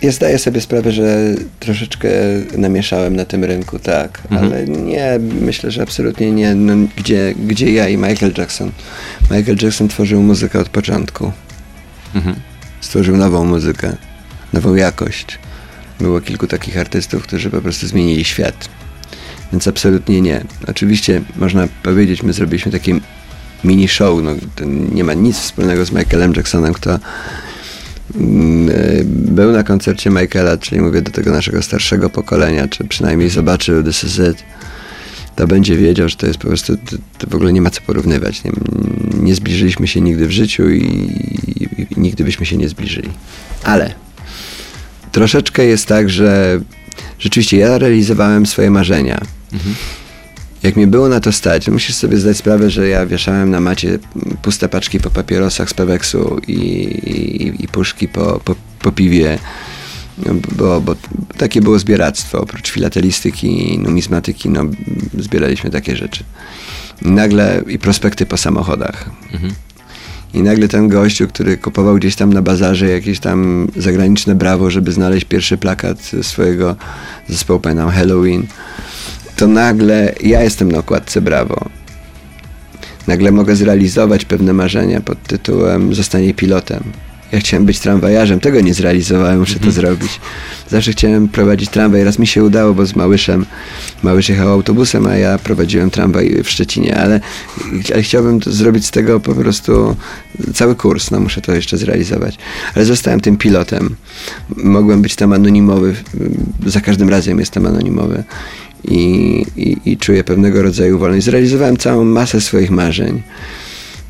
ja 0.02 0.12
zdaję 0.12 0.38
sobie 0.38 0.60
sprawę, 0.60 0.92
że 0.92 1.34
troszeczkę 1.60 2.08
namieszałem 2.58 3.16
na 3.16 3.24
tym 3.24 3.44
rynku, 3.44 3.78
tak, 3.78 4.22
mhm. 4.30 4.52
ale 4.52 4.64
nie, 4.64 5.18
myślę, 5.40 5.70
że 5.70 5.82
absolutnie 5.82 6.32
nie. 6.32 6.54
No, 6.54 6.88
gdzie, 6.96 7.34
gdzie 7.46 7.72
ja 7.72 7.88
i 7.88 7.96
Michael 7.96 8.32
Jackson? 8.38 8.72
Michael 9.30 9.58
Jackson 9.62 9.88
tworzył 9.88 10.22
muzykę 10.22 10.60
od 10.60 10.68
początku. 10.68 11.32
Mhm. 12.14 12.36
Stworzył 12.80 13.16
nową 13.16 13.44
muzykę, 13.44 13.96
nową 14.52 14.74
jakość. 14.74 15.38
Było 16.00 16.20
kilku 16.20 16.46
takich 16.46 16.78
artystów, 16.78 17.22
którzy 17.22 17.50
po 17.50 17.60
prostu 17.60 17.86
zmienili 17.86 18.24
świat. 18.24 18.68
Więc 19.52 19.68
absolutnie 19.68 20.20
nie. 20.20 20.44
Oczywiście 20.68 21.22
można 21.36 21.68
powiedzieć, 21.82 22.22
my 22.22 22.32
zrobiliśmy 22.32 22.72
takie 22.72 23.00
mini 23.64 23.88
show. 23.88 24.22
No, 24.22 24.30
nie 24.92 25.04
ma 25.04 25.14
nic 25.14 25.36
wspólnego 25.36 25.84
z 25.84 25.92
Michaelem 25.92 26.32
Jacksonem, 26.36 26.74
kto 26.74 26.98
mm, 28.14 28.68
e, 28.68 28.72
był 29.04 29.52
na 29.52 29.62
koncercie 29.62 30.10
Michaela, 30.10 30.56
czyli 30.56 30.80
mówię 30.80 31.02
do 31.02 31.10
tego 31.10 31.30
naszego 31.30 31.62
starszego 31.62 32.10
pokolenia, 32.10 32.68
czy 32.68 32.84
przynajmniej 32.84 33.30
zobaczył 33.30 33.82
This 33.82 34.04
Is 34.04 34.18
It, 34.30 34.44
to 35.36 35.46
będzie 35.46 35.76
wiedział, 35.76 36.08
że 36.08 36.16
to 36.16 36.26
jest 36.26 36.38
po 36.38 36.48
prostu, 36.48 36.76
to, 36.76 36.96
to 37.18 37.30
w 37.30 37.34
ogóle 37.34 37.52
nie 37.52 37.60
ma 37.60 37.70
co 37.70 37.80
porównywać. 37.80 38.44
Nie, 38.44 38.52
nie 39.20 39.34
zbliżyliśmy 39.34 39.88
się 39.88 40.00
nigdy 40.00 40.26
w 40.26 40.30
życiu 40.30 40.70
i, 40.70 40.82
i, 41.56 41.82
i 41.82 42.00
nigdy 42.00 42.24
byśmy 42.24 42.46
się 42.46 42.56
nie 42.56 42.68
zbliżyli. 42.68 43.10
Ale 43.64 43.94
troszeczkę 45.12 45.64
jest 45.64 45.86
tak, 45.86 46.10
że 46.10 46.60
rzeczywiście 47.18 47.56
ja 47.56 47.78
realizowałem 47.78 48.46
swoje 48.46 48.70
marzenia. 48.70 49.20
Mhm 49.52 49.74
jak 50.66 50.76
mi 50.76 50.86
było 50.86 51.08
na 51.08 51.20
to 51.20 51.32
stać, 51.32 51.68
musisz 51.68 51.94
sobie 51.94 52.16
zdać 52.16 52.36
sprawę, 52.36 52.70
że 52.70 52.88
ja 52.88 53.06
wieszałem 53.06 53.50
na 53.50 53.60
macie 53.60 53.98
puste 54.42 54.68
paczki 54.68 55.00
po 55.00 55.10
papierosach 55.10 55.70
z 55.70 55.74
Peweksu 55.74 56.40
i, 56.48 56.52
i, 56.52 57.64
i 57.64 57.68
puszki 57.68 58.08
po, 58.08 58.40
po, 58.44 58.54
po 58.78 58.92
piwie, 58.92 59.38
bo, 60.56 60.80
bo 60.80 60.96
takie 61.38 61.60
było 61.60 61.78
zbieractwo. 61.78 62.40
Oprócz 62.40 62.70
filatelistyki 62.70 63.74
i 63.74 63.78
numizmatyki, 63.78 64.48
no, 64.48 64.64
zbieraliśmy 65.18 65.70
takie 65.70 65.96
rzeczy. 65.96 66.24
I 67.02 67.08
nagle, 67.10 67.62
i 67.68 67.78
prospekty 67.78 68.26
po 68.26 68.36
samochodach. 68.36 69.10
Mhm. 69.32 69.52
I 70.34 70.42
nagle 70.42 70.68
ten 70.68 70.88
gościu, 70.88 71.28
który 71.28 71.56
kupował 71.56 71.96
gdzieś 71.96 72.16
tam 72.16 72.32
na 72.32 72.42
bazarze 72.42 72.88
jakieś 72.88 73.20
tam 73.20 73.68
zagraniczne 73.76 74.34
brawo, 74.34 74.70
żeby 74.70 74.92
znaleźć 74.92 75.26
pierwszy 75.26 75.56
plakat 75.56 76.12
swojego 76.22 76.76
zespołu, 77.28 77.60
pamiętam, 77.60 77.90
Halloween, 77.90 78.46
to 79.36 79.46
nagle 79.46 80.14
ja 80.22 80.42
jestem 80.42 80.72
na 80.72 80.78
okładce 80.78 81.20
Brawo. 81.20 81.68
Nagle 83.06 83.32
mogę 83.32 83.56
zrealizować 83.56 84.24
pewne 84.24 84.52
marzenia 84.52 85.00
pod 85.00 85.22
tytułem 85.22 85.94
Zostanie 85.94 86.34
pilotem. 86.34 86.82
Ja 87.32 87.38
chciałem 87.38 87.66
być 87.66 87.80
tramwajarzem, 87.80 88.40
tego 88.40 88.60
nie 88.60 88.74
zrealizowałem, 88.74 89.38
muszę 89.38 89.58
to 89.58 89.66
mhm. 89.66 89.72
zrobić. 89.72 90.20
Zawsze 90.70 90.92
chciałem 90.92 91.28
prowadzić 91.28 91.70
tramwaj, 91.70 92.04
raz 92.04 92.18
mi 92.18 92.26
się 92.26 92.44
udało, 92.44 92.74
bo 92.74 92.86
z 92.86 92.96
Małyszem, 92.96 93.46
Małysz 94.02 94.28
jechał 94.28 94.48
autobusem, 94.48 95.06
a 95.06 95.16
ja 95.16 95.38
prowadziłem 95.38 95.90
tramwaj 95.90 96.42
w 96.44 96.50
Szczecinie, 96.50 96.96
ale, 96.96 97.20
ale 97.92 98.02
chciałbym 98.02 98.40
zrobić 98.42 98.86
z 98.86 98.90
tego 98.90 99.20
po 99.20 99.34
prostu 99.34 99.96
cały 100.54 100.74
kurs, 100.74 101.10
no 101.10 101.20
muszę 101.20 101.40
to 101.40 101.54
jeszcze 101.54 101.78
zrealizować. 101.78 102.38
Ale 102.74 102.84
zostałem 102.84 103.20
tym 103.20 103.36
pilotem. 103.36 103.96
Mogłem 104.56 105.02
być 105.02 105.16
tam 105.16 105.32
anonimowy, 105.32 105.94
za 106.66 106.80
każdym 106.80 107.08
razem 107.08 107.38
jestem 107.38 107.66
anonimowy 107.66 108.24
i, 108.88 109.44
i, 109.56 109.76
i 109.84 109.96
czuję 109.96 110.24
pewnego 110.24 110.62
rodzaju 110.62 110.98
wolność. 110.98 111.24
Zrealizowałem 111.24 111.76
całą 111.76 112.04
masę 112.04 112.40
swoich 112.40 112.70
marzeń. 112.70 113.22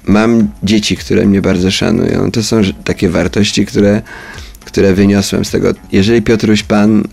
Mam 0.06 0.48
dzieci, 0.62 0.96
które 0.96 1.26
mnie 1.26 1.42
bardzo 1.42 1.70
szanują. 1.70 2.30
To 2.30 2.42
są 2.42 2.62
takie 2.84 3.08
wartości, 3.08 3.66
które, 3.66 4.02
które 4.64 4.94
wyniosłem 4.94 5.44
z 5.44 5.50
tego. 5.50 5.74
Jeżeli 5.92 6.22
Piotruś 6.22 6.62
Pan 6.62 7.00
y, 7.00 7.04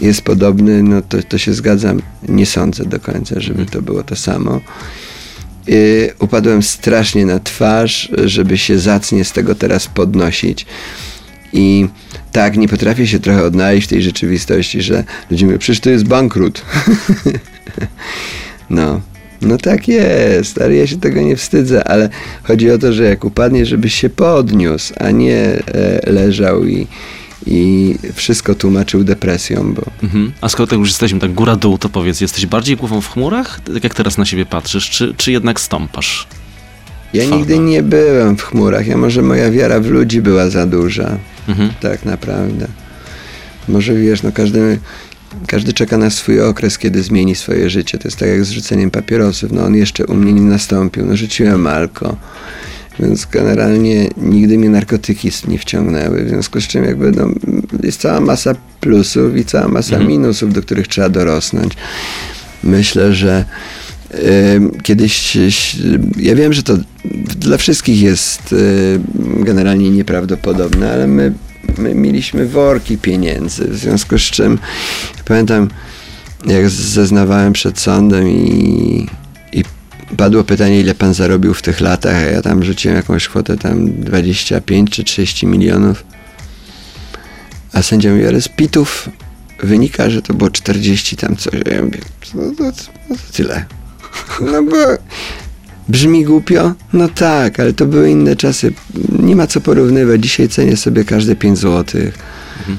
jest 0.00 0.22
podobny, 0.22 0.82
no 0.82 1.02
to, 1.02 1.22
to 1.22 1.38
się 1.38 1.54
zgadzam. 1.54 2.02
Nie 2.28 2.46
sądzę 2.46 2.84
do 2.84 3.00
końca, 3.00 3.40
żeby 3.40 3.66
to 3.66 3.82
było 3.82 4.02
to 4.02 4.16
samo. 4.16 4.60
Y, 5.68 6.14
upadłem 6.18 6.62
strasznie 6.62 7.26
na 7.26 7.40
twarz, 7.40 8.12
żeby 8.24 8.58
się 8.58 8.78
zacnie 8.78 9.24
z 9.24 9.32
tego 9.32 9.54
teraz 9.54 9.86
podnosić. 9.88 10.66
I 11.52 11.88
tak, 12.32 12.56
nie 12.56 12.68
potrafię 12.68 13.06
się 13.06 13.20
trochę 13.20 13.44
odnaleźć 13.44 13.86
w 13.86 13.90
tej 13.90 14.02
rzeczywistości, 14.02 14.82
że 14.82 15.04
ludzie 15.30 15.46
mówią, 15.46 15.58
przecież 15.58 15.80
to 15.80 15.90
jest 15.90 16.04
bankrut. 16.04 16.62
no. 18.70 19.00
No 19.42 19.58
tak 19.58 19.88
jest, 19.88 20.60
ale 20.62 20.74
ja 20.76 20.86
się 20.86 20.96
tego 20.96 21.20
nie 21.20 21.36
wstydzę, 21.36 21.88
ale 21.88 22.08
chodzi 22.42 22.70
o 22.70 22.78
to, 22.78 22.92
że 22.92 23.04
jak 23.04 23.24
upadnie, 23.24 23.66
żebyś 23.66 23.94
się 23.94 24.10
podniósł, 24.10 24.94
a 25.00 25.10
nie 25.10 25.36
e, 25.36 26.12
leżał 26.12 26.66
i, 26.66 26.86
i 27.46 27.94
wszystko 28.14 28.54
tłumaczył 28.54 29.04
depresją. 29.04 29.74
Bo... 29.74 29.82
Mhm. 30.02 30.32
A 30.40 30.48
skoro 30.48 30.66
tak 30.66 30.78
już 30.78 30.88
jesteśmy 30.88 31.20
tak 31.20 31.34
góra-dół, 31.34 31.78
to 31.78 31.88
powiedz, 31.88 32.20
jesteś 32.20 32.46
bardziej 32.46 32.76
głową 32.76 33.00
w 33.00 33.08
chmurach, 33.08 33.60
tak 33.74 33.84
jak 33.84 33.94
teraz 33.94 34.18
na 34.18 34.24
siebie 34.24 34.46
patrzysz, 34.46 34.90
czy, 34.90 35.14
czy 35.16 35.32
jednak 35.32 35.60
stąpasz? 35.60 36.28
Ja 37.14 37.24
nigdy 37.24 37.58
nie 37.58 37.82
byłem 37.82 38.36
w 38.36 38.42
chmurach. 38.42 38.86
Ja 38.86 38.96
może 38.96 39.22
moja 39.22 39.50
wiara 39.50 39.80
w 39.80 39.86
ludzi 39.86 40.22
była 40.22 40.50
za 40.50 40.66
duża. 40.66 41.18
Mhm. 41.48 41.70
Tak 41.80 42.04
naprawdę. 42.04 42.66
Może 43.68 43.94
wiesz, 43.94 44.22
no 44.22 44.32
każdy, 44.32 44.78
każdy 45.46 45.72
czeka 45.72 45.98
na 45.98 46.10
swój 46.10 46.40
okres, 46.40 46.78
kiedy 46.78 47.02
zmieni 47.02 47.34
swoje 47.34 47.70
życie. 47.70 47.98
To 47.98 48.08
jest 48.08 48.18
tak 48.18 48.28
jak 48.28 48.44
z 48.44 48.50
rzuceniem 48.50 48.90
papierosów. 48.90 49.52
No 49.52 49.64
on 49.64 49.74
jeszcze 49.74 50.06
u 50.06 50.14
mnie 50.14 50.32
nie 50.32 50.40
nastąpił. 50.40 51.06
No 51.06 51.16
rzuciłem 51.16 51.66
alko. 51.66 52.16
Więc 53.00 53.26
generalnie 53.26 54.08
nigdy 54.16 54.58
mnie 54.58 54.70
narkotyki 54.70 55.30
nie 55.48 55.58
wciągnęły. 55.58 56.24
W 56.24 56.28
związku 56.28 56.60
z 56.60 56.66
czym 56.66 56.84
jakby 56.84 57.12
no, 57.12 57.28
jest 57.82 58.00
cała 58.00 58.20
masa 58.20 58.54
plusów 58.80 59.36
i 59.36 59.44
cała 59.44 59.68
masa 59.68 59.92
mhm. 59.96 60.10
minusów, 60.10 60.52
do 60.52 60.62
których 60.62 60.88
trzeba 60.88 61.08
dorosnąć. 61.08 61.72
Myślę, 62.64 63.14
że 63.14 63.44
Kiedyś, 64.82 65.38
ja 66.16 66.34
wiem, 66.34 66.52
że 66.52 66.62
to 66.62 66.76
dla 67.36 67.56
wszystkich 67.56 68.02
jest 68.02 68.54
generalnie 69.40 69.90
nieprawdopodobne, 69.90 70.92
ale 70.92 71.06
my, 71.06 71.32
my 71.78 71.94
mieliśmy 71.94 72.46
worki 72.46 72.98
pieniędzy, 72.98 73.68
w 73.68 73.76
związku 73.76 74.18
z 74.18 74.22
czym 74.22 74.58
pamiętam, 75.24 75.68
jak 76.46 76.70
zeznawałem 76.70 77.52
przed 77.52 77.80
sądem 77.80 78.28
i, 78.28 79.06
i 79.52 79.64
padło 80.16 80.44
pytanie, 80.44 80.80
ile 80.80 80.94
pan 80.94 81.14
zarobił 81.14 81.54
w 81.54 81.62
tych 81.62 81.80
latach, 81.80 82.14
a 82.14 82.20
ja 82.20 82.42
tam 82.42 82.64
rzuciłem 82.64 82.96
jakąś 82.96 83.28
kwotę 83.28 83.56
tam 83.56 83.92
25 83.92 84.90
czy 84.90 85.04
30 85.04 85.46
milionów. 85.46 86.04
A 87.72 87.82
sędzia 87.82 88.10
mówi, 88.10 88.26
ale 88.26 88.40
z 88.40 88.48
pitów 88.48 89.08
wynika, 89.62 90.10
że 90.10 90.22
to 90.22 90.34
było 90.34 90.50
40 90.50 91.16
tam 91.16 91.36
coś. 91.36 91.54
Ja 91.54 91.82
mówię, 91.82 91.98
no 92.34 92.42
to, 92.58 92.72
to, 92.72 92.82
to 93.08 93.32
tyle. 93.32 93.64
No 94.40 94.62
bo 94.62 94.76
brzmi 95.88 96.24
głupio? 96.24 96.72
No 96.92 97.08
tak, 97.08 97.60
ale 97.60 97.72
to 97.72 97.86
były 97.86 98.10
inne 98.10 98.36
czasy. 98.36 98.72
Nie 99.18 99.36
ma 99.36 99.46
co 99.46 99.60
porównywać. 99.60 100.22
Dzisiaj 100.22 100.48
cenię 100.48 100.76
sobie 100.76 101.04
każde 101.04 101.36
5 101.36 101.58
zł. 101.58 102.00
Mhm. 102.58 102.78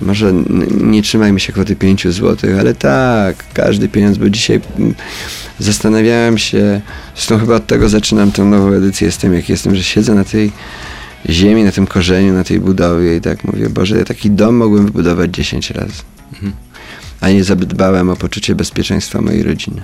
Może 0.00 0.32
nie 0.80 1.02
trzymajmy 1.02 1.40
się 1.40 1.52
kwoty 1.52 1.76
5 1.76 2.08
zł, 2.08 2.50
ale 2.60 2.74
tak, 2.74 3.36
każdy 3.54 3.88
pieniądz, 3.88 4.18
bo 4.18 4.30
dzisiaj 4.30 4.60
zastanawiałem 5.58 6.38
się, 6.38 6.80
zresztą 7.14 7.38
chyba 7.38 7.54
od 7.54 7.66
tego 7.66 7.88
zaczynam 7.88 8.32
tę 8.32 8.44
nową 8.44 8.72
edycję, 8.72 9.06
jestem 9.06 9.34
jak 9.34 9.48
jestem, 9.48 9.76
że 9.76 9.82
siedzę 9.82 10.14
na 10.14 10.24
tej 10.24 10.52
ziemi, 11.30 11.64
na 11.64 11.72
tym 11.72 11.86
korzeniu, 11.86 12.32
na 12.32 12.44
tej 12.44 12.60
budowie 12.60 13.16
i 13.16 13.20
tak 13.20 13.44
mówię, 13.44 13.68
Boże, 13.68 13.98
ja 13.98 14.04
taki 14.04 14.30
dom 14.30 14.56
mogłem 14.56 14.84
wybudować 14.84 15.30
10 15.30 15.70
razy. 15.70 16.02
Mhm. 16.32 16.52
A 17.20 17.30
nie 17.30 17.44
zadbałem 17.44 18.10
o 18.10 18.16
poczucie 18.16 18.54
bezpieczeństwa 18.54 19.20
mojej 19.20 19.42
rodziny 19.42 19.82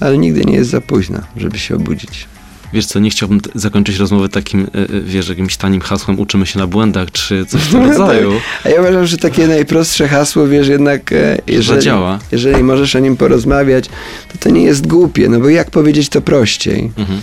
ale 0.00 0.18
nigdy 0.18 0.44
nie 0.44 0.54
jest 0.54 0.70
za 0.70 0.80
późno, 0.80 1.20
żeby 1.36 1.58
się 1.58 1.76
obudzić. 1.76 2.26
Wiesz 2.72 2.86
co, 2.86 2.98
nie 2.98 3.10
chciałbym 3.10 3.40
zakończyć 3.54 3.96
rozmowy 3.96 4.28
takim, 4.28 4.60
y, 4.60 4.94
y, 4.94 5.02
wiesz, 5.02 5.28
jakimś 5.28 5.56
tanim 5.56 5.80
hasłem 5.80 6.20
uczymy 6.20 6.46
się 6.46 6.58
na 6.58 6.66
błędach, 6.66 7.10
czy 7.12 7.46
coś 7.46 7.62
w 7.62 7.70
tym 7.70 7.84
rodzaju. 7.90 8.32
A 8.64 8.68
ja 8.68 8.80
uważam, 8.80 9.06
że 9.06 9.18
takie 9.18 9.46
najprostsze 9.46 10.08
hasło, 10.08 10.46
wiesz, 10.48 10.68
jednak 10.68 11.12
e, 11.12 11.38
jeżeli, 11.46 11.80
Zadziała. 11.80 12.18
jeżeli 12.32 12.62
możesz 12.62 12.96
o 12.96 12.98
nim 12.98 13.16
porozmawiać, 13.16 13.88
to 14.32 14.38
to 14.40 14.50
nie 14.50 14.62
jest 14.62 14.86
głupie, 14.86 15.28
no 15.28 15.40
bo 15.40 15.48
jak 15.48 15.70
powiedzieć 15.70 16.08
to 16.08 16.20
prościej? 16.20 16.90
Mhm. 16.96 17.20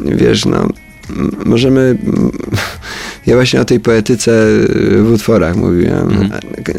Wiesz, 0.00 0.44
no, 0.44 0.68
możemy. 1.44 1.98
Ja 3.26 3.34
właśnie 3.34 3.60
o 3.60 3.64
tej 3.64 3.80
poetyce 3.80 4.30
w 5.02 5.10
utworach 5.14 5.56
mówiłem. 5.56 6.10
Mhm. 6.10 6.30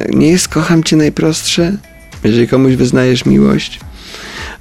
Nie 0.09 0.28
jest 0.28 0.47
kocham 0.47 0.84
cię 0.84 0.95
najprostsze, 0.95 1.78
jeżeli 2.24 2.47
komuś 2.47 2.74
wyznajesz 2.74 3.26
miłość? 3.26 3.80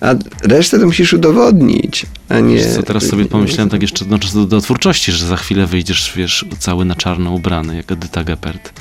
A 0.03 0.15
resztę 0.43 0.79
to 0.79 0.87
musisz 0.87 1.13
udowodnić, 1.13 2.07
a 2.29 2.41
nie. 2.41 2.55
Wiesz 2.55 2.67
co, 2.67 2.83
teraz 2.83 3.07
sobie 3.07 3.25
pomyślałem 3.25 3.71
tak 3.71 3.83
jeszcze 3.83 4.05
odnosząc 4.05 4.35
do, 4.35 4.47
do 4.47 4.61
twórczości, 4.61 5.13
że 5.13 5.27
za 5.27 5.37
chwilę 5.37 5.67
wyjdziesz, 5.67 6.13
wiesz, 6.17 6.45
cały 6.59 6.85
na 6.85 6.95
czarno 6.95 7.31
ubrany, 7.31 7.77
jak 7.77 7.93
Edyta 7.93 8.25
Geppert. 8.25 8.73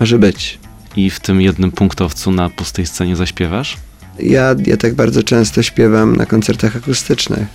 Może 0.00 0.18
być. 0.18 0.58
I 0.96 1.10
w 1.10 1.20
tym 1.20 1.40
jednym 1.40 1.70
punktowcu 1.70 2.30
na 2.30 2.50
pustej 2.50 2.86
scenie 2.86 3.16
zaśpiewasz? 3.16 3.76
Ja, 4.18 4.54
ja 4.66 4.76
tak 4.76 4.94
bardzo 4.94 5.22
często 5.22 5.62
śpiewam 5.62 6.16
na 6.16 6.26
koncertach 6.26 6.76
akustycznych. 6.76 7.46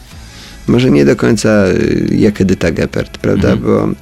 Może 0.68 0.91
nie 0.91 1.06
do 1.06 1.16
końca 1.16 1.50
y, 1.68 2.08
jak 2.12 2.41
Edyta 2.41 2.72
Geppert, 2.72 3.18
prawda? 3.18 3.52
Mhm. 3.52 3.96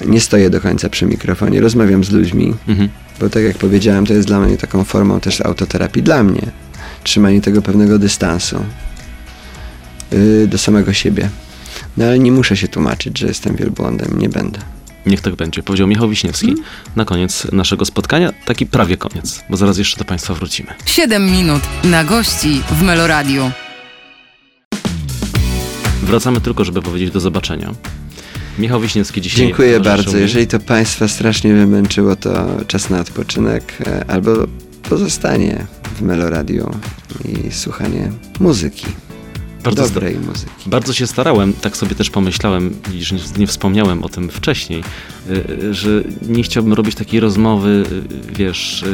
Bo 0.00 0.06
nie 0.06 0.20
stoję 0.20 0.50
do 0.50 0.60
końca 0.60 0.88
przy 0.88 1.06
mikrofonie, 1.06 1.60
rozmawiam 1.60 2.04
z 2.04 2.10
ludźmi. 2.10 2.54
Mhm. 2.68 2.88
Bo 3.20 3.30
tak 3.30 3.42
jak 3.42 3.58
powiedziałem, 3.58 4.06
to 4.06 4.14
jest 4.14 4.28
dla 4.28 4.40
mnie 4.40 4.56
taką 4.56 4.84
formą 4.84 5.20
też 5.20 5.40
autoterapii 5.40 6.02
dla 6.02 6.22
mnie. 6.22 6.50
Trzymanie 7.04 7.40
tego 7.40 7.62
pewnego 7.62 7.98
dystansu 7.98 8.64
yy, 10.12 10.48
do 10.48 10.58
samego 10.58 10.92
siebie. 10.92 11.30
No 11.96 12.04
ale 12.04 12.18
nie 12.18 12.32
muszę 12.32 12.56
się 12.56 12.68
tłumaczyć, 12.68 13.18
że 13.18 13.26
jestem 13.26 13.56
wielbłądem, 13.56 14.18
nie 14.18 14.28
będę. 14.28 14.58
Niech 15.06 15.20
tak 15.20 15.34
będzie, 15.34 15.62
powiedział 15.62 15.86
Michał 15.86 16.08
Wiśniewski 16.08 16.54
na 16.96 17.04
koniec 17.04 17.46
naszego 17.52 17.84
spotkania. 17.84 18.32
Taki 18.44 18.66
prawie 18.66 18.96
koniec, 18.96 19.44
bo 19.50 19.56
zaraz 19.56 19.78
jeszcze 19.78 19.98
do 19.98 20.04
Państwa 20.04 20.34
wrócimy. 20.34 20.74
7 20.86 21.30
minut 21.30 21.62
na 21.84 22.04
gości 22.04 22.62
w 22.70 22.82
Meloradiu. 22.82 23.50
Wracamy 26.02 26.40
tylko, 26.40 26.64
żeby 26.64 26.82
powiedzieć 26.82 27.10
do 27.10 27.20
zobaczenia. 27.20 27.74
Michał 28.58 28.80
Wiśniewski 28.80 29.20
dzisiaj. 29.20 29.46
Dziękuję 29.46 29.80
bardzo. 29.80 30.12
mi. 30.12 30.20
Jeżeli 30.20 30.46
to 30.46 30.60
Państwa 30.60 31.08
strasznie 31.08 31.54
wymęczyło, 31.54 32.16
to 32.16 32.46
czas 32.66 32.90
na 32.90 33.00
odpoczynek 33.00 33.74
e, 33.86 34.04
albo 34.10 34.30
pozostanie 34.88 35.66
w 35.96 36.02
Meloradiu 36.02 36.70
i 37.24 37.52
słuchanie 37.52 38.10
muzyki. 38.40 38.86
Bardzo 39.64 39.82
dobrej 39.88 40.16
muzyki. 40.18 40.52
Bardzo 40.70 40.92
się 40.92 41.06
starałem, 41.06 41.52
tak 41.52 41.76
sobie 41.76 41.94
też 41.94 42.10
pomyślałem, 42.10 42.74
widzisz, 42.90 43.14
nie, 43.38 43.46
wspomniałem 43.46 44.02
o 44.04 44.08
tym 44.08 44.28
wcześniej, 44.28 44.82
y, 45.30 45.32
y, 45.64 45.74
że 45.74 45.88
nie 46.28 46.42
chciałbym 46.42 46.72
robić 46.72 46.94
takiej 46.94 47.20
rozmowy, 47.20 47.84
y, 48.32 48.34
wiesz, 48.38 48.84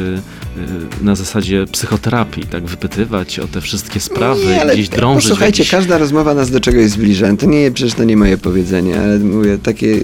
na 1.01 1.15
zasadzie 1.15 1.65
psychoterapii, 1.71 2.43
tak 2.43 2.65
wypytywać 2.65 3.39
o 3.39 3.47
te 3.47 3.61
wszystkie 3.61 3.99
sprawy, 3.99 4.45
Nie, 4.45 4.61
ale 4.61 4.73
gdzieś 4.73 4.89
drążyć. 4.89 5.25
w 5.25 5.29
Posłuchajcie, 5.29 5.63
jakiś- 5.63 5.71
każda 5.71 5.97
rozmowa 5.97 6.33
nas 6.33 6.51
do 6.51 6.59
czegoś 6.59 6.89
zbliża. 6.89 7.35
To 7.37 7.45
nie, 7.45 7.71
przecież 7.71 7.93
to 7.93 8.03
nie 8.03 8.17
moje 8.17 8.37
powiedzenie, 8.37 8.99
ale 8.99 9.19
mówię 9.19 9.57
takie 9.57 9.99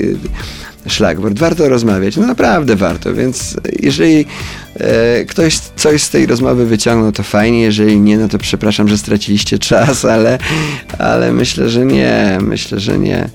szlagwort. 0.87 1.39
Warto 1.39 1.69
rozmawiać. 1.69 2.17
No 2.17 2.27
naprawdę 2.27 2.75
warto, 2.75 3.13
więc 3.13 3.57
jeżeli 3.79 4.25
e, 4.75 5.25
ktoś 5.25 5.57
coś 5.57 6.03
z 6.03 6.09
tej 6.09 6.25
rozmowy 6.25 6.65
wyciągnął, 6.65 7.11
to 7.11 7.23
fajnie. 7.23 7.61
Jeżeli 7.61 7.99
nie, 7.99 8.17
no 8.17 8.27
to 8.27 8.37
przepraszam, 8.37 8.87
że 8.87 8.97
straciliście 8.97 9.59
czas, 9.59 10.05
ale, 10.05 10.37
ale 10.99 11.33
myślę, 11.33 11.69
że 11.69 11.85
nie. 11.85 12.37
Myślę, 12.41 12.79
że 12.79 12.99
nie. 12.99 13.17
E, 13.17 13.29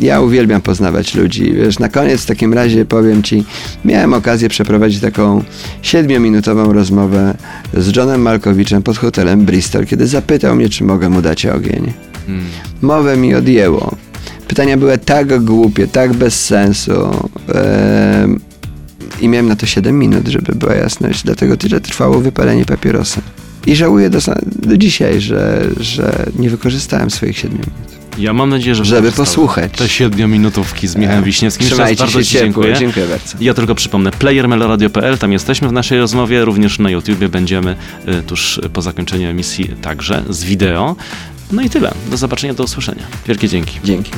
Ja 0.00 0.20
uwielbiam 0.20 0.60
poznawać 0.62 1.14
ludzi. 1.14 1.52
Wiesz, 1.52 1.78
na 1.78 1.88
koniec 1.88 2.20
w 2.22 2.26
takim 2.26 2.54
razie 2.54 2.84
powiem 2.84 3.22
Ci, 3.22 3.44
miałem 3.84 4.14
okazję 4.14 4.48
przeprowadzić 4.48 5.00
taką 5.00 5.44
siedmiominutową 5.82 6.72
rozmowę 6.72 7.34
z 7.74 7.96
Johnem 7.96 8.22
Malkowiczem 8.22 8.82
pod 8.82 8.98
hotelem 8.98 9.44
Bristol, 9.44 9.86
kiedy 9.86 10.06
zapytał 10.06 10.56
mnie, 10.56 10.68
czy 10.68 10.84
mogę 10.84 11.08
mu 11.08 11.22
dać 11.22 11.46
ogień. 11.46 11.92
Mm. 12.28 12.44
Mowę 12.82 13.16
mi 13.16 13.34
odjęło. 13.34 13.96
Pytania 14.48 14.76
były 14.76 14.98
tak 14.98 15.44
głupie, 15.44 15.86
tak 15.86 16.12
bez 16.12 16.44
sensu. 16.44 16.92
I 19.20 19.28
miałem 19.28 19.48
na 19.48 19.56
to 19.56 19.66
7 19.66 19.98
minut, 19.98 20.28
żeby 20.28 20.52
była 20.54 20.74
jasność. 20.74 21.22
Dlatego 21.24 21.56
tyle 21.56 21.80
trwało 21.80 22.20
wypalenie 22.20 22.64
papierosa. 22.64 23.20
I 23.66 23.76
żałuję 23.76 24.10
do, 24.10 24.18
do 24.46 24.76
dzisiaj, 24.76 25.20
że, 25.20 25.62
że 25.80 26.26
nie 26.38 26.50
wykorzystałem 26.50 27.10
swoich 27.10 27.38
7 27.38 27.52
minut. 27.52 28.02
Ja 28.18 28.32
mam 28.32 28.50
nadzieję, 28.50 28.74
że 28.74 28.84
Żeby 28.84 29.12
posłuchać. 29.12 29.72
Te 29.72 29.88
siedmiominutówki 29.88 30.88
z 30.88 30.96
Michałem 30.96 31.24
Wiśniewskim. 31.24 31.64
Jeszcze 31.64 31.82
raz 31.82 31.86
Trzymajcie 31.86 32.02
bardzo 32.02 32.18
się 32.18 32.24
Ci 32.24 32.32
ciepło. 32.32 32.46
dziękuję. 32.46 32.74
Dziękuję 32.74 33.06
bardzo. 33.06 33.36
Ja 33.40 33.54
tylko 33.54 33.74
przypomnę, 33.74 34.10
playermeloradio.pl, 34.10 35.18
tam 35.18 35.32
jesteśmy 35.32 35.68
w 35.68 35.72
naszej 35.72 35.98
rozmowie, 35.98 36.44
również 36.44 36.78
na 36.78 36.90
YouTubie 36.90 37.28
będziemy 37.28 37.76
y, 38.08 38.22
tuż 38.22 38.60
po 38.72 38.82
zakończeniu 38.82 39.28
emisji 39.28 39.68
także 39.82 40.22
z 40.30 40.44
wideo. 40.44 40.96
No 41.52 41.62
i 41.62 41.70
tyle. 41.70 41.92
Do 42.10 42.16
zobaczenia, 42.16 42.54
do 42.54 42.64
usłyszenia. 42.64 43.02
Wielkie 43.26 43.48
dzięki. 43.48 43.80
Dzięki. 43.84 44.12